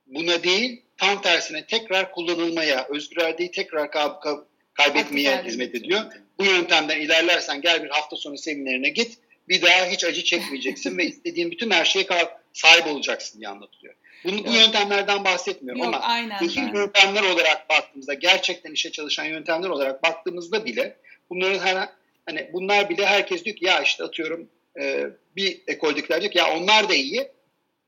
buna 0.07 0.43
değil 0.43 0.81
tam 0.97 1.21
tersine 1.21 1.65
tekrar 1.65 2.11
kullanılmaya, 2.11 2.87
özgür 2.89 3.21
iradeyi 3.21 3.51
tekrar 3.51 3.85
kab- 3.85 4.21
kab- 4.21 4.43
kaybetmeye 4.73 5.35
Hakkı 5.35 5.47
hizmet 5.47 5.75
ediyor. 5.75 6.01
Bu 6.39 6.45
yöntemden 6.45 7.01
ilerlersen 7.01 7.61
gel 7.61 7.83
bir 7.83 7.89
hafta 7.89 8.15
sonu 8.15 8.37
seminerine 8.37 8.89
git. 8.89 9.17
Bir 9.49 9.61
daha 9.61 9.85
hiç 9.85 10.03
acı 10.03 10.23
çekmeyeceksin 10.23 10.97
ve 10.97 11.05
istediğin 11.05 11.51
bütün 11.51 11.71
her 11.71 11.85
şeye 11.85 12.05
sahip 12.53 12.87
olacaksın 12.87 13.39
diye 13.39 13.49
anlatılıyor. 13.49 13.93
Bunu, 14.23 14.45
bu 14.45 14.53
yöntemlerden 14.53 15.23
bahsetmiyorum 15.23 15.83
Yok, 15.83 15.93
ama 15.95 16.05
aynen, 16.05 16.37
aynen. 16.39 16.73
yöntemler 16.73 17.23
olarak 17.23 17.69
baktığımızda 17.69 18.13
gerçekten 18.13 18.71
işe 18.71 18.91
çalışan 18.91 19.25
yöntemler 19.25 19.69
olarak 19.69 20.03
baktığımızda 20.03 20.65
bile 20.65 20.95
bunların 21.29 21.59
her 21.59 21.89
hani 22.25 22.49
bunlar 22.53 22.89
bile 22.89 23.05
herkes 23.05 23.45
diyor 23.45 23.55
ki 23.55 23.65
ya 23.65 23.81
işte 23.81 24.03
atıyorum 24.03 24.49
e, 24.79 25.07
bir 25.35 25.61
ekoldekiler 25.67 26.21
diyor 26.21 26.31
ki 26.31 26.37
ya 26.37 26.57
onlar 26.57 26.89
da 26.89 26.93
iyi 26.93 27.27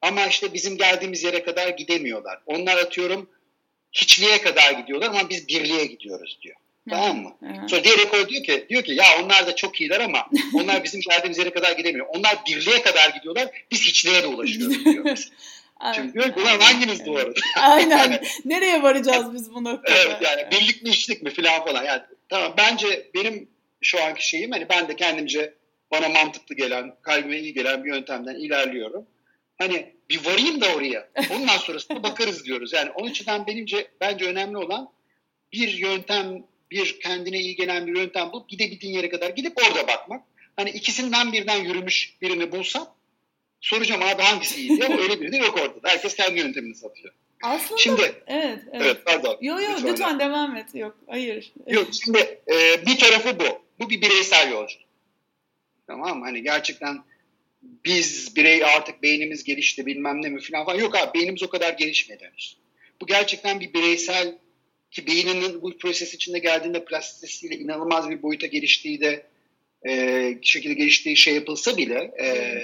ama 0.02 0.26
işte 0.26 0.54
bizim 0.54 0.78
geldiğimiz 0.78 1.24
yere 1.24 1.44
kadar 1.44 1.70
gidemiyorlar. 1.70 2.40
Onlar 2.46 2.78
atıyorum 2.78 3.30
hiçliğe 3.94 4.42
kadar 4.42 4.72
gidiyorlar 4.72 5.08
ama 5.08 5.30
biz 5.30 5.48
birliğe 5.48 5.86
gidiyoruz 5.86 6.40
diyor. 6.42 6.56
Tamam 6.90 7.18
mı? 7.18 7.36
Hı. 7.40 7.70
Sonra 7.70 7.84
diğer 7.84 8.00
ekol 8.00 8.28
diyor 8.28 8.44
ki 8.44 8.66
diyor 8.70 8.84
ki 8.84 8.92
ya 8.92 9.06
onlar 9.24 9.48
da 9.48 9.56
çok 9.56 9.82
iyiler 9.82 10.00
ama 10.00 10.28
onlar 10.54 10.84
bizim 10.84 11.02
geldiğimiz 11.02 11.38
yere 11.38 11.50
kadar 11.50 11.72
gidemiyor. 11.72 12.06
Onlar 12.10 12.38
birliğe 12.48 12.82
kadar 12.82 13.10
gidiyorlar. 13.10 13.48
Biz 13.72 13.82
hiçliğe 13.82 14.24
de 14.24 14.28
ulaşıyoruz 14.28 14.86
diyor. 14.86 15.18
Çünkü 15.96 16.14
diyor 16.14 16.34
ki 16.34 16.40
ulan 16.42 16.60
hanginiz 16.60 17.06
doğru? 17.06 17.34
Aynen. 17.58 17.98
yani, 17.98 18.20
Nereye 18.46 18.84
varacağız 18.84 19.34
biz 19.34 19.54
bu 19.54 19.64
noktada? 19.64 19.98
Evet 19.98 20.18
yani 20.22 20.52
birlik 20.52 20.84
mi 20.84 20.90
işlik 20.90 21.24
mi 21.24 21.30
falan 21.30 21.66
falan. 21.66 21.84
Yani 21.84 22.02
tamam 22.30 22.54
bence 22.58 23.10
benim 23.16 23.50
şu 23.82 24.04
anki 24.04 24.28
şeyim 24.28 24.52
hani 24.52 24.70
ben 24.70 24.88
de 24.88 24.96
kendimce 24.96 25.54
bana 25.92 26.10
mantıklı 26.10 26.56
gelen, 26.56 26.96
kalbime 27.02 27.40
iyi 27.40 27.54
gelen 27.54 27.84
bir 27.84 27.94
yöntemden 27.94 28.36
ilerliyorum. 28.36 29.06
Hani 29.58 29.94
bir 30.10 30.26
varayım 30.26 30.62
da 30.62 30.76
oraya. 30.76 31.10
Ondan 31.32 31.58
sonrasında 31.58 32.04
bakarız 32.10 32.46
diyoruz. 32.46 32.74
Yani 32.74 32.92
onun 32.92 33.10
için 33.10 33.28
benimce 33.48 33.88
bence 34.02 34.26
önemli 34.26 34.58
olan 34.58 34.90
bir 35.54 35.68
yöntem, 35.68 36.44
bir 36.72 37.00
kendine 37.00 37.40
iyi 37.40 37.56
gelen 37.56 37.88
bir 37.88 37.96
yöntem 37.98 38.32
bulup 38.32 38.50
gidebildiğin 38.50 38.94
yere 38.94 39.10
kadar 39.10 39.30
gidip 39.30 39.54
orada 39.58 39.88
bakmak. 39.88 40.24
Hani 40.56 40.70
ikisinden 40.70 41.34
birden 41.34 41.64
yürümüş 41.64 42.14
birini 42.22 42.52
bulsam 42.52 42.96
soracağım 43.62 44.02
abi 44.04 44.22
hangisi 44.22 44.62
iyi 44.62 44.70
diye 44.70 44.86
ama 44.86 45.02
öyle 45.02 45.22
biri 45.22 45.32
de 45.32 45.38
yok 45.38 45.58
orada. 45.58 45.90
Herkes 45.90 46.16
kendi 46.16 46.40
yöntemini 46.40 46.76
satıyor. 46.76 47.14
Aslında 47.44 47.82
şimdi 47.82 48.02
evet, 48.02 48.16
evet. 48.28 48.62
evet 48.72 49.06
pardon. 49.06 49.38
Yok 49.42 49.62
yok 49.62 49.72
lütfen, 49.72 49.92
lütfen 49.92 50.20
devam 50.20 50.56
et. 50.56 50.76
Yok 50.76 50.98
hayır. 51.08 51.54
Yok 51.68 51.88
şimdi 52.04 52.42
e, 52.52 52.86
bir 52.86 52.98
tarafı 52.98 53.40
bu. 53.40 53.62
Bu 53.80 53.90
bir 53.90 54.02
bireysel 54.02 54.52
yolculuk. 54.52 54.89
Tamam? 55.90 56.22
Hani 56.22 56.44
gerçekten 56.44 57.04
biz 57.62 58.36
birey 58.36 58.66
artık 58.66 59.04
beynimiz 59.04 59.44
gelişti 59.44 59.86
bilmem 59.86 60.22
ne 60.22 60.30
mi 60.30 60.42
falan 60.42 60.66
falan. 60.66 60.80
Yok 60.80 60.98
abi 60.98 61.20
beynimiz 61.20 61.44
o 61.44 61.50
kadar 61.50 61.74
gelişmedi 61.74 62.24
henüz. 62.24 62.58
Bu 63.02 63.08
gerçekten 63.08 63.60
bir 63.60 63.74
bireysel 63.74 64.38
ki 64.92 65.08
beyninin 65.08 65.62
bu 65.62 65.78
proses 65.78 66.14
içinde 66.14 66.40
geldiğinde 66.40 66.86
plastisitesiyle 66.86 67.56
inanılmaz 67.56 68.10
bir 68.10 68.22
boyuta 68.22 68.48
geliştiği 68.48 69.02
de 69.02 69.26
e, 69.88 70.38
şekilde 70.42 70.74
geliştiği 70.74 71.18
şey 71.18 71.36
yapılsa 71.36 71.78
bile 71.78 72.12
e, 72.22 72.64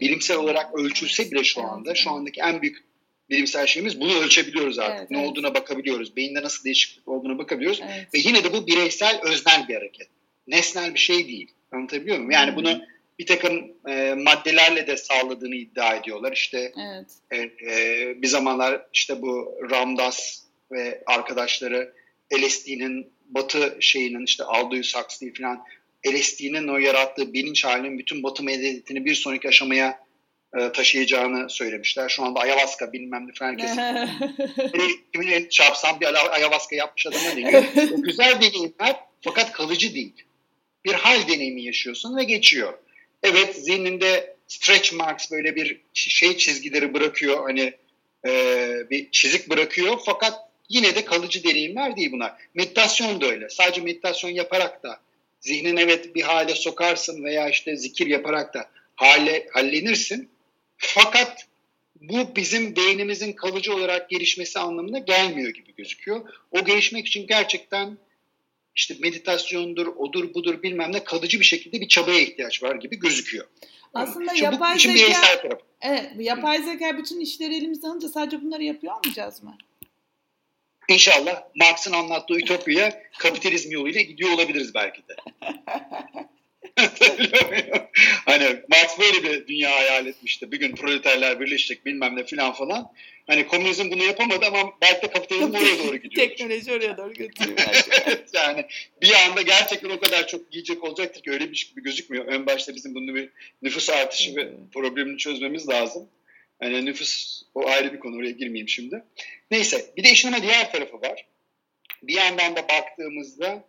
bilimsel 0.00 0.36
olarak 0.36 0.78
ölçülse 0.78 1.30
bile 1.30 1.44
şu 1.44 1.62
anda 1.62 1.94
şu 1.94 2.10
andaki 2.10 2.40
en 2.40 2.62
büyük 2.62 2.84
bilimsel 3.30 3.66
şeyimiz 3.66 4.00
bunu 4.00 4.18
ölçebiliyoruz 4.18 4.78
artık. 4.78 4.98
Evet, 4.98 5.10
ne 5.10 5.18
evet. 5.18 5.28
olduğuna 5.28 5.54
bakabiliyoruz. 5.54 6.16
Beyinde 6.16 6.42
nasıl 6.42 6.64
değişiklik 6.64 7.08
olduğuna 7.08 7.38
bakabiliyoruz. 7.38 7.80
Evet. 7.82 8.14
Ve 8.14 8.18
yine 8.18 8.44
de 8.44 8.52
bu 8.52 8.66
bireysel 8.66 9.20
öznel 9.22 9.68
bir 9.68 9.74
hareket. 9.74 10.08
Nesnel 10.46 10.94
bir 10.94 10.98
şey 10.98 11.28
değil. 11.28 11.50
Anlatabiliyor 11.72 12.16
muyum? 12.16 12.30
Yani 12.30 12.56
bunu 12.56 12.80
bir 13.18 13.26
takım 13.26 13.72
e, 13.88 14.14
maddelerle 14.14 14.86
de 14.86 14.96
sağladığını 14.96 15.54
iddia 15.54 15.94
ediyorlar. 15.94 16.32
İşte 16.32 16.72
evet. 16.76 17.10
e, 17.30 17.36
e, 17.72 18.22
bir 18.22 18.26
zamanlar 18.26 18.86
işte 18.92 19.22
bu 19.22 19.54
Ramdas 19.70 20.42
ve 20.72 21.02
arkadaşları 21.06 21.92
LSD'nin 22.34 23.12
batı 23.28 23.76
şeyinin 23.80 24.24
işte 24.24 24.44
Aldous 24.44 24.96
Huxley 24.96 25.32
falan 25.32 25.64
LSD'nin 26.06 26.68
o 26.68 26.78
yarattığı 26.78 27.32
bilinç 27.32 27.64
halinin 27.64 27.98
bütün 27.98 28.22
batı 28.22 28.42
medeniyetini 28.42 29.04
bir 29.04 29.14
sonraki 29.14 29.48
aşamaya 29.48 30.08
e, 30.58 30.72
taşıyacağını 30.72 31.50
söylemişler. 31.50 32.08
Şu 32.08 32.24
anda 32.24 32.40
ayahuasca 32.40 32.92
bilmem 32.92 33.28
ne 33.28 33.32
falan 33.32 33.50
herkes. 33.50 33.70
kimin 35.12 35.28
elini 35.28 35.50
çarpsam 35.50 36.00
bir 36.00 36.34
ayahuasca 36.34 36.76
yapmış 36.76 37.06
adama 37.06 37.58
o 37.98 38.02
güzel 38.02 38.40
deneyimler 38.40 38.96
fakat 39.20 39.52
kalıcı 39.52 39.94
değil. 39.94 40.27
Bir 40.84 40.92
hal 40.92 41.28
deneyimi 41.28 41.62
yaşıyorsun 41.62 42.16
ve 42.16 42.24
geçiyor. 42.24 42.78
Evet 43.22 43.56
zihninde 43.56 44.36
stretch 44.48 44.92
marks 44.92 45.30
böyle 45.30 45.56
bir 45.56 45.80
şey 45.94 46.36
çizgileri 46.36 46.94
bırakıyor. 46.94 47.42
Hani 47.42 47.72
e, 48.26 48.30
bir 48.90 49.10
çizik 49.10 49.50
bırakıyor 49.50 49.98
fakat 50.06 50.34
yine 50.68 50.94
de 50.94 51.04
kalıcı 51.04 51.44
deneyimler 51.44 51.96
değil 51.96 52.12
bunlar. 52.12 52.32
Meditasyon 52.54 53.20
da 53.20 53.26
öyle. 53.26 53.48
Sadece 53.48 53.80
meditasyon 53.80 54.30
yaparak 54.30 54.82
da 54.82 55.00
zihnin 55.40 55.76
evet 55.76 56.14
bir 56.14 56.22
hale 56.22 56.54
sokarsın 56.54 57.24
veya 57.24 57.48
işte 57.48 57.76
zikir 57.76 58.06
yaparak 58.06 58.54
da 58.54 58.70
hale 58.94 59.46
hallenirsin. 59.52 60.30
Fakat 60.76 61.46
bu 62.00 62.36
bizim 62.36 62.76
beynimizin 62.76 63.32
kalıcı 63.32 63.74
olarak 63.74 64.10
gelişmesi 64.10 64.58
anlamına 64.58 64.98
gelmiyor 64.98 65.50
gibi 65.50 65.74
gözüküyor. 65.74 66.20
O 66.50 66.64
gelişmek 66.64 67.06
için 67.06 67.26
gerçekten 67.26 67.98
işte 68.78 68.94
meditasyondur, 69.00 69.86
odur 69.86 70.34
budur 70.34 70.62
bilmem 70.62 70.92
ne 70.92 71.04
kalıcı 71.04 71.40
bir 71.40 71.44
şekilde 71.44 71.80
bir 71.80 71.88
çabaya 71.88 72.20
ihtiyaç 72.20 72.62
var 72.62 72.74
gibi 72.74 72.98
gözüküyor. 72.98 73.46
Aslında 73.94 74.34
Şimdi 74.34 74.44
yapay 74.44 74.78
zeka, 74.78 75.58
evet, 75.80 76.10
yapay 76.18 76.62
zeka 76.62 76.98
bütün 76.98 77.20
işleri 77.20 77.56
elimizden 77.56 77.88
alınca 77.88 78.08
sadece 78.08 78.42
bunları 78.42 78.64
yapıyor 78.64 78.94
olmayacağız 78.94 79.42
mı? 79.42 79.58
İnşallah 80.88 81.42
Marx'ın 81.54 81.92
anlattığı 81.92 82.38
ütopyaya 82.38 83.02
kapitalizm 83.18 83.70
yoluyla 83.70 84.00
gidiyor 84.00 84.30
olabiliriz 84.30 84.74
belki 84.74 85.02
de. 85.08 85.16
böyle 89.24 89.40
bir 89.40 89.46
dünya 89.46 89.70
hayal 89.70 90.06
etmişti. 90.06 90.52
Bir 90.52 90.60
gün 90.60 90.74
proleterler 90.74 91.40
birleşecek 91.40 91.86
bilmem 91.86 92.16
ne 92.16 92.24
filan 92.24 92.52
falan. 92.52 92.92
Hani 93.26 93.46
komünizm 93.46 93.90
bunu 93.90 94.04
yapamadı 94.04 94.46
ama 94.46 94.72
belki 94.82 95.02
de 95.02 95.10
kapitalizm 95.10 95.54
oraya 95.54 95.78
doğru 95.78 95.96
gidiyor. 95.96 96.28
Teknoloji 96.28 96.72
oraya 96.72 96.96
doğru 96.96 97.12
götürüyor. 97.12 97.58
yani 98.32 98.64
bir 99.02 99.12
anda 99.12 99.42
gerçekten 99.42 99.90
o 99.90 100.00
kadar 100.00 100.28
çok 100.28 100.54
yiyecek 100.54 100.84
olacaktır 100.84 101.22
ki 101.22 101.30
öyle 101.30 101.50
bir 101.50 101.56
şey 101.56 101.70
gibi 101.70 101.82
gözükmüyor. 101.82 102.26
Ön 102.26 102.46
başta 102.46 102.74
bizim 102.74 102.94
bunu 102.94 103.14
bir 103.14 103.28
nüfus 103.62 103.90
artışı 103.90 104.36
ve 104.36 104.50
problemini 104.72 105.18
çözmemiz 105.18 105.68
lazım. 105.68 106.08
Yani 106.62 106.84
nüfus 106.84 107.42
o 107.54 107.68
ayrı 107.68 107.92
bir 107.92 108.00
konu 108.00 108.16
oraya 108.16 108.30
girmeyeyim 108.30 108.68
şimdi. 108.68 109.04
Neyse 109.50 109.84
bir 109.96 110.04
de 110.04 110.10
işin 110.10 110.28
ama 110.28 110.42
diğer 110.42 110.72
tarafı 110.72 111.00
var. 111.00 111.26
Bir 112.02 112.14
yandan 112.14 112.56
da 112.56 112.68
baktığımızda 112.68 113.64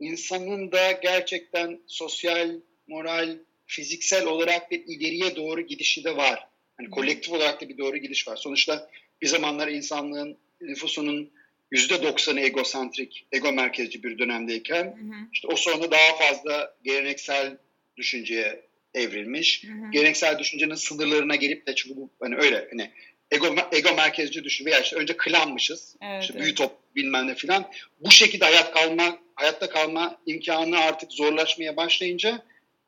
insanın 0.00 0.72
da 0.72 0.92
gerçekten 0.92 1.80
sosyal, 1.86 2.50
moral, 2.86 3.36
fiziksel 3.70 4.26
olarak 4.26 4.70
bir 4.70 4.82
ileriye 4.86 5.36
doğru 5.36 5.60
gidişi 5.60 6.04
de 6.04 6.16
var. 6.16 6.48
Hani 6.76 6.90
kolektif 6.90 7.32
olarak 7.32 7.60
da 7.60 7.68
bir 7.68 7.78
doğru 7.78 7.96
gidiş 7.96 8.28
var. 8.28 8.36
Sonuçta 8.36 8.90
bir 9.22 9.26
zamanlar 9.26 9.68
insanlığın 9.68 10.38
nüfusunun 10.60 11.30
yüzde 11.70 12.02
doksanı 12.02 12.40
egosantrik, 12.40 13.26
ego 13.32 13.52
merkezci 13.52 14.02
bir 14.02 14.18
dönemdeyken 14.18 14.84
hı 14.84 14.88
hı. 14.88 15.28
işte 15.32 15.48
o 15.48 15.56
sonra 15.56 15.90
daha 15.90 16.16
fazla 16.16 16.74
geleneksel 16.84 17.56
düşünceye 17.96 18.60
evrilmiş. 18.94 19.64
Hı 19.64 19.72
hı. 19.72 19.90
Geleneksel 19.90 20.38
düşüncenin 20.38 20.74
sınırlarına 20.74 21.36
gelip 21.36 21.66
de 21.66 21.74
çünkü 21.74 21.96
bu 21.96 22.10
hani 22.20 22.36
öyle 22.36 22.68
hani 22.70 22.90
ego, 23.30 23.54
ego 23.72 23.94
merkezci 23.94 24.44
düşün 24.44 24.64
veya 24.64 24.80
işte 24.80 24.96
önce 24.96 25.16
klanmışız. 25.16 25.96
Evet, 26.02 26.22
işte 26.22 26.34
evet. 26.36 26.44
büyü 26.44 26.54
top 26.54 26.72
bilmem 26.96 27.26
ne 27.26 27.34
filan. 27.34 27.70
Bu 28.00 28.10
şekilde 28.10 28.44
hayat 28.44 28.74
kalma, 28.74 29.18
hayatta 29.34 29.68
kalma 29.68 30.20
imkanı 30.26 30.78
artık 30.78 31.12
zorlaşmaya 31.12 31.76
başlayınca 31.76 32.42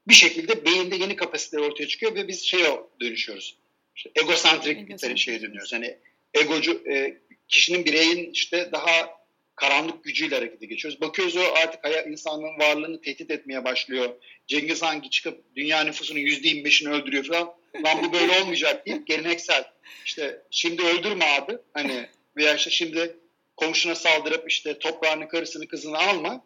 bir 0.08 0.14
şekilde 0.14 0.64
beyinde 0.64 0.96
yeni 0.96 1.16
kapasiteler 1.16 1.62
ortaya 1.62 1.88
çıkıyor 1.88 2.14
ve 2.14 2.28
biz 2.28 2.42
şeye 2.42 2.80
dönüşüyoruz. 3.00 3.56
İşte 3.96 4.10
egosantrik 4.14 4.88
bir 4.88 5.16
şeye 5.16 5.42
dönüyoruz. 5.42 5.72
Hani 5.72 5.96
egocu 6.34 6.82
e, 6.90 7.16
kişinin 7.48 7.84
bireyin 7.84 8.30
işte 8.30 8.68
daha 8.72 9.22
karanlık 9.56 10.04
gücüyle 10.04 10.34
harekete 10.34 10.66
geçiyoruz. 10.66 11.00
Bakıyoruz 11.00 11.36
o 11.36 11.40
artık 11.40 11.84
hayat 11.84 12.06
insanlığın 12.06 12.58
varlığını 12.58 13.00
tehdit 13.00 13.30
etmeye 13.30 13.64
başlıyor. 13.64 14.14
Cengiz 14.46 14.82
Hangi 14.82 15.10
çıkıp 15.10 15.56
dünya 15.56 15.84
nüfusunun 15.84 16.18
yüzde 16.18 16.48
25'ini 16.48 16.88
öldürüyor 16.88 17.24
falan. 17.24 17.54
Lan 17.84 18.02
bu 18.02 18.12
böyle 18.12 18.40
olmayacak 18.40 18.86
deyip 18.86 19.06
geleneksel. 19.06 19.64
İşte 20.04 20.42
şimdi 20.50 20.82
öldürme 20.82 21.24
abi. 21.24 21.58
Hani 21.74 22.08
veya 22.36 22.54
işte 22.54 22.70
şimdi 22.70 23.16
komşuna 23.56 23.94
saldırıp 23.94 24.50
işte 24.50 24.78
toprağını, 24.78 25.28
karısını, 25.28 25.68
kızını 25.68 25.98
alma. 25.98 26.44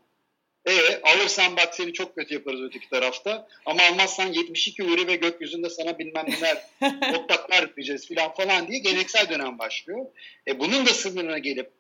E 0.67 1.01
alırsan 1.03 1.57
bak 1.57 1.75
seni 1.75 1.93
çok 1.93 2.15
kötü 2.15 2.35
yaparız 2.35 2.63
öteki 2.63 2.91
tarafta. 2.91 3.49
Ama 3.67 3.83
almazsan 3.83 4.33
72 4.33 4.85
uri 4.85 5.07
ve 5.07 5.17
gökyüzünde 5.17 5.71
sana 5.71 5.99
bilmem 5.99 6.27
neler 6.29 6.63
otlaklar 7.15 7.77
diyeceğiz 7.77 8.09
falan 8.09 8.35
falan 8.35 8.69
diye 8.69 8.79
geleneksel 8.79 9.29
dönem 9.29 9.59
başlıyor. 9.59 10.07
E 10.49 10.59
bunun 10.59 10.87
da 10.87 10.95
sınırına 10.95 11.39
gelip 11.39 11.71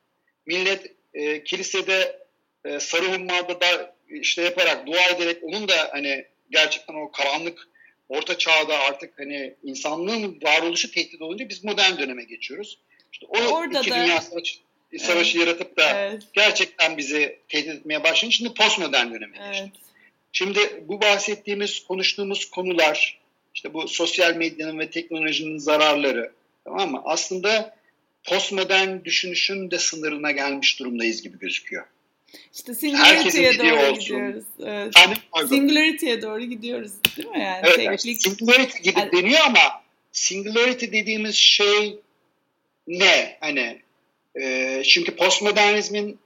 millet 0.46 0.92
e, 1.14 1.44
kilisede 1.44 2.26
e, 2.64 2.80
sarı 2.80 3.12
hummada 3.12 3.60
da 3.60 3.96
işte 4.08 4.42
yaparak, 4.42 4.86
dua 4.86 5.04
ederek 5.16 5.38
onun 5.42 5.68
da 5.68 5.88
hani 5.92 6.26
gerçekten 6.50 6.94
o 6.94 7.10
karanlık 7.10 7.68
orta 8.08 8.38
çağda 8.38 8.78
artık 8.78 9.18
hani 9.18 9.54
insanlığın 9.62 10.38
varoluşu 10.42 10.90
tehdit 10.90 11.22
olunca 11.22 11.48
biz 11.48 11.64
modern 11.64 11.98
döneme 11.98 12.24
geçiyoruz. 12.24 12.78
İşte 13.12 13.26
o 13.28 13.38
Orada 13.38 13.80
iki 13.80 13.90
da, 13.90 13.94
dünya 13.94 14.20
savaşı, 14.20 14.58
savaşı 14.98 15.38
evet, 15.38 15.46
yaratıp 15.48 15.76
da 15.76 16.00
evet. 16.00 16.22
gerçekten 16.32 16.96
bizi 16.96 17.38
tehdit 17.48 17.74
etmeye 17.74 18.04
başlayınca 18.04 18.36
şimdi 18.36 18.54
postmodern 18.54 19.14
döneme 19.14 19.38
evet. 19.42 19.54
geçtik. 19.54 19.80
Şimdi 20.32 20.84
bu 20.88 21.00
bahsettiğimiz, 21.00 21.84
konuştuğumuz 21.84 22.50
konular, 22.50 23.18
işte 23.54 23.74
bu 23.74 23.88
sosyal 23.88 24.36
medyanın 24.36 24.78
ve 24.78 24.90
teknolojinin 24.90 25.58
zararları, 25.58 26.32
tamam 26.64 26.90
mı? 26.90 27.02
Aslında 27.04 27.76
postmodern 28.24 29.04
düşünüşün 29.04 29.70
de 29.70 29.78
sınırına 29.78 30.30
gelmiş 30.30 30.78
durumdayız 30.78 31.22
gibi 31.22 31.38
gözüküyor. 31.38 31.84
İşte 32.54 32.74
singularity'ye 32.74 33.58
doğru 33.58 33.90
olsun. 33.90 34.00
gidiyoruz. 34.00 34.44
Evet. 34.60 34.92
Yani, 34.96 35.48
singularity'ye 35.48 36.22
doğru 36.22 36.44
gidiyoruz 36.44 36.92
değil 37.16 37.28
mi 37.28 37.40
yani? 37.40 37.60
Evet, 37.64 37.78
yani 37.78 37.98
singularity 37.98 38.82
gibi 38.82 38.98
yani, 38.98 39.12
deniyor 39.12 39.40
ama 39.46 39.82
singularity 40.12 40.86
dediğimiz 40.86 41.34
şey 41.34 41.98
ne? 42.86 43.36
Hani 43.40 43.78
e, 44.40 44.82
çünkü 44.84 45.16
postmodernizmin 45.16 46.18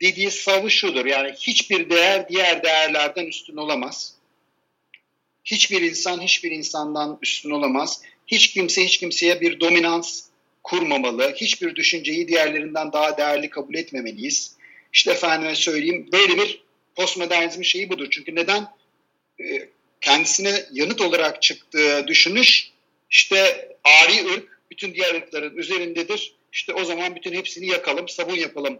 dediği 0.00 0.30
savı 0.30 0.70
şudur. 0.70 1.06
Yani 1.06 1.32
hiçbir 1.32 1.90
değer 1.90 2.28
diğer 2.28 2.62
değerlerden 2.62 3.26
üstün 3.26 3.56
olamaz. 3.56 4.14
Hiçbir 5.44 5.82
insan 5.82 6.20
hiçbir 6.20 6.50
insandan 6.50 7.18
üstün 7.22 7.50
olamaz. 7.50 8.02
Hiç 8.26 8.52
kimse 8.52 8.84
hiç 8.84 8.98
kimseye 8.98 9.40
bir 9.40 9.60
dominans 9.60 10.22
kurmamalı. 10.62 11.34
Hiçbir 11.36 11.74
düşünceyi 11.74 12.28
diğerlerinden 12.28 12.92
daha 12.92 13.18
değerli 13.18 13.50
kabul 13.50 13.74
etmemeliyiz. 13.74 14.56
İşte 14.92 15.10
efendime 15.10 15.54
söyleyeyim 15.54 16.08
böyle 16.12 16.36
bir 16.36 16.62
postmodernizmin 16.94 17.64
şeyi 17.64 17.88
budur. 17.88 18.08
Çünkü 18.10 18.34
neden? 18.34 18.66
Ee, 19.40 19.68
kendisine 20.00 20.64
yanıt 20.72 21.00
olarak 21.00 21.42
çıktığı 21.42 22.04
düşünüş 22.06 22.70
işte 23.10 23.68
ari 23.84 24.34
ırk 24.34 24.60
bütün 24.70 24.94
diğer 24.94 25.14
ırkların 25.14 25.56
üzerindedir. 25.56 26.35
İşte 26.56 26.72
o 26.72 26.84
zaman 26.84 27.16
bütün 27.16 27.32
hepsini 27.32 27.66
yakalım, 27.66 28.08
sabun 28.08 28.34
yapalım 28.34 28.78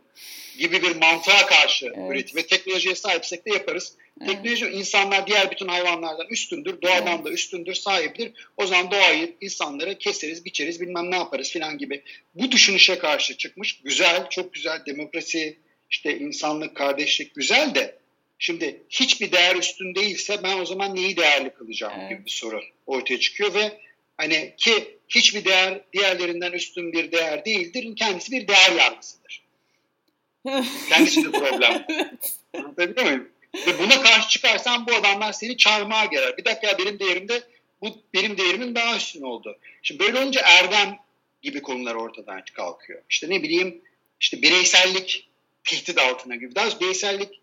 gibi 0.59 0.83
bir 0.83 0.97
mantığa 0.97 1.47
karşı 1.47 1.87
evet. 1.87 2.11
üretim 2.11 2.37
ve 2.37 2.47
teknolojiye 2.47 2.95
sahipsek 2.95 3.47
de 3.47 3.51
yaparız. 3.51 3.95
Evet. 4.20 4.31
Teknoloji 4.31 4.66
insanlar 4.66 5.27
diğer 5.27 5.51
bütün 5.51 5.68
hayvanlardan 5.68 6.27
üstündür, 6.31 6.83
doğadan 6.83 7.14
evet. 7.14 7.24
da 7.24 7.31
üstündür, 7.31 7.74
sahiptir. 7.74 8.33
O 8.57 8.66
zaman 8.66 8.91
doğayı, 8.91 9.35
insanları 9.41 9.99
keseriz, 9.99 10.45
biçeriz, 10.45 10.81
bilmem 10.81 11.11
ne 11.11 11.16
yaparız 11.16 11.51
filan 11.51 11.79
gibi. 11.79 12.03
Bu 12.35 12.53
düşünüşe 12.53 12.99
karşı 12.99 13.37
çıkmış. 13.37 13.81
Güzel, 13.81 14.31
çok 14.31 14.55
güzel 14.55 14.83
demokrasi, 14.87 15.59
işte 15.91 16.18
insanlık, 16.18 16.77
kardeşlik 16.77 17.35
güzel 17.35 17.74
de 17.74 17.99
şimdi 18.39 18.83
hiçbir 18.91 19.33
değer 19.33 19.57
üstün 19.57 19.95
değilse 19.95 20.43
ben 20.43 20.59
o 20.59 20.66
zaman 20.66 20.95
neyi 20.95 21.16
değerli 21.16 21.51
kılacağım 21.51 21.93
evet. 22.01 22.11
gibi 22.11 22.24
bir 22.24 22.31
soru 22.31 22.61
ortaya 22.87 23.20
çıkıyor 23.20 23.55
ve 23.55 23.86
hani 24.17 24.55
ki 24.57 24.99
hiçbir 25.09 25.45
değer 25.45 25.81
diğerlerinden 25.93 26.53
üstün 26.53 26.93
bir 26.93 27.12
değer 27.12 27.45
değildir. 27.45 27.97
Kendisi 27.97 28.33
bir 28.33 28.49
değer 28.49 28.73
yargısıdır. 28.73 29.43
Kendisi 30.89 31.25
de 31.25 31.31
problem. 31.31 31.87
Anlatabiliyor 32.55 33.07
muyum? 33.07 33.29
Ve 33.67 33.79
buna 33.79 34.03
karşı 34.03 34.29
çıkarsan 34.29 34.87
bu 34.87 34.95
adamlar 34.95 35.33
seni 35.33 35.57
çarmıha 35.57 36.05
gerer. 36.05 36.37
Bir 36.37 36.45
dakika 36.45 36.79
benim 36.79 36.99
değerimde 36.99 37.43
bu 37.83 38.03
benim 38.14 38.39
değerimin 38.39 38.75
daha 38.75 38.97
üstün 38.97 39.23
oldu. 39.23 39.59
Şimdi 39.83 40.01
böyle 40.01 40.19
olunca 40.19 40.41
erdem 40.45 40.99
gibi 41.43 41.62
konular 41.62 41.95
ortadan 41.95 42.43
kalkıyor. 42.55 43.03
İşte 43.11 43.31
ne 43.31 43.43
bileyim 43.43 43.83
işte 44.21 44.43
bireysellik 44.43 45.29
tehdit 45.64 45.99
altına 45.99 46.37
gibi. 46.37 46.55
Daha 46.55 46.81
bireysellik 46.81 47.41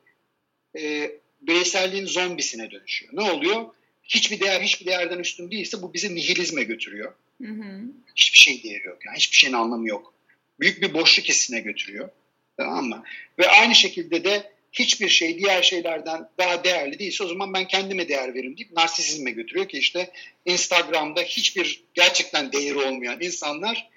e, 0.78 1.12
bireyselliğin 1.42 2.06
zombisine 2.06 2.72
dönüşüyor. 2.72 3.14
Ne 3.16 3.32
oluyor? 3.32 3.66
Hiçbir 4.04 4.40
değer 4.40 4.62
hiçbir 4.62 4.86
değerden 4.86 5.20
üstün 5.20 5.52
değilse 5.52 5.82
bu 5.82 5.94
bizi 5.94 6.16
nihilizme 6.16 6.64
götürüyor. 6.64 7.14
Hı 7.42 7.48
hı. 7.48 7.82
Hiçbir 8.16 8.38
şey 8.38 8.64
değeri 8.64 8.88
yok. 8.88 8.98
Yani 9.06 9.18
hiçbir 9.18 9.38
şeyin 9.38 9.54
anlamı 9.54 9.88
yok. 9.88 10.14
Büyük 10.60 10.82
bir 10.82 10.94
boşluk 10.94 11.26
hissine 11.26 11.60
götürüyor. 11.60 12.10
Tamam 12.58 12.86
mı? 12.86 13.04
Ve 13.40 13.48
aynı 13.48 13.76
şekilde 13.76 14.24
de 14.24 14.54
hiçbir 14.72 15.10
şey 15.10 15.38
diğer 15.38 15.64
şeylerden 15.64 16.30
daha 16.38 16.64
değerli 16.64 17.00
değilse 17.00 17.24
o 17.24 17.28
zaman 17.28 17.54
ben 17.54 17.68
kendime 17.68 18.08
değer 18.08 18.34
veririm 18.34 18.58
deyip 18.58 18.72
narsisizme 18.72 19.32
götürüyor 19.32 19.68
ki 19.68 19.78
işte 19.78 20.12
Instagram'da 20.46 21.22
hiçbir 21.22 21.84
gerçekten 21.94 22.52
değeri 22.52 22.78
olmayan 22.78 23.22
insanlar 23.22 23.90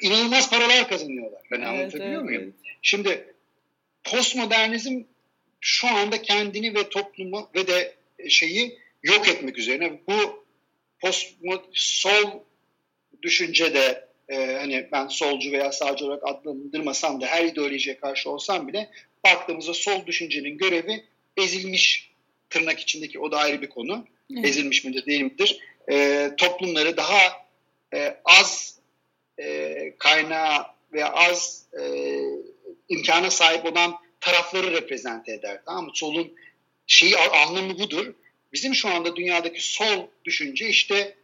inanılmaz 0.00 0.50
paralar 0.50 0.88
kazanıyorlar. 0.88 1.42
Ben 1.50 1.56
evet, 1.56 1.68
anlatabiliyor 1.68 2.20
evet, 2.20 2.24
muyum? 2.24 2.54
Şimdi 2.82 3.34
postmodernizm 4.04 5.02
şu 5.60 5.88
anda 5.88 6.22
kendini 6.22 6.74
ve 6.74 6.88
toplumu 6.88 7.50
ve 7.54 7.66
de 7.66 7.94
şeyi 8.28 8.78
yok 9.02 9.28
etmek 9.28 9.58
üzerine. 9.58 10.00
Bu 10.08 10.44
post 11.00 11.34
sol 11.72 12.42
düşünce 13.22 13.74
de 13.74 14.08
e, 14.28 14.56
hani 14.56 14.88
ben 14.92 15.06
solcu 15.06 15.52
veya 15.52 15.72
sağcı 15.72 16.06
olarak 16.06 16.22
adlandırmasam 16.26 17.20
da 17.20 17.26
her 17.26 17.44
ideolojiye 17.44 17.96
karşı 17.96 18.30
olsam 18.30 18.68
bile 18.68 18.90
baktığımızda 19.24 19.74
sol 19.74 20.06
düşüncenin 20.06 20.58
görevi 20.58 21.04
ezilmiş 21.36 22.12
tırnak 22.50 22.80
içindeki 22.80 23.18
o 23.18 23.32
da 23.32 23.38
ayrı 23.38 23.62
bir 23.62 23.68
konu. 23.68 24.06
Evet. 24.32 24.44
Ezilmiş 24.44 24.84
midir 24.84 25.06
değil 25.06 25.22
midir? 25.22 25.58
E, 25.90 26.28
toplumları 26.36 26.96
daha 26.96 27.20
e, 27.94 28.16
az 28.24 28.78
e, 29.38 29.94
kaynağı 29.98 30.66
veya 30.92 31.12
az 31.12 31.66
e, 31.80 31.82
imkana 32.88 33.30
sahip 33.30 33.64
olan 33.64 33.94
tarafları 34.20 34.72
reprezente 34.72 35.32
eder. 35.32 35.60
Tamam 35.66 35.84
mı? 35.84 35.90
Solun 35.94 36.32
şeyi 36.86 37.16
anlamı 37.18 37.78
budur. 37.78 38.14
Bizim 38.52 38.74
şu 38.74 38.88
anda 38.88 39.16
dünyadaki 39.16 39.72
sol 39.72 40.06
düşünce 40.24 40.68
işte 40.68 41.16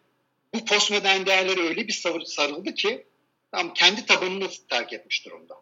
bu 0.54 0.64
postmodern 0.64 1.26
değerlere 1.26 1.60
öyle 1.60 1.88
bir 1.88 2.02
sarıldı 2.24 2.74
ki 2.74 3.04
tam 3.52 3.74
kendi 3.74 4.06
tabanını 4.06 4.48
terk 4.68 4.92
etmiş 4.92 5.24
durumda. 5.24 5.54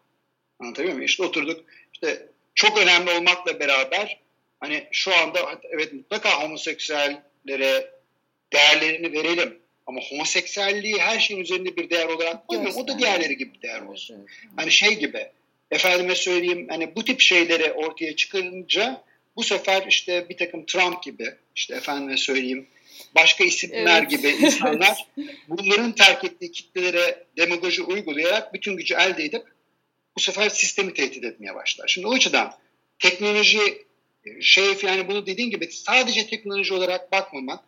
Anlatabiliyor 0.59 0.93
muyum? 0.93 1.05
İşte 1.05 1.23
oturduk 1.23 1.65
işte 1.93 2.27
çok 2.55 2.77
önemli 2.77 3.11
olmakla 3.11 3.59
beraber 3.59 4.19
hani 4.59 4.87
şu 4.91 5.15
anda 5.15 5.59
evet 5.71 5.93
mutlaka 5.93 6.43
homoseksüellere 6.43 7.91
değerlerini 8.53 9.13
verelim. 9.13 9.59
Ama 9.85 10.01
homoseksüelliği 10.01 10.97
her 10.97 11.19
şeyin 11.19 11.41
üzerinde 11.41 11.75
bir 11.75 11.89
değer 11.89 12.05
olarak 12.05 12.47
koymuyorum. 12.47 12.81
O 12.81 12.87
da 12.87 12.99
diğerleri 12.99 13.37
gibi 13.37 13.53
bir 13.53 13.61
değer 13.61 13.81
olsun. 13.81 14.27
Hani 14.55 14.71
şey 14.71 14.99
gibi 14.99 15.31
efendime 15.71 16.15
söyleyeyim 16.15 16.67
hani 16.69 16.95
bu 16.95 17.05
tip 17.05 17.21
şeyleri 17.21 17.71
ortaya 17.71 18.15
çıkarınca 18.15 19.03
bu 19.37 19.43
sefer 19.43 19.87
işte 19.87 20.29
bir 20.29 20.37
takım 20.37 20.65
Trump 20.65 21.03
gibi 21.03 21.35
işte 21.55 21.75
efendime 21.75 22.17
söyleyeyim 22.17 22.67
başka 23.15 23.43
isimler 23.43 24.01
evet. 24.01 24.09
gibi 24.09 24.27
insanlar 24.27 25.07
bunların 25.47 25.91
terk 25.91 26.23
ettiği 26.23 26.51
kitlelere 26.51 27.23
demagoji 27.37 27.83
uygulayarak 27.83 28.53
bütün 28.53 28.77
gücü 28.77 28.93
elde 28.93 29.23
edip 29.23 29.43
bu 30.17 30.21
sefer 30.21 30.49
sistemi 30.49 30.93
tehdit 30.93 31.23
etmeye 31.23 31.55
başlar. 31.55 31.87
Şimdi 31.87 32.07
o 32.07 32.13
açıdan 32.13 32.53
teknoloji 32.99 33.87
şey 34.41 34.65
yani 34.83 35.07
bunu 35.07 35.25
dediğin 35.25 35.49
gibi 35.49 35.71
sadece 35.71 36.27
teknoloji 36.27 36.73
olarak 36.73 37.11
bakmamak 37.11 37.63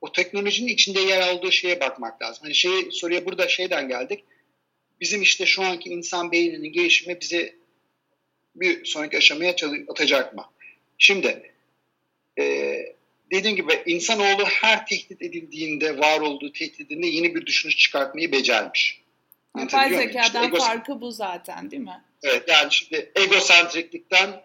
o 0.00 0.12
teknolojinin 0.12 0.72
içinde 0.72 1.00
yer 1.00 1.20
aldığı 1.20 1.52
şeye 1.52 1.80
bakmak 1.80 2.22
lazım. 2.22 2.42
Hani 2.42 2.54
şey 2.54 2.90
soruya 2.90 3.26
burada 3.26 3.48
şeyden 3.48 3.88
geldik. 3.88 4.24
Bizim 5.00 5.22
işte 5.22 5.46
şu 5.46 5.62
anki 5.62 5.90
insan 5.90 6.32
beyninin 6.32 6.72
gelişimi 6.72 7.20
bizi 7.20 7.56
bir 8.54 8.84
sonraki 8.84 9.16
aşamaya 9.16 9.54
atacak 9.88 10.34
mı? 10.34 10.44
Şimdi 10.98 11.52
e, 12.38 12.74
dediğim 13.30 13.56
gibi 13.56 13.82
insanoğlu 13.86 14.44
her 14.44 14.86
tehdit 14.86 15.22
edildiğinde 15.22 15.98
var 15.98 16.20
olduğu 16.20 16.52
tehdidinde 16.52 17.06
yeni 17.06 17.34
bir 17.34 17.46
düşünüş 17.46 17.76
çıkartmayı 17.76 18.32
becermiş. 18.32 19.00
Yapay 19.58 19.94
zekadan 19.94 20.44
işte 20.44 20.58
farkı 20.58 21.00
bu 21.00 21.12
zaten 21.12 21.70
değil 21.70 21.82
mi? 21.82 22.04
Evet 22.22 22.48
yani 22.48 22.72
şimdi 22.72 23.12
egosentriklikten 23.16 24.42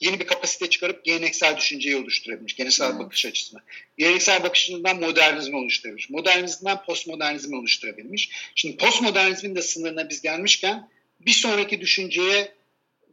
yeni 0.00 0.20
bir 0.20 0.26
kapasite 0.26 0.70
çıkarıp 0.70 1.04
geleneksel 1.04 1.56
düşünceyi 1.56 1.96
oluşturabilmiş. 1.96 2.56
Geleneksel 2.56 2.92
hmm. 2.92 2.98
bakış 2.98 3.26
açısını. 3.26 3.60
Geleneksel 3.98 4.42
bakış 4.42 4.60
açısından 4.62 5.00
modernizmi 5.00 5.56
oluşturabilmiş. 5.56 6.10
Modernizmden 6.10 6.82
postmodernizmi 6.84 7.56
oluşturabilmiş. 7.56 8.30
Şimdi 8.54 8.76
postmodernizmin 8.76 9.56
de 9.56 9.62
sınırına 9.62 10.08
biz 10.08 10.22
gelmişken 10.22 10.88
bir 11.20 11.30
sonraki 11.30 11.80
düşünceye 11.80 12.52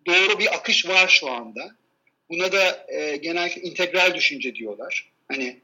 doğru 0.06 0.40
bir 0.40 0.56
akış 0.56 0.88
var 0.88 1.08
şu 1.08 1.32
anda. 1.32 1.76
Buna 2.30 2.52
da 2.52 2.86
e, 2.88 3.16
genellikle 3.16 3.62
integral 3.62 4.16
düşünce 4.16 4.56
diyorlar. 4.56 5.12
Hani 5.28 5.58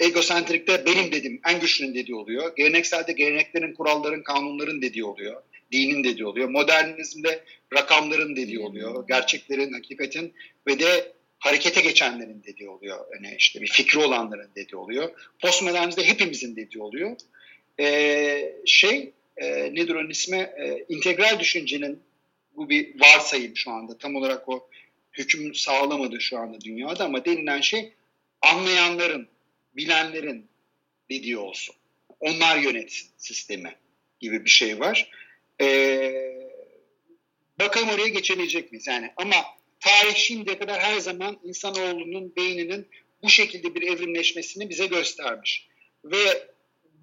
egosentrikte 0.00 0.86
benim 0.86 1.12
dedim 1.12 1.40
en 1.48 1.60
güçlünün 1.60 1.94
dediği 1.94 2.14
oluyor. 2.14 2.56
Gelenekselde 2.56 3.12
geleneklerin, 3.12 3.74
kuralların, 3.74 4.22
kanunların 4.22 4.82
dediği 4.82 5.04
oluyor. 5.04 5.42
Dinin 5.72 6.04
dediği 6.04 6.26
oluyor. 6.26 6.48
Modernizmde 6.48 7.44
rakamların 7.74 8.36
dediği 8.36 8.58
oluyor. 8.58 9.06
Gerçeklerin, 9.08 9.72
hakikatin 9.72 10.34
ve 10.66 10.78
de 10.78 11.12
harekete 11.38 11.80
geçenlerin 11.80 12.42
dediği 12.46 12.68
oluyor. 12.68 13.06
Yani 13.14 13.34
işte 13.38 13.60
bir 13.60 13.66
fikri 13.66 13.98
olanların 13.98 14.50
dediği 14.56 14.76
oluyor. 14.76 15.10
Postmodernizmde 15.42 16.08
hepimizin 16.08 16.56
dediği 16.56 16.82
oluyor. 16.82 17.16
Ee, 17.80 18.52
şey 18.66 19.12
e, 19.36 19.74
nedir 19.74 19.94
onun 19.94 20.10
ismi? 20.10 20.36
E, 20.36 20.84
integral 20.88 21.38
düşüncenin 21.38 21.98
bu 22.56 22.68
bir 22.68 23.00
varsayım 23.00 23.56
şu 23.56 23.70
anda. 23.70 23.98
Tam 23.98 24.16
olarak 24.16 24.48
o 24.48 24.68
hüküm 25.12 25.54
sağlamadı 25.54 26.20
şu 26.20 26.38
anda 26.38 26.60
dünyada 26.60 27.04
ama 27.04 27.24
denilen 27.24 27.60
şey 27.60 27.92
anlayanların, 28.42 29.28
bilenlerin 29.76 30.48
dediği 31.10 31.38
olsun. 31.38 31.74
Onlar 32.20 32.58
yönetsin 32.58 33.08
sistemi 33.16 33.76
gibi 34.20 34.44
bir 34.44 34.50
şey 34.50 34.80
var. 34.80 35.10
Ee, 35.60 36.50
bakalım 37.58 37.88
oraya 37.88 38.08
geçebilecek 38.08 38.72
miyiz? 38.72 38.86
Yani 38.86 39.12
ama 39.16 39.36
tarih 39.80 40.14
şimdiye 40.14 40.58
kadar 40.58 40.80
her 40.80 40.98
zaman 40.98 41.38
insanoğlunun 41.44 42.36
beyninin 42.36 42.88
bu 43.22 43.28
şekilde 43.28 43.74
bir 43.74 43.82
evrimleşmesini 43.82 44.68
bize 44.68 44.86
göstermiş. 44.86 45.68
Ve 46.04 46.48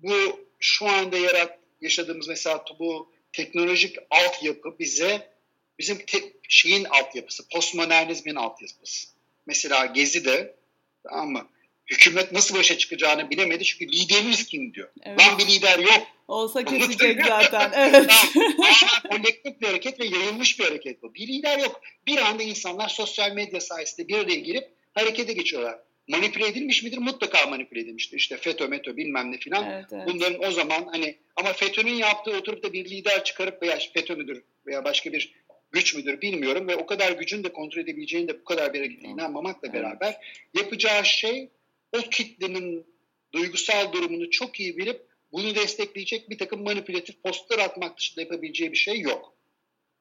bu 0.04 0.48
şu 0.60 0.86
anda 0.86 1.18
yarat 1.18 1.60
yaşadığımız 1.82 2.28
mesela 2.28 2.66
bu 2.80 3.12
teknolojik 3.34 3.98
altyapı 4.10 4.80
bize 4.80 5.37
bizim 5.80 5.98
te, 5.98 6.18
şeyin 6.50 6.84
altyapısı, 6.84 7.50
postmodernizmin 7.50 8.36
altyapısı. 8.36 9.08
Mesela 9.46 9.86
Gezi 9.86 10.26
de 10.26 10.56
tamam 11.04 11.30
mı? 11.30 11.48
Hükümet 11.88 12.32
nasıl 12.32 12.56
başa 12.56 12.78
çıkacağını 12.78 13.30
bilemedi 13.30 13.64
çünkü 13.64 13.92
liderimiz 13.92 14.46
kim 14.46 14.74
diyor. 14.74 14.90
Evet. 15.04 15.20
Lan 15.20 15.38
bir 15.38 15.48
lider 15.48 15.80
yok. 15.80 16.08
Olsa 16.28 16.66
kesecek 16.66 17.26
zaten. 17.26 17.72
Evet. 17.78 18.12
Ama 18.36 19.18
kolektif 19.18 19.62
bir 19.62 19.68
hareket 19.68 20.00
ve 20.00 20.06
yayılmış 20.06 20.60
bir 20.60 20.66
hareket 20.66 21.04
bu. 21.04 21.14
Bir 21.14 21.28
lider 21.28 21.60
yok. 21.60 21.82
Bir 22.08 22.18
anda 22.18 22.44
insanlar 22.44 22.90
sosyal 22.90 23.32
medya 23.32 23.62
sayesinde 23.62 24.08
bir 24.08 24.18
araya 24.18 24.36
girip 24.36 24.68
harekete 24.94 25.34
geçiyorlar. 25.34 25.80
Manipüle 26.08 26.48
edilmiş 26.48 26.84
midir? 26.84 26.98
Mutlaka 26.98 27.46
manipüle 27.46 27.80
edilmiştir. 27.80 28.18
İşte 28.18 28.38
FETÖ, 28.38 28.68
METÖ 28.68 28.98
bilmem 28.98 29.32
ne 29.32 29.38
filan. 29.38 29.72
Evet, 29.72 29.86
evet. 29.92 30.08
Bunların 30.08 30.44
o 30.44 30.52
zaman 30.52 30.88
hani 30.92 31.18
ama 31.36 31.54
FETÖ'nün 31.54 31.94
yaptığı 31.94 32.32
oturup 32.32 32.64
da 32.64 32.74
bir 32.74 32.86
lider 32.90 33.24
çıkarıp 33.24 33.62
veya 33.62 33.80
FETÖ 33.94 34.16
müdür 34.16 34.44
veya 34.68 34.84
başka 34.84 35.14
bir 35.14 35.34
güç 35.72 35.96
müdür 35.96 36.22
bilmiyorum 36.22 36.68
ve 36.68 36.76
o 36.76 36.86
kadar 36.86 37.12
gücün 37.12 37.44
de 37.44 37.54
kontrol 37.54 37.82
edebileceğini 37.82 38.28
de 38.28 38.40
bu 38.40 38.44
kadar 38.44 38.74
bir 38.74 39.02
inanmamakla 39.02 39.74
beraber 39.74 40.18
yapacağı 40.54 41.06
şey 41.06 41.50
o 41.92 41.98
kitlenin 42.00 42.86
duygusal 43.34 43.94
durumunu 43.94 44.30
çok 44.30 44.60
iyi 44.60 44.78
bilip 44.78 45.02
bunu 45.32 45.56
destekleyecek 45.56 46.30
bir 46.30 46.38
takım 46.38 46.64
manipülatif 46.64 47.24
postlar 47.24 47.60
atmak 47.60 47.98
dışında 47.98 48.22
yapabileceği 48.22 48.72
bir 48.72 48.78
şey 48.78 49.00
yok. 49.00 49.34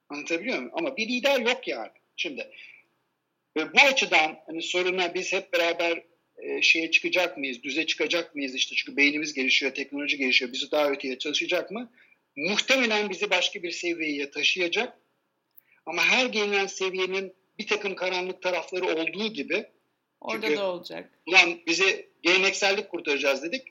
Anlatabiliyor 0.08 0.56
muyum? 0.56 0.70
Ama 0.74 0.96
bir 0.96 1.08
lider 1.08 1.40
yok 1.40 1.68
yani. 1.68 1.90
Şimdi 2.16 2.50
ve 3.56 3.72
bu 3.72 3.80
açıdan 3.80 4.38
hani 4.46 4.62
soruna 4.62 5.14
biz 5.14 5.32
hep 5.32 5.52
beraber 5.52 6.02
e, 6.38 6.62
şeye 6.62 6.90
çıkacak 6.90 7.38
mıyız, 7.38 7.62
düze 7.62 7.86
çıkacak 7.86 8.34
mıyız 8.34 8.54
işte 8.54 8.74
çünkü 8.76 8.96
beynimiz 8.96 9.32
gelişiyor, 9.32 9.74
teknoloji 9.74 10.16
gelişiyor, 10.16 10.52
bizi 10.52 10.70
daha 10.70 10.90
öteye 10.90 11.18
çalışacak 11.18 11.70
mı? 11.70 11.92
Muhtemelen 12.36 13.10
bizi 13.10 13.30
başka 13.30 13.62
bir 13.62 13.70
seviyeye 13.70 14.30
taşıyacak. 14.30 14.98
Ama 15.86 16.02
her 16.02 16.26
gelinen 16.26 16.66
seviyenin 16.66 17.32
bir 17.58 17.66
takım 17.66 17.94
karanlık 17.94 18.42
tarafları 18.42 18.84
olduğu 18.84 19.26
gibi 19.32 19.66
Orada 20.20 20.46
çünkü, 20.46 20.58
da 20.58 20.70
olacak. 20.70 21.10
Ulan 21.26 21.58
bizi 21.66 22.08
geleneksellik 22.22 22.88
kurtaracağız 22.88 23.42
dedik. 23.42 23.62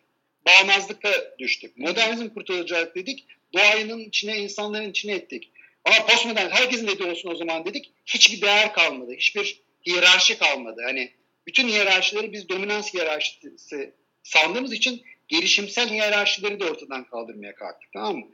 Bağnazlıkla 0.47 1.11
düştük. 1.39 1.77
Modernizm 1.77 2.29
kurtaracak 2.29 2.95
dedik. 2.95 3.25
Doğanın 3.53 3.99
içine, 3.99 4.37
insanların 4.37 4.89
içine 4.89 5.13
ettik. 5.13 5.51
Ama 5.85 6.05
postmodern 6.05 6.49
herkesin 6.49 6.87
dediği 6.87 7.11
olsun 7.11 7.29
o 7.31 7.35
zaman 7.35 7.65
dedik. 7.65 7.91
Hiçbir 8.05 8.41
değer 8.41 8.73
kalmadı. 8.73 9.11
Hiçbir 9.13 9.59
hiyerarşi 9.85 10.37
kalmadı. 10.37 10.81
Hani 10.85 11.11
bütün 11.47 11.67
hiyerarşileri 11.67 12.33
biz 12.33 12.49
dominans 12.49 12.93
hiyerarşisi 12.93 13.93
sandığımız 14.23 14.73
için 14.73 15.03
gelişimsel 15.27 15.89
hiyerarşileri 15.89 16.59
de 16.59 16.65
ortadan 16.65 17.03
kaldırmaya 17.03 17.55
kalktık. 17.55 17.89
Tamam 17.93 18.17
mı? 18.17 18.25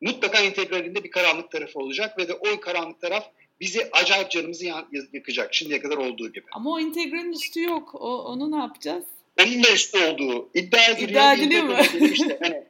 Mutlaka 0.00 0.40
integralinde 0.40 1.04
bir 1.04 1.10
karanlık 1.10 1.50
tarafı 1.50 1.78
olacak 1.78 2.18
ve 2.18 2.28
de 2.28 2.34
o 2.34 2.60
karanlık 2.60 3.00
taraf 3.00 3.30
bizi 3.60 3.88
acayip 3.92 4.30
canımızı 4.30 4.66
yakacak 5.12 5.54
şimdiye 5.54 5.80
kadar 5.80 5.96
olduğu 5.96 6.32
gibi. 6.32 6.46
Ama 6.52 6.70
o 6.70 6.80
integralin 6.80 7.32
üstü 7.32 7.62
yok. 7.62 7.94
O, 7.94 8.24
onu 8.24 8.52
ne 8.52 8.56
yapacağız? 8.56 9.04
Onun 9.42 9.62
da 9.62 9.72
üstü 9.72 9.98
olduğu 10.04 10.50
iddia 10.54 10.84
ediliyor. 10.84 11.10
İddia 11.10 11.34
ediliyor 11.34 11.64
mu? 11.64 11.76
işte, 12.12 12.38
hani, 12.42 12.64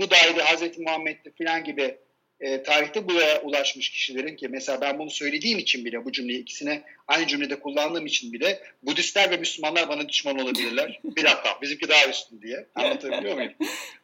bu 0.00 0.10
daire 0.10 0.42
Hazreti 0.42 0.80
Muhammed'de 0.80 1.32
falan 1.38 1.64
gibi 1.64 1.98
e, 2.40 2.62
tarihte 2.62 3.08
buraya 3.08 3.42
ulaşmış 3.42 3.90
kişilerin 3.90 4.36
ki 4.36 4.48
mesela 4.48 4.80
ben 4.80 4.98
bunu 4.98 5.10
söylediğim 5.10 5.58
için 5.58 5.84
bile 5.84 6.04
bu 6.04 6.12
cümleyi 6.12 6.40
ikisine 6.40 6.82
aynı 7.08 7.26
cümlede 7.26 7.60
kullandığım 7.60 8.06
için 8.06 8.32
bile 8.32 8.60
Budistler 8.82 9.30
ve 9.30 9.36
Müslümanlar 9.36 9.88
bana 9.88 10.08
düşman 10.08 10.38
olabilirler. 10.38 11.00
bir 11.04 11.24
dakika 11.24 11.58
bizimki 11.62 11.88
daha 11.88 12.08
üstün 12.10 12.42
diye. 12.42 12.66
Anlatabiliyor 12.74 13.34
muyum? 13.34 13.52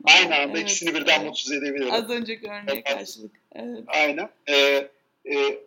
Aynı 0.04 0.36
anda 0.36 0.58
evet, 0.58 0.62
ikisini 0.62 0.94
birden 0.94 1.16
evet. 1.16 1.26
mutsuz 1.26 1.52
edebilirim. 1.52 1.92
Az 1.92 2.10
önceki 2.10 2.46
örneğe 2.46 2.82
karşılık. 2.82 3.32
Evet. 3.54 3.84
Aynen. 3.86 4.28
Ee, 4.48 4.88
e, 5.26 5.58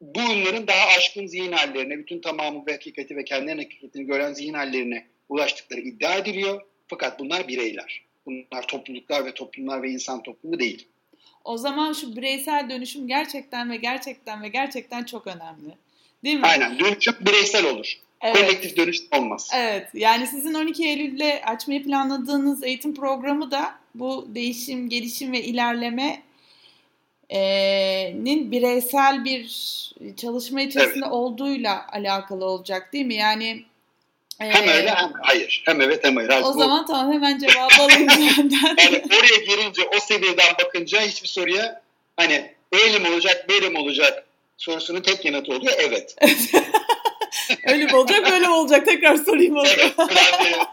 bunların 0.00 0.66
daha 0.66 0.86
aşkın 0.96 1.26
zihin 1.26 1.52
hallerine, 1.52 1.98
bütün 1.98 2.20
tamamı 2.20 2.66
ve 2.66 2.72
hakikati 2.72 3.16
ve 3.16 3.24
kendilerinin 3.24 3.62
hakikatini 3.62 4.06
gören 4.06 4.32
zihin 4.32 4.54
hallerine 4.54 5.06
ulaştıkları 5.28 5.80
iddia 5.80 6.16
ediliyor. 6.16 6.62
Fakat 6.88 7.18
bunlar 7.18 7.48
bireyler. 7.48 8.02
Bunlar 8.26 8.66
topluluklar 8.66 9.24
ve 9.24 9.34
toplumlar 9.34 9.82
ve 9.82 9.90
insan 9.90 10.22
toplumu 10.22 10.58
değil. 10.58 10.88
O 11.46 11.58
zaman 11.58 11.92
şu 11.92 12.16
bireysel 12.16 12.70
dönüşüm 12.70 13.08
gerçekten 13.08 13.70
ve 13.70 13.76
gerçekten 13.76 14.42
ve 14.42 14.48
gerçekten 14.48 15.04
çok 15.04 15.26
önemli. 15.26 15.74
Değil 16.24 16.36
mi? 16.36 16.46
Aynen. 16.46 16.78
Dönüşüm 16.78 17.14
bireysel 17.20 17.64
olur. 17.66 17.92
Evet. 18.20 18.36
Kolektif 18.36 18.76
dönüşüm 18.76 19.06
olmaz. 19.12 19.50
Evet. 19.54 19.88
Yani 19.94 20.26
sizin 20.26 20.54
12 20.54 20.84
Eylül'de 20.88 21.42
açmayı 21.44 21.84
planladığınız 21.84 22.64
eğitim 22.64 22.94
programı 22.94 23.50
da 23.50 23.74
bu 23.94 24.26
değişim, 24.28 24.88
gelişim 24.88 25.32
ve 25.32 25.42
ilerleme 25.42 26.22
nin 28.24 28.50
bireysel 28.50 29.24
bir 29.24 29.46
çalışma 30.16 30.60
içerisinde 30.60 31.04
evet. 31.04 31.12
olduğuyla 31.12 31.86
alakalı 31.92 32.44
olacak 32.44 32.92
değil 32.92 33.06
mi? 33.06 33.14
Yani 33.14 33.64
hem 34.38 34.68
öyle 34.68 34.90
hem 34.90 35.12
hayır. 35.22 35.62
Hem 35.64 35.80
evet 35.80 36.04
hem 36.04 36.16
hayır. 36.16 36.30
o 36.30 36.54
bu, 36.54 36.58
zaman 36.58 36.86
tamam 36.86 37.12
hemen 37.12 37.38
cevabı 37.38 37.82
alayım 37.82 38.10
senden. 38.10 38.76
yani 38.78 39.02
oraya 39.18 39.44
girince 39.46 39.82
o 39.96 40.00
seviyeden 40.00 40.54
bakınca 40.64 41.00
hiçbir 41.00 41.28
soruya 41.28 41.82
hani 42.16 42.54
öyle 42.72 42.98
mi 42.98 43.08
olacak 43.08 43.48
böyle 43.48 43.68
mi 43.68 43.78
olacak 43.78 44.26
sorusunun 44.56 45.00
tek 45.00 45.24
yanıtı 45.24 45.52
oluyor 45.52 45.72
evet. 45.78 46.16
öyle 47.66 47.84
mi 47.84 47.96
olacak 47.96 48.30
böyle 48.30 48.46
mi 48.46 48.52
olacak 48.52 48.86
tekrar 48.86 49.16
sorayım 49.16 49.56
onu. 49.56 49.68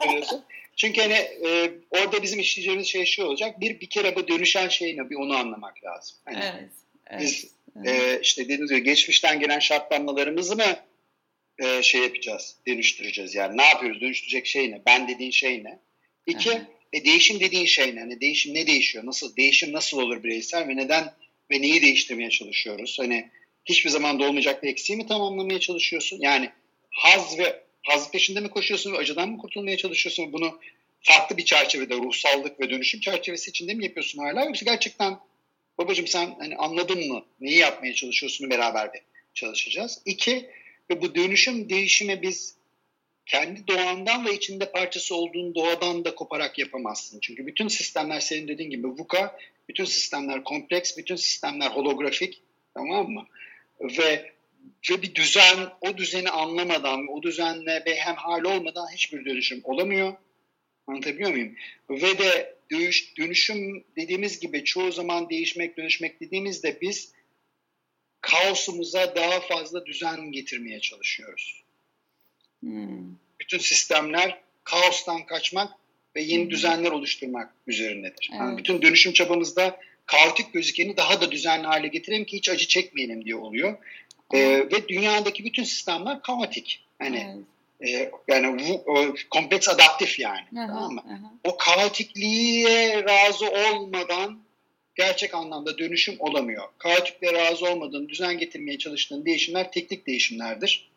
evet. 0.05 0.29
Çünkü 0.75 1.01
hani 1.01 1.13
e, 1.13 1.71
orada 1.89 2.23
bizim 2.23 2.39
işleyeceğimiz 2.39 2.87
şey 2.87 3.05
şu 3.05 3.23
olacak. 3.23 3.59
Bir 3.59 3.79
bir 3.79 3.89
kere 3.89 4.15
bu 4.15 4.27
dönüşen 4.27 4.67
şey 4.67 4.97
ne 4.97 5.09
bir 5.09 5.15
onu 5.15 5.37
anlamak 5.37 5.83
lazım. 5.83 6.17
Hani 6.25 6.39
evet. 6.41 6.69
evet. 7.07 7.21
Biz 7.21 7.47
evet. 7.85 8.01
E, 8.01 8.19
işte 8.21 8.43
dediğiniz 8.43 8.69
gibi 8.69 8.83
geçmişten 8.83 9.39
gelen 9.39 9.59
şartlanmalarımızı 9.59 10.55
mı 10.55 10.75
e, 11.59 11.83
şey 11.83 12.01
yapacağız, 12.01 12.55
dönüştüreceğiz. 12.67 13.35
Yani 13.35 13.57
ne 13.57 13.63
yapıyoruz, 13.65 14.01
dönüştürecek 14.01 14.45
şey 14.45 14.71
ne, 14.71 14.81
ben 14.85 15.07
dediğin 15.07 15.31
şey 15.31 15.63
ne? 15.63 15.79
İki, 16.27 16.61
e, 16.93 17.05
değişim 17.05 17.39
dediğin 17.39 17.65
şey 17.65 17.95
ne? 17.95 17.99
Hani 17.99 18.21
değişim 18.21 18.53
ne 18.53 18.67
değişiyor, 18.67 19.05
nasıl, 19.05 19.35
değişim 19.35 19.73
nasıl 19.73 19.97
olur 19.97 20.23
bireysel 20.23 20.67
ve 20.67 20.75
neden 20.75 21.13
ve 21.51 21.61
neyi 21.61 21.81
değiştirmeye 21.81 22.29
çalışıyoruz? 22.29 22.99
Hani 22.99 23.29
hiçbir 23.65 23.89
zaman 23.89 24.19
da 24.19 24.23
olmayacak 24.23 24.63
bir 24.63 24.69
eksiği 24.69 24.97
mi 24.97 25.07
tamamlamaya 25.07 25.59
çalışıyorsun? 25.59 26.17
Yani 26.21 26.49
haz 26.89 27.39
ve 27.39 27.63
haz 27.83 28.11
peşinde 28.11 28.39
mi 28.39 28.49
koşuyorsun 28.49 28.93
ve 28.93 28.97
acıdan 28.97 29.29
mı 29.29 29.37
kurtulmaya 29.37 29.77
çalışıyorsun? 29.77 30.33
Bunu 30.33 30.59
farklı 31.01 31.37
bir 31.37 31.45
çerçevede, 31.45 31.95
ruhsallık 31.95 32.59
ve 32.59 32.69
dönüşüm 32.69 32.99
çerçevesi 32.99 33.49
içinde 33.49 33.73
mi 33.73 33.83
yapıyorsun 33.83 34.19
hala? 34.19 34.45
Yoksa 34.45 34.65
gerçekten 34.65 35.19
babacığım 35.77 36.07
sen 36.07 36.35
hani 36.39 36.55
anladın 36.55 37.07
mı? 37.07 37.25
Neyi 37.41 37.57
yapmaya 37.57 37.93
çalışıyorsun 37.93 38.49
beraber 38.49 38.93
de 38.93 39.01
çalışacağız. 39.33 40.01
İki, 40.05 40.49
ve 40.89 41.01
bu 41.01 41.15
dönüşüm 41.15 41.69
değişimi 41.69 42.21
biz 42.21 42.55
kendi 43.25 43.67
doğandan 43.67 44.25
ve 44.25 44.33
içinde 44.33 44.71
parçası 44.71 45.15
olduğun 45.15 45.55
doğadan 45.55 46.05
da 46.05 46.15
koparak 46.15 46.59
yapamazsın. 46.59 47.19
Çünkü 47.19 47.47
bütün 47.47 47.67
sistemler 47.67 48.19
senin 48.19 48.47
dediğin 48.47 48.69
gibi 48.69 48.87
VUCA, 48.87 49.37
bütün 49.69 49.85
sistemler 49.85 50.43
kompleks, 50.43 50.97
bütün 50.97 51.15
sistemler 51.15 51.69
holografik 51.69 52.41
tamam 52.73 53.09
mı? 53.09 53.27
Ve 53.81 54.33
ve 54.91 55.01
bir 55.01 55.15
düzen, 55.15 55.69
o 55.81 55.97
düzeni 55.97 56.29
anlamadan, 56.29 57.07
o 57.07 57.23
düzenle 57.23 57.83
ve 57.85 57.95
hem 57.95 58.15
hal 58.15 58.43
olmadan 58.43 58.87
hiçbir 58.93 59.25
dönüşüm 59.25 59.61
olamıyor. 59.63 60.13
Anlatabiliyor 60.87 61.31
muyum? 61.31 61.55
Ve 61.89 62.17
de 62.17 62.55
dönüşüm 63.17 63.83
dediğimiz 63.97 64.39
gibi 64.39 64.63
çoğu 64.63 64.91
zaman 64.91 65.29
değişmek, 65.29 65.77
dönüşmek 65.77 66.21
dediğimizde 66.21 66.81
biz 66.81 67.13
kaosumuza 68.23 69.15
daha 69.15 69.39
fazla 69.39 69.85
düzen 69.85 70.31
getirmeye 70.31 70.79
çalışıyoruz. 70.79 71.63
Hmm. 72.59 73.15
Bütün 73.39 73.57
sistemler 73.57 74.39
kaostan 74.63 75.25
kaçmak 75.25 75.73
ve 76.15 76.21
yeni 76.21 76.43
hmm. 76.43 76.49
düzenler 76.49 76.91
oluşturmak 76.91 77.53
üzerindedir. 77.67 78.29
Evet. 78.31 78.39
Yani 78.39 78.57
bütün 78.57 78.81
dönüşüm 78.81 79.13
çabamızda 79.13 79.79
kaotik 80.05 80.53
gözükeni 80.53 80.97
daha 80.97 81.21
da 81.21 81.31
düzenli 81.31 81.67
hale 81.67 81.87
getirelim 81.87 82.25
ki 82.25 82.37
hiç 82.37 82.49
acı 82.49 82.67
çekmeyelim 82.67 83.25
diye 83.25 83.35
oluyor. 83.35 83.77
Ee, 84.33 84.39
ve 84.71 84.87
dünyadaki 84.87 85.45
bütün 85.45 85.63
sistemler 85.63 86.21
kaotik. 86.21 86.85
Hani 86.99 87.45
evet. 87.81 87.95
e, 87.95 88.11
yani 88.27 88.59
bu, 88.59 88.91
o, 88.91 89.15
kompleks 89.29 89.69
adaptif 89.69 90.19
yani. 90.19 90.45
Aha, 90.57 90.67
tamam 90.67 90.93
mı? 90.93 91.03
Aha. 91.07 91.33
O 91.43 91.57
kaotikliğe 91.57 93.03
razı 93.03 93.49
olmadan 93.49 94.42
gerçek 94.95 95.33
anlamda 95.33 95.77
dönüşüm 95.77 96.15
olamıyor. 96.19 96.63
Kaotikle 96.77 97.33
razı 97.33 97.65
olmadığın, 97.65 98.09
düzen 98.09 98.37
getirmeye 98.37 98.77
çalıştığın 98.77 99.25
değişimler 99.25 99.71
teknik 99.71 100.07
değişimlerdir. 100.07 100.89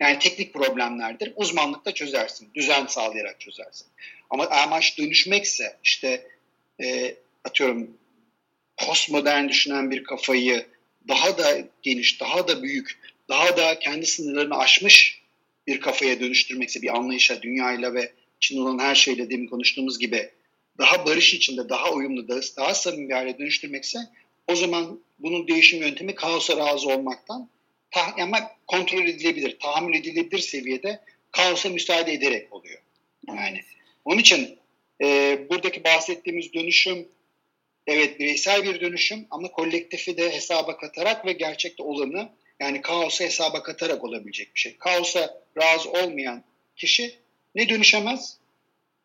Yani 0.00 0.18
teknik 0.18 0.54
problemlerdir. 0.54 1.32
Uzmanlıkta 1.36 1.94
çözersin. 1.94 2.48
Düzen 2.54 2.86
sağlayarak 2.86 3.40
çözersin. 3.40 3.86
Ama 4.30 4.46
amaç 4.46 4.98
dönüşmekse 4.98 5.76
işte 5.84 6.26
e, 6.82 7.14
atıyorum 7.44 7.90
postmodern 8.76 9.48
düşünen 9.48 9.90
bir 9.90 10.04
kafayı 10.04 10.66
daha 11.08 11.38
da 11.38 11.68
geniş, 11.82 12.20
daha 12.20 12.48
da 12.48 12.62
büyük, 12.62 13.00
daha 13.28 13.56
da 13.56 13.78
kendi 13.78 14.06
sınırlarını 14.06 14.58
aşmış 14.58 15.22
bir 15.66 15.80
kafaya 15.80 16.20
dönüştürmekse 16.20 16.82
bir 16.82 16.96
anlayışa, 16.96 17.42
dünyayla 17.42 17.94
ve 17.94 18.12
içinde 18.40 18.60
olan 18.60 18.78
her 18.78 18.94
şeyle 18.94 19.30
demin 19.30 19.46
konuştuğumuz 19.46 19.98
gibi 19.98 20.30
daha 20.78 21.06
barış 21.06 21.34
içinde, 21.34 21.68
daha 21.68 21.92
uyumlu, 21.92 22.28
daha, 22.28 22.40
daha 22.56 22.74
samimi 22.74 23.08
bir 23.08 23.14
hale 23.14 23.38
dönüştürmekse 23.38 23.98
o 24.48 24.56
zaman 24.56 25.00
bunun 25.18 25.48
değişim 25.48 25.82
yöntemi 25.82 26.14
kaosa 26.14 26.56
razı 26.56 26.88
olmaktan 26.88 27.48
ama 28.20 28.38
kontrol 28.66 29.06
edilebilir, 29.06 29.58
tahammül 29.58 29.94
edilebilir 29.94 30.38
seviyede 30.38 31.00
kaosa 31.30 31.68
müsaade 31.68 32.12
ederek 32.12 32.52
oluyor. 32.52 32.82
Yani 33.28 33.60
onun 34.04 34.18
için 34.18 34.58
e, 35.02 35.38
buradaki 35.50 35.84
bahsettiğimiz 35.84 36.52
dönüşüm 36.52 37.08
evet 37.86 38.20
bireysel 38.20 38.64
bir 38.64 38.80
dönüşüm 38.80 39.26
ama 39.30 39.48
kolektifi 39.50 40.16
de 40.16 40.34
hesaba 40.34 40.76
katarak 40.76 41.26
ve 41.26 41.32
gerçekte 41.32 41.82
olanı 41.82 42.32
yani 42.60 42.82
kaosu 42.82 43.24
hesaba 43.24 43.62
katarak 43.62 44.04
olabilecek 44.04 44.54
bir 44.54 44.60
şey. 44.60 44.76
Kaosa 44.76 45.42
razı 45.62 45.90
olmayan 45.90 46.44
kişi 46.76 47.14
ne 47.54 47.68
dönüşemez 47.68 48.38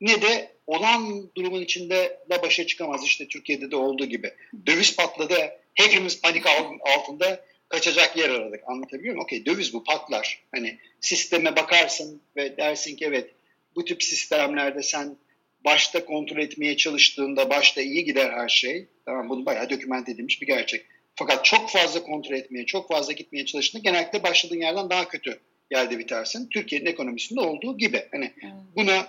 ne 0.02 0.22
de 0.22 0.52
olan 0.68 1.30
durumun 1.36 1.62
içinde 1.62 2.20
de 2.30 2.42
başa 2.42 2.68
çıkamaz. 2.68 3.04
İşte 3.04 3.28
Türkiye'de 3.28 3.72
de 3.72 3.76
olduğu 3.76 4.06
gibi. 4.06 4.34
Döviz 4.66 4.96
patladı. 4.96 5.36
Hepimiz 5.74 6.22
panik 6.22 6.44
altında 6.82 7.46
kaçacak 7.70 8.18
yer 8.18 8.30
aradık. 8.30 8.64
Anlatabiliyor 8.68 9.14
muyum? 9.14 9.24
Okey 9.24 9.46
döviz 9.46 9.74
bu 9.74 9.84
patlar. 9.84 10.44
Hani 10.56 10.78
sisteme 11.02 11.56
bakarsın 11.56 12.22
ve 12.36 12.58
dersin 12.58 12.96
ki 12.96 13.06
evet 13.06 13.30
bu 13.76 13.86
tip 13.86 14.04
sistemlerde 14.04 14.84
sen 14.84 15.18
başta 15.66 16.06
kontrol 16.06 16.38
etmeye 16.38 16.78
çalıştığında 16.78 17.50
başta 17.50 17.82
iyi 17.82 18.06
gider 18.06 18.32
her 18.32 18.50
şey. 18.50 18.88
Tamam 19.06 19.30
bunu 19.30 19.46
bayağı 19.46 19.70
doküment 19.70 20.10
edilmiş 20.10 20.42
bir 20.42 20.48
gerçek. 20.48 20.86
Fakat 21.16 21.46
çok 21.46 21.70
fazla 21.70 22.04
kontrol 22.04 22.36
etmeye, 22.36 22.66
çok 22.66 22.90
fazla 22.90 23.14
gitmeye 23.14 23.46
çalıştığında 23.46 23.82
genellikle 23.84 24.24
başladığın 24.24 24.62
yerden 24.62 24.90
daha 24.90 25.08
kötü 25.08 25.40
yerde 25.72 26.00
bitersin. 26.00 26.50
Türkiye'nin 26.50 26.86
ekonomisinde 26.86 27.42
olduğu 27.42 27.78
gibi. 27.78 28.06
Hani 28.12 28.34
buna 28.76 29.08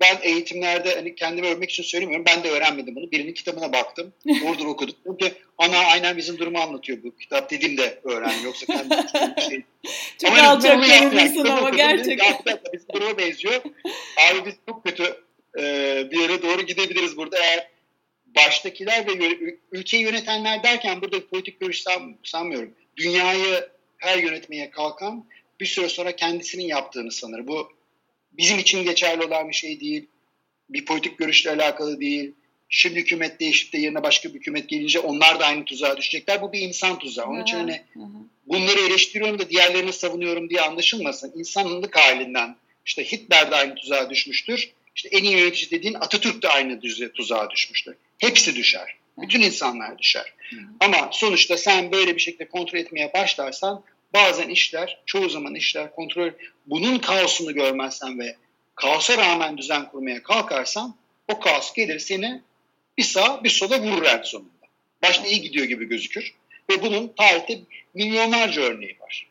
ben 0.00 0.18
eğitimlerde 0.22 0.94
hani 0.94 1.14
kendimi 1.14 1.46
övmek 1.46 1.70
için 1.70 1.82
söylemiyorum. 1.82 2.26
Ben 2.26 2.44
de 2.44 2.50
öğrenmedim 2.50 2.96
bunu. 2.96 3.10
Birinin 3.10 3.32
kitabına 3.32 3.72
baktım. 3.72 4.12
Oradan 4.44 4.66
okudum. 4.66 4.94
Çünkü 5.06 5.34
ana 5.58 5.78
aynen 5.78 6.16
bizim 6.16 6.38
durumu 6.38 6.58
anlatıyor 6.58 7.02
bu 7.02 7.16
kitap 7.16 7.50
dediğimde 7.50 8.00
öğrendim. 8.04 8.44
Yoksa 8.44 8.66
kendi 8.66 8.90
bir 8.90 9.42
şey. 9.42 9.62
Çok 10.22 10.30
ama 10.30 10.48
alçak 10.48 10.84
gönüllüsün 10.84 11.44
ama 11.44 11.70
gerçekten. 11.70 12.26
Ya, 12.46 12.60
bizim 12.72 12.88
duruma 12.94 13.18
benziyor. 13.18 13.54
Abi 14.30 14.46
biz 14.46 14.54
çok 14.68 14.84
kötü 14.84 15.04
e, 15.58 15.62
bir 16.10 16.20
yere 16.20 16.42
doğru 16.42 16.62
gidebiliriz 16.62 17.16
burada. 17.16 17.38
Eğer 17.38 17.68
baştakiler 18.26 19.06
ve 19.06 19.36
ülkeyi 19.72 20.02
yönetenler 20.02 20.62
derken 20.62 21.00
burada 21.00 21.26
politik 21.26 21.60
görüş 21.60 21.84
sanmıyorum. 22.24 22.74
Dünyayı 22.96 23.68
her 23.98 24.18
yönetmeye 24.18 24.70
kalkan 24.70 25.24
bir 25.60 25.66
süre 25.66 25.88
sonra 25.88 26.16
kendisinin 26.16 26.64
yaptığını 26.64 27.12
sanır. 27.12 27.46
Bu 27.46 27.77
bizim 28.38 28.58
için 28.58 28.84
geçerli 28.84 29.22
olan 29.24 29.48
bir 29.48 29.54
şey 29.54 29.80
değil. 29.80 30.06
Bir 30.70 30.84
politik 30.84 31.18
görüşle 31.18 31.50
alakalı 31.50 32.00
değil. 32.00 32.32
Şimdi 32.68 33.00
hükümet 33.00 33.40
değişip 33.40 33.72
de 33.72 33.78
yerine 33.78 34.02
başka 34.02 34.28
bir 34.28 34.34
hükümet 34.34 34.68
gelince 34.68 34.98
onlar 34.98 35.40
da 35.40 35.46
aynı 35.46 35.64
tuzağa 35.64 35.96
düşecekler. 35.96 36.42
Bu 36.42 36.52
bir 36.52 36.60
insan 36.60 36.98
tuzağı. 36.98 37.26
Onun 37.26 37.42
için 37.42 37.56
hani 37.56 37.82
bunları 38.46 38.80
eleştiriyorum 38.80 39.38
da 39.38 39.50
diğerlerini 39.50 39.92
savunuyorum 39.92 40.50
diye 40.50 40.60
anlaşılmasın. 40.60 41.32
İnsanlık 41.36 41.96
halinden 41.96 42.56
işte 42.86 43.04
Hitler 43.04 43.50
de 43.50 43.56
aynı 43.56 43.74
tuzağa 43.74 44.10
düşmüştür. 44.10 44.70
İşte 44.96 45.08
en 45.08 45.24
iyi 45.24 45.38
yönetici 45.38 45.70
dediğin 45.70 45.94
Atatürk 45.94 46.42
de 46.42 46.48
aynı 46.48 46.80
tuzağa 47.14 47.50
düşmüştür. 47.50 47.96
Hepsi 48.18 48.56
düşer. 48.56 48.94
Bütün 49.18 49.42
insanlar 49.42 49.98
düşer. 49.98 50.32
Ama 50.80 51.10
sonuçta 51.12 51.56
sen 51.56 51.92
böyle 51.92 52.14
bir 52.14 52.20
şekilde 52.20 52.48
kontrol 52.48 52.78
etmeye 52.78 53.12
başlarsan 53.14 53.84
bazen 54.14 54.48
işler, 54.48 55.02
çoğu 55.06 55.28
zaman 55.28 55.54
işler 55.54 55.94
kontrol, 55.94 56.30
bunun 56.66 56.98
kaosunu 56.98 57.54
görmezsen 57.54 58.18
ve 58.18 58.36
kaosa 58.74 59.18
rağmen 59.18 59.58
düzen 59.58 59.88
kurmaya 59.88 60.22
kalkarsan 60.22 60.94
o 61.28 61.40
kaos 61.40 61.72
gelir 61.72 61.98
seni 61.98 62.42
bir 62.98 63.02
sağa 63.02 63.44
bir 63.44 63.50
sola 63.50 63.80
vurur 63.80 64.04
en 64.04 64.22
sonunda. 64.22 64.50
Başta 65.02 65.26
iyi 65.26 65.40
gidiyor 65.40 65.66
gibi 65.66 65.88
gözükür. 65.88 66.34
Ve 66.70 66.82
bunun 66.82 67.08
tarihte 67.08 67.60
milyonlarca 67.94 68.62
örneği 68.62 68.96
var. 69.00 69.28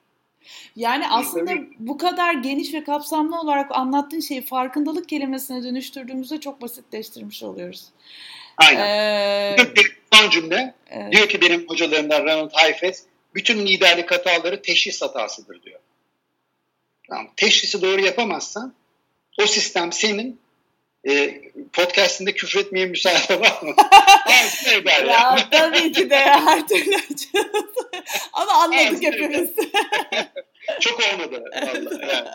Yani 0.76 1.08
aslında 1.10 1.52
bu 1.80 1.98
kadar 1.98 2.34
geniş 2.34 2.74
ve 2.74 2.84
kapsamlı 2.84 3.40
olarak 3.40 3.72
anlattığın 3.72 4.20
şeyi 4.20 4.42
farkındalık 4.42 5.10
kelimesine 5.10 5.64
dönüştürdüğümüzde 5.64 6.40
çok 6.40 6.62
basitleştirmiş 6.62 7.44
oluyoruz. 7.44 7.86
Aynen. 8.58 8.88
Ee, 8.88 9.56
son 10.14 10.30
cümle 10.30 10.74
evet. 10.90 11.12
diyor 11.12 11.30
ki 11.30 11.42
benim 11.42 11.68
hocalarımdan 11.68 12.24
Ronald 12.24 12.52
Heifetz 12.54 13.04
bütün 13.38 13.68
liderlik 13.68 14.12
hataları 14.12 14.62
teşhis 14.62 15.02
hatasıdır 15.02 15.64
diyor. 15.64 15.80
Tamam, 17.10 17.32
teşhisi 17.36 17.82
doğru 17.82 18.02
yapamazsan 18.02 18.74
o 19.42 19.46
sistem 19.46 19.92
senin 19.92 20.40
e, 21.08 21.42
podcastinde 21.74 22.32
küfür 22.32 22.60
etmeye 22.60 22.86
müsaade 22.86 23.40
var 23.40 23.62
mı? 23.62 23.76
ya, 24.86 25.12
ya 25.12 25.50
tabii 25.52 25.92
ki 25.92 26.10
de 26.10 26.16
her 26.16 26.68
türlü 26.68 26.98
Ama 28.34 28.52
anladık 28.52 29.04
hepimiz. 29.04 29.50
Çok 30.80 31.00
olmadı 31.14 31.44
vallahi. 31.44 32.08
Yani. 32.12 32.30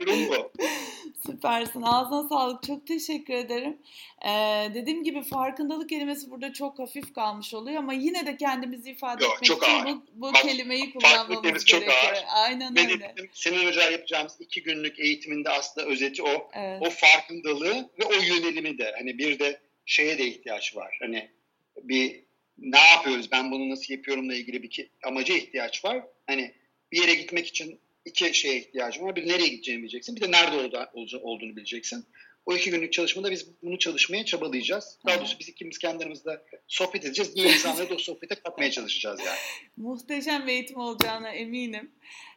Durum 0.00 0.28
bu. 0.28 0.52
Süpersin. 1.26 1.82
Ağzına 1.82 2.28
sağlık. 2.28 2.62
Çok 2.62 2.86
teşekkür 2.86 3.34
ederim. 3.34 3.78
Ee, 4.26 4.30
dediğim 4.74 5.04
gibi 5.04 5.22
farkındalık 5.22 5.88
kelimesi 5.88 6.30
burada 6.30 6.52
çok 6.52 6.78
hafif 6.78 7.14
kalmış 7.14 7.54
oluyor 7.54 7.78
ama 7.78 7.92
yine 7.92 8.26
de 8.26 8.36
kendimizi 8.36 8.90
ifade 8.90 9.24
Yok, 9.24 9.32
etmek 9.34 9.44
çok 9.46 9.62
için 9.62 9.72
ağır. 9.72 9.86
bu, 9.86 10.02
bu 10.12 10.32
Bak, 10.32 10.42
kelimeyi 10.42 10.92
kullanmamız 10.92 11.42
gerekiyor. 11.42 11.80
Çok 11.80 11.88
ağır. 11.88 12.24
Aynen 12.34 12.76
Benim, 12.76 12.90
öyle. 12.90 13.14
Senin 13.32 13.66
Hoca 13.66 13.90
yapacağımız 13.90 14.36
iki 14.40 14.62
günlük 14.62 14.98
eğitiminde 15.00 15.50
aslında 15.50 15.86
özeti 15.86 16.22
o. 16.22 16.48
Evet. 16.52 16.82
O 16.86 16.90
farkındalığı 16.90 17.90
ve 17.98 18.04
o 18.04 18.12
yönelimi 18.12 18.78
de. 18.78 18.92
Hani 18.98 19.18
bir 19.18 19.38
de 19.38 19.60
şeye 19.86 20.18
de 20.18 20.26
ihtiyaç 20.26 20.76
var. 20.76 20.98
Hani 21.00 21.30
bir 21.82 22.27
ne 22.58 22.78
yapıyoruz 22.94 23.32
ben 23.32 23.50
bunu 23.50 23.70
nasıl 23.70 23.94
yapıyorumla 23.94 24.34
ilgili 24.34 24.62
bir 24.62 24.90
amaca 25.04 25.34
ihtiyaç 25.34 25.84
var. 25.84 26.02
Hani 26.26 26.54
bir 26.92 27.02
yere 27.02 27.14
gitmek 27.14 27.46
için 27.46 27.80
iki 28.04 28.34
şeye 28.34 28.58
ihtiyacım 28.58 29.04
var. 29.04 29.16
Bir 29.16 29.28
nereye 29.28 29.48
gideceğini 29.48 29.82
bileceksin. 29.82 30.16
Bir 30.16 30.20
de 30.20 30.30
nerede 30.30 30.88
olduğunu 31.22 31.56
bileceksin. 31.56 32.04
O 32.46 32.54
iki 32.54 32.70
günlük 32.70 32.92
çalışmada 32.92 33.30
biz 33.30 33.46
bunu 33.62 33.78
çalışmaya 33.78 34.24
çabalayacağız. 34.24 34.98
Daha 35.06 35.18
doğrusu 35.18 35.38
biz 35.40 35.48
ikimiz 35.48 35.78
kendimizde 35.78 36.42
sohbet 36.66 37.04
edeceğiz. 37.04 37.36
Diğer 37.36 37.50
insanları 37.50 37.90
da 37.90 37.94
o 37.94 37.98
sohbete 37.98 38.34
katmaya 38.34 38.70
çalışacağız 38.70 39.20
yani. 39.26 39.38
Muhteşem 39.76 40.46
bir 40.46 40.52
eğitim 40.52 40.76
olacağına 40.76 41.30
eminim. 41.30 41.90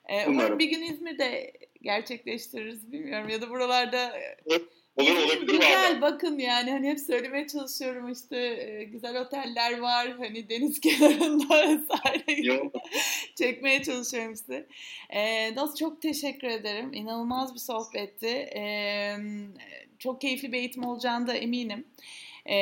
Ee, 0.09 0.27
umarım 0.27 0.59
bir 0.59 0.69
gün 0.69 0.81
İzmir'de 0.81 1.53
gerçekleştiririz 1.81 2.91
bilmiyorum 2.91 3.29
ya 3.29 3.41
da 3.41 3.49
buralarda 3.49 4.19
evet. 4.45 4.61
Olur 4.97 5.09
olabilir 5.09 5.47
Güzel 5.59 5.91
valla. 5.91 6.01
bakın 6.01 6.39
yani 6.39 6.71
hani 6.71 6.89
hep 6.89 6.99
söylemeye 6.99 7.47
çalışıyorum 7.47 8.11
işte 8.11 8.37
e, 8.37 8.83
güzel 8.83 9.21
oteller 9.21 9.79
var 9.79 10.13
hani 10.17 10.49
deniz 10.49 10.79
kenarında 10.81 11.59
vesaire 11.69 12.71
çekmeye 13.35 13.83
çalışıyorum 13.83 14.33
işte. 14.33 14.65
E, 15.09 15.51
Dost 15.55 15.77
çok 15.77 16.01
teşekkür 16.01 16.47
ederim. 16.47 16.93
İnanılmaz 16.93 17.53
bir 17.53 17.59
sohbetti. 17.59 18.27
E, 18.55 19.15
çok 19.99 20.21
keyifli 20.21 20.51
bir 20.51 20.57
eğitim 20.57 20.83
olacağını 20.85 21.27
da 21.27 21.33
eminim. 21.33 21.85
E, 22.49 22.57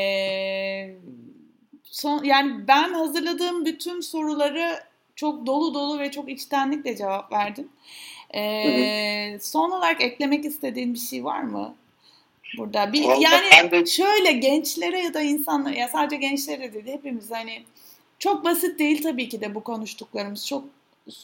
son 1.84 2.24
yani 2.24 2.68
ben 2.68 2.94
hazırladığım 2.94 3.66
bütün 3.66 4.02
soruları 4.02 4.80
çok 5.16 5.46
dolu 5.46 5.74
dolu 5.74 6.00
ve 6.00 6.12
çok 6.12 6.30
içtenlikle 6.30 6.96
cevap 6.96 7.32
verdin. 7.32 7.72
E, 8.36 9.38
son 9.42 9.72
olarak 9.72 10.02
eklemek 10.02 10.46
istediğin 10.46 10.94
bir 10.94 11.00
şey 11.00 11.24
var 11.24 11.42
mı? 11.42 11.76
Burada. 12.58 12.94
Bir, 12.94 13.02
yani 13.02 13.72
de... 13.72 13.86
şöyle 13.86 14.32
gençlere 14.32 15.00
ya 15.00 15.14
da 15.14 15.22
insanlara 15.22 15.76
ya 15.76 15.88
sadece 15.88 16.16
gençlere 16.16 16.74
dedi 16.74 16.92
hepimiz 16.92 17.32
hani 17.32 17.64
çok 18.20 18.46
basit 18.46 18.80
değil 18.80 19.02
tabii 19.02 19.30
ki 19.30 19.42
de 19.42 19.56
bu 19.56 19.64
konuştuklarımız 19.64 20.48
çok 20.48 20.64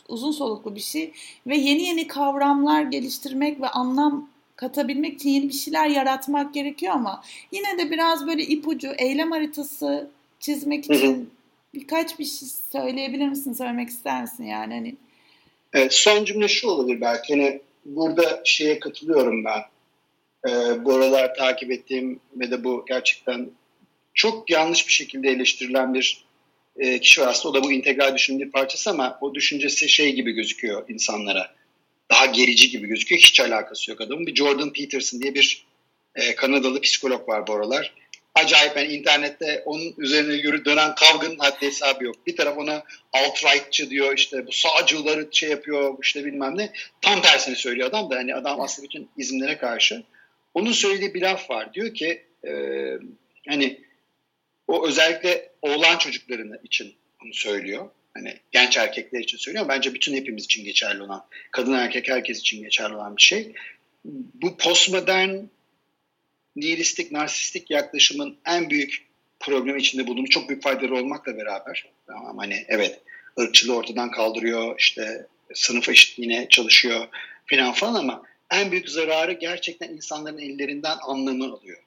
uzun 0.07 0.31
soluklu 0.31 0.75
bir 0.75 0.79
şey 0.79 1.11
ve 1.47 1.57
yeni 1.57 1.83
yeni 1.83 2.07
kavramlar 2.07 2.81
geliştirmek 2.81 3.61
ve 3.61 3.67
anlam 3.67 4.29
katabilmek 4.55 5.13
için 5.13 5.29
yeni 5.29 5.49
bir 5.49 5.53
şeyler 5.53 5.87
yaratmak 5.87 6.53
gerekiyor 6.53 6.93
ama 6.93 7.23
yine 7.51 7.77
de 7.77 7.91
biraz 7.91 8.27
böyle 8.27 8.43
ipucu, 8.43 8.91
eylem 8.97 9.31
haritası 9.31 10.09
çizmek 10.39 10.85
için 10.85 11.29
birkaç 11.73 12.19
bir 12.19 12.25
şey 12.25 12.47
söyleyebilir 12.71 13.27
misin, 13.27 13.53
söylemek 13.53 13.89
ister 13.89 14.21
misin 14.21 14.43
yani 14.43 14.73
hani? 14.73 14.95
Evet, 15.73 15.93
son 15.93 16.25
cümle 16.25 16.47
şu 16.47 16.67
olabilir 16.67 17.01
belki. 17.01 17.33
Hani 17.33 17.61
burada 17.85 18.41
şeye 18.45 18.79
katılıyorum 18.79 19.45
ben 19.45 19.61
e, 20.47 20.85
bu 20.85 20.93
aralar 20.93 21.35
takip 21.35 21.71
ettiğim 21.71 22.19
ve 22.35 22.51
de 22.51 22.63
bu 22.63 22.85
gerçekten 22.87 23.49
çok 24.13 24.49
yanlış 24.49 24.87
bir 24.87 24.93
şekilde 24.93 25.29
eleştirilen 25.29 25.93
bir 25.93 26.25
e, 26.77 26.99
kişi 26.99 27.21
var 27.21 27.27
aslında 27.27 27.57
o 27.57 27.61
da 27.61 27.67
bu 27.67 27.71
integral 27.71 28.15
düşünün 28.15 28.39
bir 28.39 28.51
parçası 28.51 28.89
ama 28.89 29.17
o 29.21 29.35
düşüncesi 29.35 29.89
şey 29.89 30.13
gibi 30.13 30.31
gözüküyor 30.31 30.89
insanlara. 30.89 31.55
Daha 32.11 32.25
gerici 32.25 32.69
gibi 32.69 32.87
gözüküyor. 32.87 33.21
Hiç 33.21 33.39
alakası 33.39 33.91
yok 33.91 34.01
adamın. 34.01 34.27
Bir 34.27 34.35
Jordan 34.35 34.73
Peterson 34.73 35.21
diye 35.21 35.35
bir 35.35 35.65
e, 36.15 36.35
Kanadalı 36.35 36.81
psikolog 36.81 37.29
var 37.29 37.47
bu 37.47 37.53
aralar. 37.53 37.93
Acayip 38.35 38.77
yani 38.77 38.93
internette 38.93 39.63
onun 39.65 39.93
üzerine 39.97 40.33
yürü 40.33 40.65
dönen 40.65 40.95
kavganın 40.95 41.37
haddi 41.37 41.65
hesabı 41.65 42.03
yok. 42.03 42.15
Bir 42.27 42.35
taraf 42.35 42.57
ona 42.57 42.83
alt-rightçı 43.13 43.89
diyor 43.89 44.17
işte 44.17 44.47
bu 44.47 44.51
sağcıları 44.51 45.27
şey 45.31 45.49
yapıyor 45.49 45.97
işte 46.01 46.25
bilmem 46.25 46.57
ne. 46.57 46.71
Tam 47.01 47.21
tersini 47.21 47.55
söylüyor 47.55 47.89
adam 47.89 48.09
da 48.09 48.15
hani 48.15 48.35
adam 48.35 48.61
aslında 48.61 48.87
bütün 48.87 49.09
izimlere 49.17 49.57
karşı. 49.57 50.03
Onun 50.55 50.71
söylediği 50.71 51.13
bir 51.13 51.21
laf 51.21 51.49
var. 51.49 51.73
Diyor 51.73 51.93
ki 51.93 52.25
e, 52.47 52.51
hani 53.47 53.81
o 54.67 54.87
özellikle 54.87 55.49
oğlan 55.61 55.97
çocuklarını 55.97 56.59
için 56.63 56.93
bunu 57.21 57.33
söylüyor. 57.33 57.89
Hani 58.13 58.37
genç 58.51 58.77
erkekler 58.77 59.19
için 59.19 59.37
söylüyor. 59.37 59.67
Bence 59.67 59.93
bütün 59.93 60.15
hepimiz 60.15 60.45
için 60.45 60.63
geçerli 60.63 61.03
olan, 61.03 61.25
kadın 61.51 61.73
erkek 61.73 62.09
herkes 62.09 62.39
için 62.39 62.63
geçerli 62.63 62.95
olan 62.95 63.17
bir 63.17 63.21
şey. 63.21 63.53
Bu 64.33 64.57
postmodern 64.57 65.35
nihilistik, 66.55 67.11
narsistik 67.11 67.71
yaklaşımın 67.71 68.37
en 68.45 68.69
büyük 68.69 69.05
problemi 69.39 69.79
içinde 69.79 70.07
bulunduğu 70.07 70.29
çok 70.29 70.49
büyük 70.49 70.63
faydaları 70.63 70.95
olmakla 70.95 71.37
beraber 71.37 71.85
tamam 72.07 72.37
hani 72.37 72.65
evet 72.67 73.01
ırkçılığı 73.39 73.75
ortadan 73.75 74.11
kaldırıyor, 74.11 74.79
işte 74.79 75.27
sınıf 75.53 75.89
eşitliğine 75.89 76.49
çalışıyor 76.49 77.07
falan 77.49 77.73
falan 77.73 77.95
ama 77.95 78.23
en 78.51 78.71
büyük 78.71 78.89
zararı 78.89 79.33
gerçekten 79.33 79.89
insanların 79.89 80.37
ellerinden 80.37 80.97
anlamı 81.01 81.53
alıyor. 81.53 81.83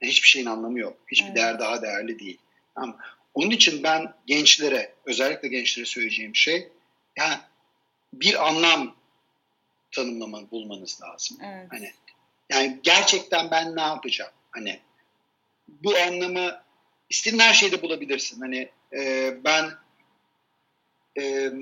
Hiçbir 0.00 0.28
şeyin 0.28 0.46
anlamı 0.46 0.78
yok. 0.78 0.96
Hiçbir 1.10 1.26
evet. 1.26 1.36
değer 1.36 1.58
daha 1.58 1.82
değerli 1.82 2.18
değil. 2.18 2.38
Tamam. 2.74 2.98
Onun 3.34 3.50
için 3.50 3.82
ben 3.82 4.14
gençlere, 4.26 4.94
özellikle 5.04 5.48
gençlere 5.48 5.86
söyleyeceğim 5.86 6.36
şey, 6.36 6.68
yani 7.16 7.34
bir 8.12 8.48
anlam 8.48 8.96
tanımlamanı 9.92 10.50
bulmanız 10.50 11.02
lazım. 11.02 11.38
Evet. 11.44 11.66
Hani 11.70 11.92
yani 12.50 12.80
gerçekten 12.82 13.50
ben 13.50 13.76
ne 13.76 13.80
yapacağım? 13.80 14.32
Hani 14.50 14.80
bu 15.68 15.96
anlamı 15.96 16.62
istediğin 17.10 17.42
her 17.42 17.54
şeyde 17.54 17.82
bulabilirsin. 17.82 18.40
Hani 18.40 18.70
e, 18.92 19.34
ben 19.44 19.70
e, 21.20 21.52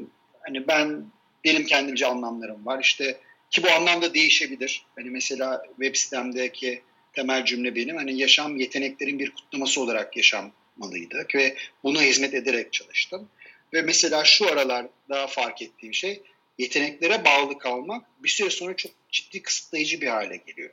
hani 0.41 0.69
ben 0.69 1.05
benim 1.45 1.66
kendimce 1.66 2.07
anlamlarım 2.07 2.66
var. 2.66 2.81
İşte 2.81 3.21
ki 3.51 3.62
bu 3.62 3.70
anlamda 3.70 4.14
değişebilir. 4.14 4.82
Hani 4.96 5.11
mesela 5.11 5.62
web 5.80 5.94
sitemdeki 5.94 6.82
temel 7.12 7.44
cümle 7.44 7.74
benim. 7.74 7.96
Hani 7.96 8.18
yaşam 8.18 8.57
yeteneklerin 8.57 9.18
bir 9.18 9.30
kutlaması 9.30 9.80
olarak 9.80 10.16
yaşanmalıydı 10.16 11.26
ve 11.34 11.57
buna 11.82 12.03
hizmet 12.03 12.34
ederek 12.34 12.72
çalıştım. 12.72 13.28
Ve 13.72 13.82
mesela 13.82 14.24
şu 14.24 14.49
aralar 14.49 14.86
daha 15.09 15.26
fark 15.26 15.62
ettiğim 15.62 15.94
şey 15.94 16.22
yeteneklere 16.59 17.24
bağlı 17.24 17.59
kalmak 17.59 18.22
bir 18.22 18.28
süre 18.28 18.51
sonra 18.51 18.76
çok 18.76 18.92
ciddi 19.11 19.42
kısıtlayıcı 19.42 20.01
bir 20.01 20.07
hale 20.07 20.36
geliyor. 20.36 20.70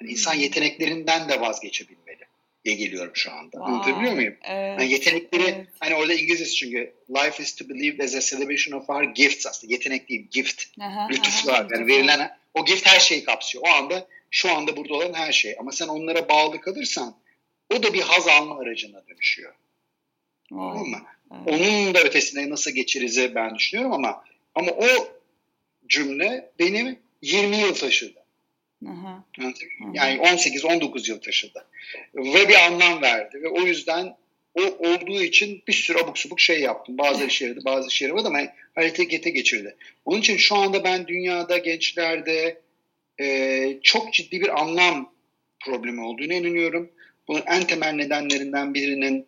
Yani 0.00 0.12
insan 0.12 0.34
hmm. 0.34 0.40
yeteneklerinden 0.40 1.28
de 1.28 1.40
vazgeçebilmeli 1.40 2.27
diye 2.64 2.74
geliyorum 2.74 3.12
şu 3.14 3.32
anda. 3.32 3.50
Wow. 3.50 3.72
Anlatabiliyor 3.72 4.12
muyum? 4.12 4.36
Evet. 4.44 4.80
Yani 4.80 4.92
yetenekleri 4.92 5.42
evet. 5.42 5.66
hani 5.80 5.94
orada 5.94 6.14
İngilizcesi 6.14 6.54
çünkü 6.54 6.94
life 7.10 7.42
is 7.42 7.56
to 7.56 7.68
believe 7.68 8.04
as 8.04 8.14
a 8.14 8.20
celebration 8.20 8.80
of 8.80 8.90
our 8.90 9.04
gifts 9.04 9.46
aslında. 9.46 9.72
Yetenek 9.72 10.08
değil, 10.08 10.26
gift. 10.30 10.64
Aha, 10.80 11.08
lütuflar. 11.10 11.60
Aha, 11.60 11.68
yani 11.70 11.86
verilen 11.86 12.38
o 12.54 12.64
gift 12.64 12.86
her 12.86 13.00
şeyi 13.00 13.24
kapsıyor. 13.24 13.64
O 13.66 13.68
anda 13.68 14.08
şu 14.30 14.50
anda 14.52 14.76
burada 14.76 14.94
olan 14.94 15.14
her 15.14 15.32
şey. 15.32 15.56
Ama 15.60 15.72
sen 15.72 15.88
onlara 15.88 16.28
bağlı 16.28 16.60
kalırsan 16.60 17.16
o 17.74 17.82
da 17.82 17.94
bir 17.94 18.00
haz 18.00 18.28
alma 18.28 18.58
aracına 18.58 19.06
dönüşüyor. 19.08 19.54
Wow. 20.48 20.90
Mı? 20.90 20.98
Evet. 21.32 21.60
Onun 21.60 21.94
da 21.94 22.00
ötesine 22.00 22.50
nasıl 22.50 22.70
geçirizi 22.70 23.34
ben 23.34 23.54
düşünüyorum 23.54 23.92
ama 23.92 24.24
ama 24.54 24.72
o 24.72 24.86
cümle 25.88 26.50
benim 26.58 26.98
20 27.22 27.56
yıl 27.56 27.74
taşıdı. 27.74 28.17
Aha. 28.86 29.24
Yani 29.92 30.20
18-19 30.20 31.10
yıl 31.10 31.20
taşıdı. 31.20 31.66
Ve 32.14 32.48
bir 32.48 32.66
anlam 32.66 33.02
verdi. 33.02 33.42
Ve 33.42 33.48
o 33.48 33.60
yüzden 33.60 34.16
o 34.54 34.62
olduğu 34.62 35.22
için 35.22 35.62
bir 35.68 35.72
sürü 35.72 35.98
abuk 35.98 36.18
subuk 36.18 36.40
şey 36.40 36.60
yaptım. 36.60 36.98
Bazı 36.98 37.24
işe 37.26 37.44
yaradı, 37.44 37.64
bazı 37.64 37.88
işe 37.88 38.04
yaramadı 38.04 38.28
ama 38.28 38.40
harekete 38.74 39.30
geçirdi. 39.30 39.76
Onun 40.04 40.20
için 40.20 40.36
şu 40.36 40.56
anda 40.56 40.84
ben 40.84 41.06
dünyada, 41.06 41.58
gençlerde 41.58 42.60
e, 43.20 43.78
çok 43.82 44.14
ciddi 44.14 44.40
bir 44.40 44.60
anlam 44.60 45.12
problemi 45.64 46.00
olduğunu 46.00 46.32
inanıyorum. 46.32 46.90
Bunun 47.28 47.42
en 47.46 47.64
temel 47.64 47.92
nedenlerinden 47.92 48.74
birinin 48.74 49.26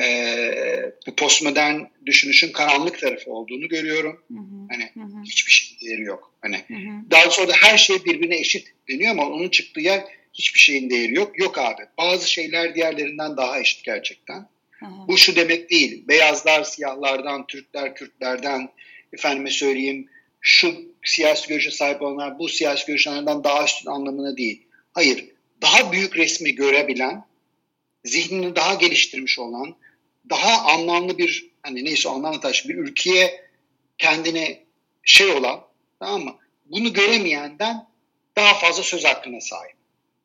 e, 0.00 0.92
bu 1.06 1.16
postmodern 1.16 1.80
düşünüşün 2.06 2.52
karanlık 2.52 3.00
tarafı 3.00 3.30
olduğunu 3.32 3.68
görüyorum. 3.68 4.22
Hı 4.28 4.38
hı. 4.38 4.66
Hani 4.70 4.90
hı 4.94 5.00
hı. 5.00 5.22
hiçbir 5.24 5.52
şeyin 5.52 5.80
değeri 5.80 6.02
yok. 6.02 6.32
Hani 6.40 6.56
hı 6.56 6.74
hı. 6.74 7.10
daha 7.10 7.30
sonra 7.30 7.48
da 7.48 7.52
her 7.52 7.78
şey 7.78 8.04
birbirine 8.04 8.36
eşit 8.36 8.68
deniyor 8.88 9.10
ama 9.10 9.26
onun 9.26 9.48
çıktığı 9.48 9.80
yer 9.80 10.04
hiçbir 10.34 10.60
şeyin 10.60 10.90
değeri 10.90 11.14
yok. 11.14 11.38
Yok 11.38 11.58
abi. 11.58 11.82
Bazı 11.98 12.30
şeyler 12.30 12.74
diğerlerinden 12.74 13.36
daha 13.36 13.60
eşit 13.60 13.84
gerçekten. 13.84 14.48
Hı 14.70 14.86
hı. 14.86 15.08
Bu 15.08 15.18
şu 15.18 15.36
demek 15.36 15.70
değil. 15.70 16.08
Beyazlar 16.08 16.64
siyahlardan, 16.64 17.46
Türkler 17.46 17.94
Kürtlerden, 17.94 18.68
efendime 19.12 19.50
söyleyeyim 19.50 20.08
şu 20.40 20.74
siyasi 21.04 21.48
görüşe 21.48 21.70
sahip 21.70 22.02
olanlar 22.02 22.38
bu 22.38 22.48
siyasi 22.48 22.86
görüşlerden 22.86 23.44
daha 23.44 23.64
üstün 23.64 23.90
anlamına 23.90 24.36
değil. 24.36 24.62
Hayır. 24.92 25.24
Daha 25.62 25.92
büyük 25.92 26.16
resmi 26.16 26.54
görebilen, 26.54 27.24
zihnini 28.04 28.56
daha 28.56 28.74
geliştirmiş 28.74 29.38
olan, 29.38 29.76
daha 30.30 30.72
anlamlı 30.72 31.18
bir 31.18 31.50
hani 31.62 31.84
neyse 31.84 32.08
anlamlı 32.08 32.40
taş 32.40 32.68
bir 32.68 32.74
ülkeye 32.74 33.50
kendine 33.98 34.62
şey 35.02 35.26
olan 35.26 35.60
tamam 36.00 36.22
mı? 36.22 36.36
Bunu 36.66 36.92
göremeyenden 36.92 37.86
daha 38.36 38.54
fazla 38.54 38.82
söz 38.82 39.04
hakkına 39.04 39.40
sahip. 39.40 39.76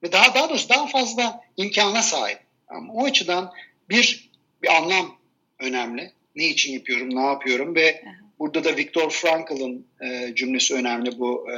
Ve 0.03 0.11
daha 0.11 0.35
daha 0.35 0.49
doğrusu 0.49 0.69
daha 0.69 0.87
fazla 0.87 1.41
imkana 1.57 2.01
sahip. 2.01 2.39
Ama 2.67 2.93
o 2.93 3.05
açıdan 3.05 3.53
bir 3.89 4.29
bir 4.61 4.75
anlam 4.75 5.17
önemli. 5.59 6.11
Ne 6.35 6.47
için 6.47 6.73
yapıyorum, 6.73 7.15
ne 7.15 7.25
yapıyorum 7.25 7.75
ve 7.75 8.03
burada 8.39 8.63
da 8.63 8.77
Viktor 8.77 9.09
Frankl'ın 9.09 9.87
e, 10.01 10.35
cümlesi 10.35 10.73
önemli 10.73 11.19
bu 11.19 11.51
e, 11.51 11.57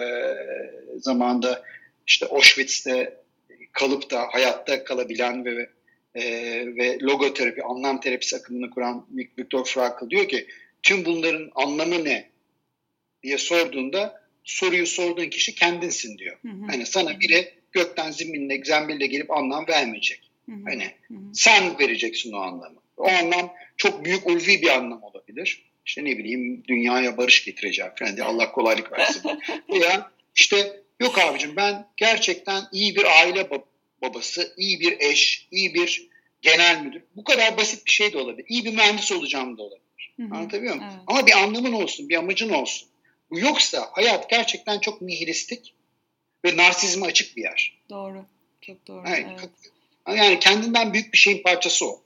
zamanda 0.97 1.63
işte 2.07 2.25
Auschwitz'te 2.25 3.19
kalıp 3.71 4.11
da 4.11 4.27
hayatta 4.31 4.83
kalabilen 4.83 5.45
ve 5.45 5.69
e, 6.16 6.24
ve 6.76 6.97
logoterapi, 7.01 7.64
anlam 7.64 7.99
terapisi 7.99 8.36
akımını 8.36 8.70
kuran 8.70 9.07
Viktor 9.38 9.66
Frankl 9.66 10.10
diyor 10.10 10.28
ki 10.28 10.47
tüm 10.84 11.05
bunların 11.05 11.51
anlamı 11.55 12.03
ne 12.03 12.30
diye 13.24 13.38
sorduğunda 13.38 14.22
soruyu 14.43 14.88
sorduğun 14.88 15.30
kişi 15.30 15.55
kendinsin 15.55 16.18
diyor. 16.18 16.38
Hı 16.41 16.47
hı. 16.47 16.66
Hani 16.68 16.86
sana 16.86 17.20
biri 17.20 17.53
gökten 17.72 18.12
ziminle, 18.12 18.64
zembille 18.64 19.07
gelip 19.07 19.32
anlam 19.32 19.68
vermeyecek. 19.68 20.32
Hı 20.45 20.51
hı. 20.51 20.60
Hani 20.66 20.84
hı 20.84 21.14
hı. 21.14 21.34
sen 21.34 21.80
vereceksin 21.80 22.32
o 22.32 22.38
anlamı. 22.38 22.80
O 22.97 23.07
anlam 23.07 23.53
çok 23.78 24.05
büyük 24.05 24.28
ulvi 24.28 24.62
bir 24.62 24.70
anlam 24.70 25.03
olabilir. 25.03 25.64
İşte 25.86 26.05
ne 26.05 26.18
bileyim 26.18 26.64
dünyaya 26.68 27.18
barış 27.18 27.45
getireceğim 27.45 27.91
falan 27.99 28.16
diye 28.16 28.26
Allah 28.26 28.51
kolaylık 28.51 28.91
versin. 28.91 29.24
Veya 29.70 30.12
işte 30.36 30.82
yok 30.99 31.20
abicim 31.20 31.55
ben 31.55 31.88
gerçekten 31.97 32.64
iyi 32.72 32.95
bir 32.95 33.22
aile 33.22 33.49
babası, 34.02 34.54
iyi 34.58 34.80
bir 34.80 35.00
eş, 35.00 35.47
iyi 35.52 35.74
bir 35.74 36.10
genel 36.41 36.82
müdür. 36.82 37.04
Bu 37.16 37.24
kadar 37.24 37.58
basit 37.58 37.86
bir 37.86 37.91
şey 37.91 38.14
de 38.14 38.18
olabilir. 38.18 38.45
İyi 38.50 38.66
bir 38.66 38.74
mühendis 38.74 39.12
olacağım 39.12 39.58
da 39.58 39.64
olabilir. 39.64 40.14
Hı 40.20 40.24
hı. 40.24 40.36
Anlatabiliyor 40.36 40.76
muyum? 40.76 40.89
Evet. 40.93 41.04
Ama 41.08 41.28
bir 41.28 41.32
anlamın 41.32 41.74
olsun, 41.74 42.10
bir 42.10 42.16
amacın 42.16 42.50
olsun. 42.50 42.89
Bu 43.32 43.39
yoksa 43.39 43.89
hayat 43.91 44.30
gerçekten 44.30 44.80
çok 44.80 45.02
nihilistik 45.02 45.74
ve 46.45 46.58
narsizme 46.58 47.06
açık 47.06 47.38
bir 47.38 47.41
yer. 47.41 47.80
Doğru. 47.89 48.26
Çok 48.62 48.88
doğru. 48.88 49.08
Yani, 49.10 49.36
evet. 49.39 50.20
yani 50.20 50.39
kendinden 50.39 50.93
büyük 50.93 51.14
bir 51.14 51.18
şeyin 51.18 51.43
parçası 51.43 51.86
o. 51.86 52.02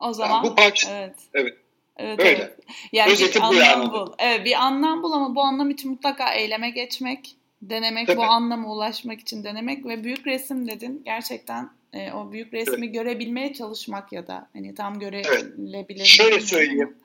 O 0.00 0.12
zaman 0.12 0.36
yani 0.36 0.50
bu 0.50 0.54
parça 0.54 0.98
evet. 0.98 1.16
Evet. 1.34 1.58
Evet, 1.96 2.20
Öyle. 2.20 2.30
Evet. 2.30 2.58
Yani 2.92 3.12
Özeti 3.12 3.34
bir 3.34 3.40
bu 3.40 3.44
anlam 3.44 3.60
yani. 3.62 3.92
bul. 3.92 4.12
Evet, 4.18 4.44
bir 4.44 4.52
anlam 4.52 5.02
bul 5.02 5.12
ama 5.12 5.34
bu 5.34 5.40
anlam 5.40 5.70
için 5.70 5.90
mutlaka 5.90 6.34
eyleme 6.34 6.70
geçmek, 6.70 7.36
denemek, 7.70 8.06
Tabii. 8.06 8.16
bu 8.16 8.22
anlama 8.22 8.72
ulaşmak 8.72 9.20
için 9.20 9.44
denemek 9.44 9.86
ve 9.86 10.04
büyük 10.04 10.26
resim 10.26 10.68
dedin. 10.68 11.02
Gerçekten 11.04 11.70
e, 11.92 12.12
o 12.12 12.32
büyük 12.32 12.54
resmi 12.54 12.84
evet. 12.84 12.94
görebilmeye 12.94 13.54
çalışmak 13.54 14.12
ya 14.12 14.26
da 14.26 14.48
hani 14.52 14.74
tam 14.74 14.98
görebilebilir. 14.98 16.00
Evet. 16.00 16.06
Şöyle 16.06 16.40
söyleyeyim. 16.40 16.96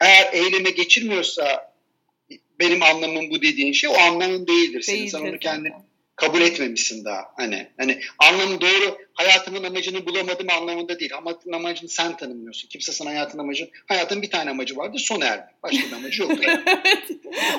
Eğer 0.00 0.32
eyleme 0.32 0.70
geçirmiyorsa 0.70 1.72
benim 2.60 2.82
anlamım 2.82 3.30
bu 3.30 3.42
dediğin 3.42 3.72
şey 3.72 3.90
o 3.90 3.98
anlamın 3.98 4.46
değildir. 4.46 4.82
Senin 4.82 5.06
sen 5.06 5.20
onu 5.20 5.38
kendin 5.38 5.72
kabul 6.18 6.40
etmemişsin 6.40 7.04
daha. 7.04 7.32
Hani 7.36 7.68
hani 7.78 8.00
anlamı 8.18 8.60
doğru 8.60 8.98
hayatımın 9.14 9.64
amacını 9.64 10.06
bulamadım 10.06 10.46
anlamında 10.50 11.00
değil. 11.00 11.10
Hayatın 11.10 11.52
amacını 11.52 11.88
sen 11.88 12.16
tanımlıyorsun. 12.16 12.68
Kimse 12.68 12.92
sana 12.92 13.10
hayatın 13.10 13.38
amacı 13.38 13.70
hayatın 13.86 14.22
bir 14.22 14.30
tane 14.30 14.50
amacı 14.50 14.76
vardır 14.76 14.98
son 14.98 15.20
ermek. 15.20 15.62
Başka 15.62 15.86
bir 15.86 15.92
amacı 15.92 16.22
yoktur. 16.22 16.44
evet. 16.66 17.10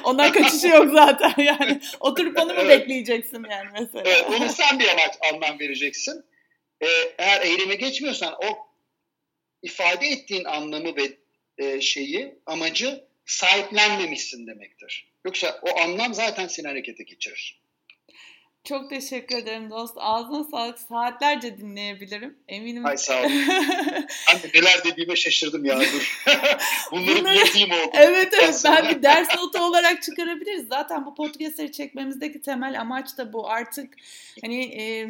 Ondan 0.04 0.32
kaçışı 0.32 0.68
yok 0.68 0.92
zaten 0.92 1.44
yani. 1.44 1.82
Oturup 2.00 2.40
onu 2.40 2.54
mu 2.54 2.60
evet. 2.60 2.80
bekleyeceksin 2.80 3.46
yani 3.52 3.70
mesela? 3.80 4.04
Evet, 4.06 4.26
onu 4.30 4.50
sen 4.50 4.80
bir 4.80 4.88
amaç 4.88 5.14
anlam 5.34 5.60
vereceksin. 5.60 6.24
Ee, 6.82 6.88
eğer 7.18 7.42
eyleme 7.42 7.76
geçmiyorsan 7.76 8.34
o 8.34 8.58
ifade 9.64 10.08
ettiğin 10.08 10.46
anlamı 10.46 10.96
ve 10.96 11.18
e, 11.58 11.82
şeyi, 11.82 12.36
amacı 12.46 13.04
sahiplenmemişsin 13.26 14.48
demektir. 14.48 15.12
Yoksa 15.26 15.60
o 15.62 15.80
anlam 15.80 16.14
zaten 16.14 16.48
seni 16.48 16.68
harekete 16.68 17.04
geçirir. 17.04 17.59
Çok 18.64 18.90
teşekkür 18.90 19.38
ederim 19.38 19.70
dost. 19.70 19.94
Ağzına 19.98 20.44
sağlık. 20.44 20.80
Saatlerce 20.80 21.58
dinleyebilirim. 21.58 22.38
Eminim. 22.48 22.86
Ay 22.86 22.98
sağ 22.98 23.22
ol. 23.22 23.24
ben 24.30 24.42
de 24.44 24.50
neler 24.56 24.84
dediğime 24.86 25.16
şaşırdım 25.16 25.66
ya. 25.66 25.80
Dur. 25.80 26.24
Bunları 26.92 27.20
Bunları... 27.20 27.84
oldu. 27.84 27.92
Evet 27.94 28.34
evet. 28.42 28.62
Ben 28.66 28.90
bir 28.90 29.04
ders 29.04 29.36
notu 29.36 29.64
olarak 29.64 30.04
çıkarabiliriz. 30.04 30.68
Zaten 30.68 31.06
bu 31.06 31.16
podcastleri 31.16 31.72
çekmemizdeki 31.72 32.42
temel 32.42 32.82
amaç 32.82 33.18
da 33.18 33.34
bu. 33.34 33.50
Artık 33.50 33.94
hani 34.42 34.64
e, 34.64 35.08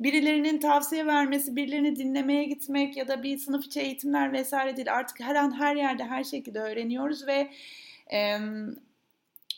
birilerinin 0.00 0.60
tavsiye 0.60 1.06
vermesi, 1.06 1.56
birilerini 1.56 1.96
dinlemeye 1.96 2.44
gitmek 2.44 2.96
ya 2.96 3.08
da 3.08 3.22
bir 3.22 3.38
sınıf 3.38 3.64
içi 3.64 3.80
eğitimler 3.80 4.32
vesaire 4.32 4.76
değil. 4.76 4.92
Artık 4.92 5.20
her 5.20 5.34
an 5.34 5.58
her 5.58 5.76
yerde 5.76 6.04
her 6.04 6.24
şekilde 6.24 6.58
öğreniyoruz 6.58 7.26
ve 7.26 7.50
e, 8.12 8.38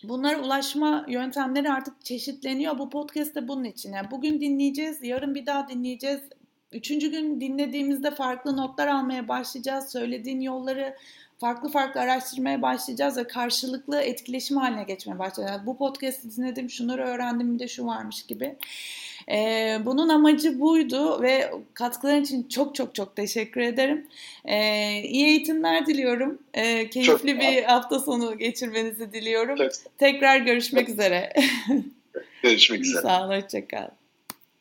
Bunlara 0.09 0.41
ulaşma 0.41 1.05
yöntemleri 1.09 1.73
artık 1.73 2.05
çeşitleniyor. 2.05 2.79
Bu 2.79 2.91
podcast 2.91 3.35
de 3.35 3.49
bunun 3.49 3.65
için. 3.65 3.93
Yani 3.93 4.11
bugün 4.11 4.41
dinleyeceğiz, 4.41 5.03
yarın 5.03 5.35
bir 5.35 5.47
daha 5.47 5.69
dinleyeceğiz. 5.69 6.21
Üçüncü 6.73 7.11
gün 7.11 7.41
dinlediğimizde 7.41 8.11
farklı 8.11 8.57
notlar 8.57 8.87
almaya 8.87 9.29
başlayacağız. 9.29 9.89
Söylediğin 9.93 10.41
yolları 10.41 10.97
farklı 11.39 11.69
farklı 11.69 12.01
araştırmaya 12.01 12.63
başlayacağız 12.63 13.17
ve 13.17 13.27
karşılıklı 13.27 14.01
etkileşim 14.01 14.57
haline 14.57 14.83
geçmeye 14.83 15.19
başlayacağız. 15.19 15.67
Bu 15.67 15.79
podcast'i 15.79 16.37
dinledim, 16.37 16.71
şunları 16.71 17.03
öğrendim, 17.03 17.55
bir 17.55 17.59
de 17.59 17.69
şu 17.69 17.87
varmış 17.87 18.27
gibi. 18.27 18.57
Ee, 19.31 19.79
bunun 19.85 20.09
amacı 20.09 20.61
buydu 20.61 21.23
ve 21.23 21.51
katkıların 21.75 22.23
için 22.23 22.49
çok 22.49 22.75
çok 22.75 22.95
çok 22.95 23.17
teşekkür 23.17 23.61
ederim. 23.61 24.07
Ee, 24.45 25.01
iyi 25.03 25.27
eğitimler 25.27 25.87
diliyorum. 25.87 26.39
Ee, 26.55 26.91
keyifli 26.91 27.33
çok 27.33 27.41
bir 27.41 27.63
hafta 27.63 27.99
sonu 27.99 28.39
geçirmenizi 28.39 29.13
diliyorum. 29.13 29.57
Çok. 29.57 29.71
Tekrar 29.99 30.37
görüşmek 30.37 30.89
üzere. 30.89 31.33
Görüşmek 32.43 32.81
üzere. 32.81 33.03
Sağ 33.03 33.27
olun, 33.27 33.35
hoşçakal. 33.43 33.89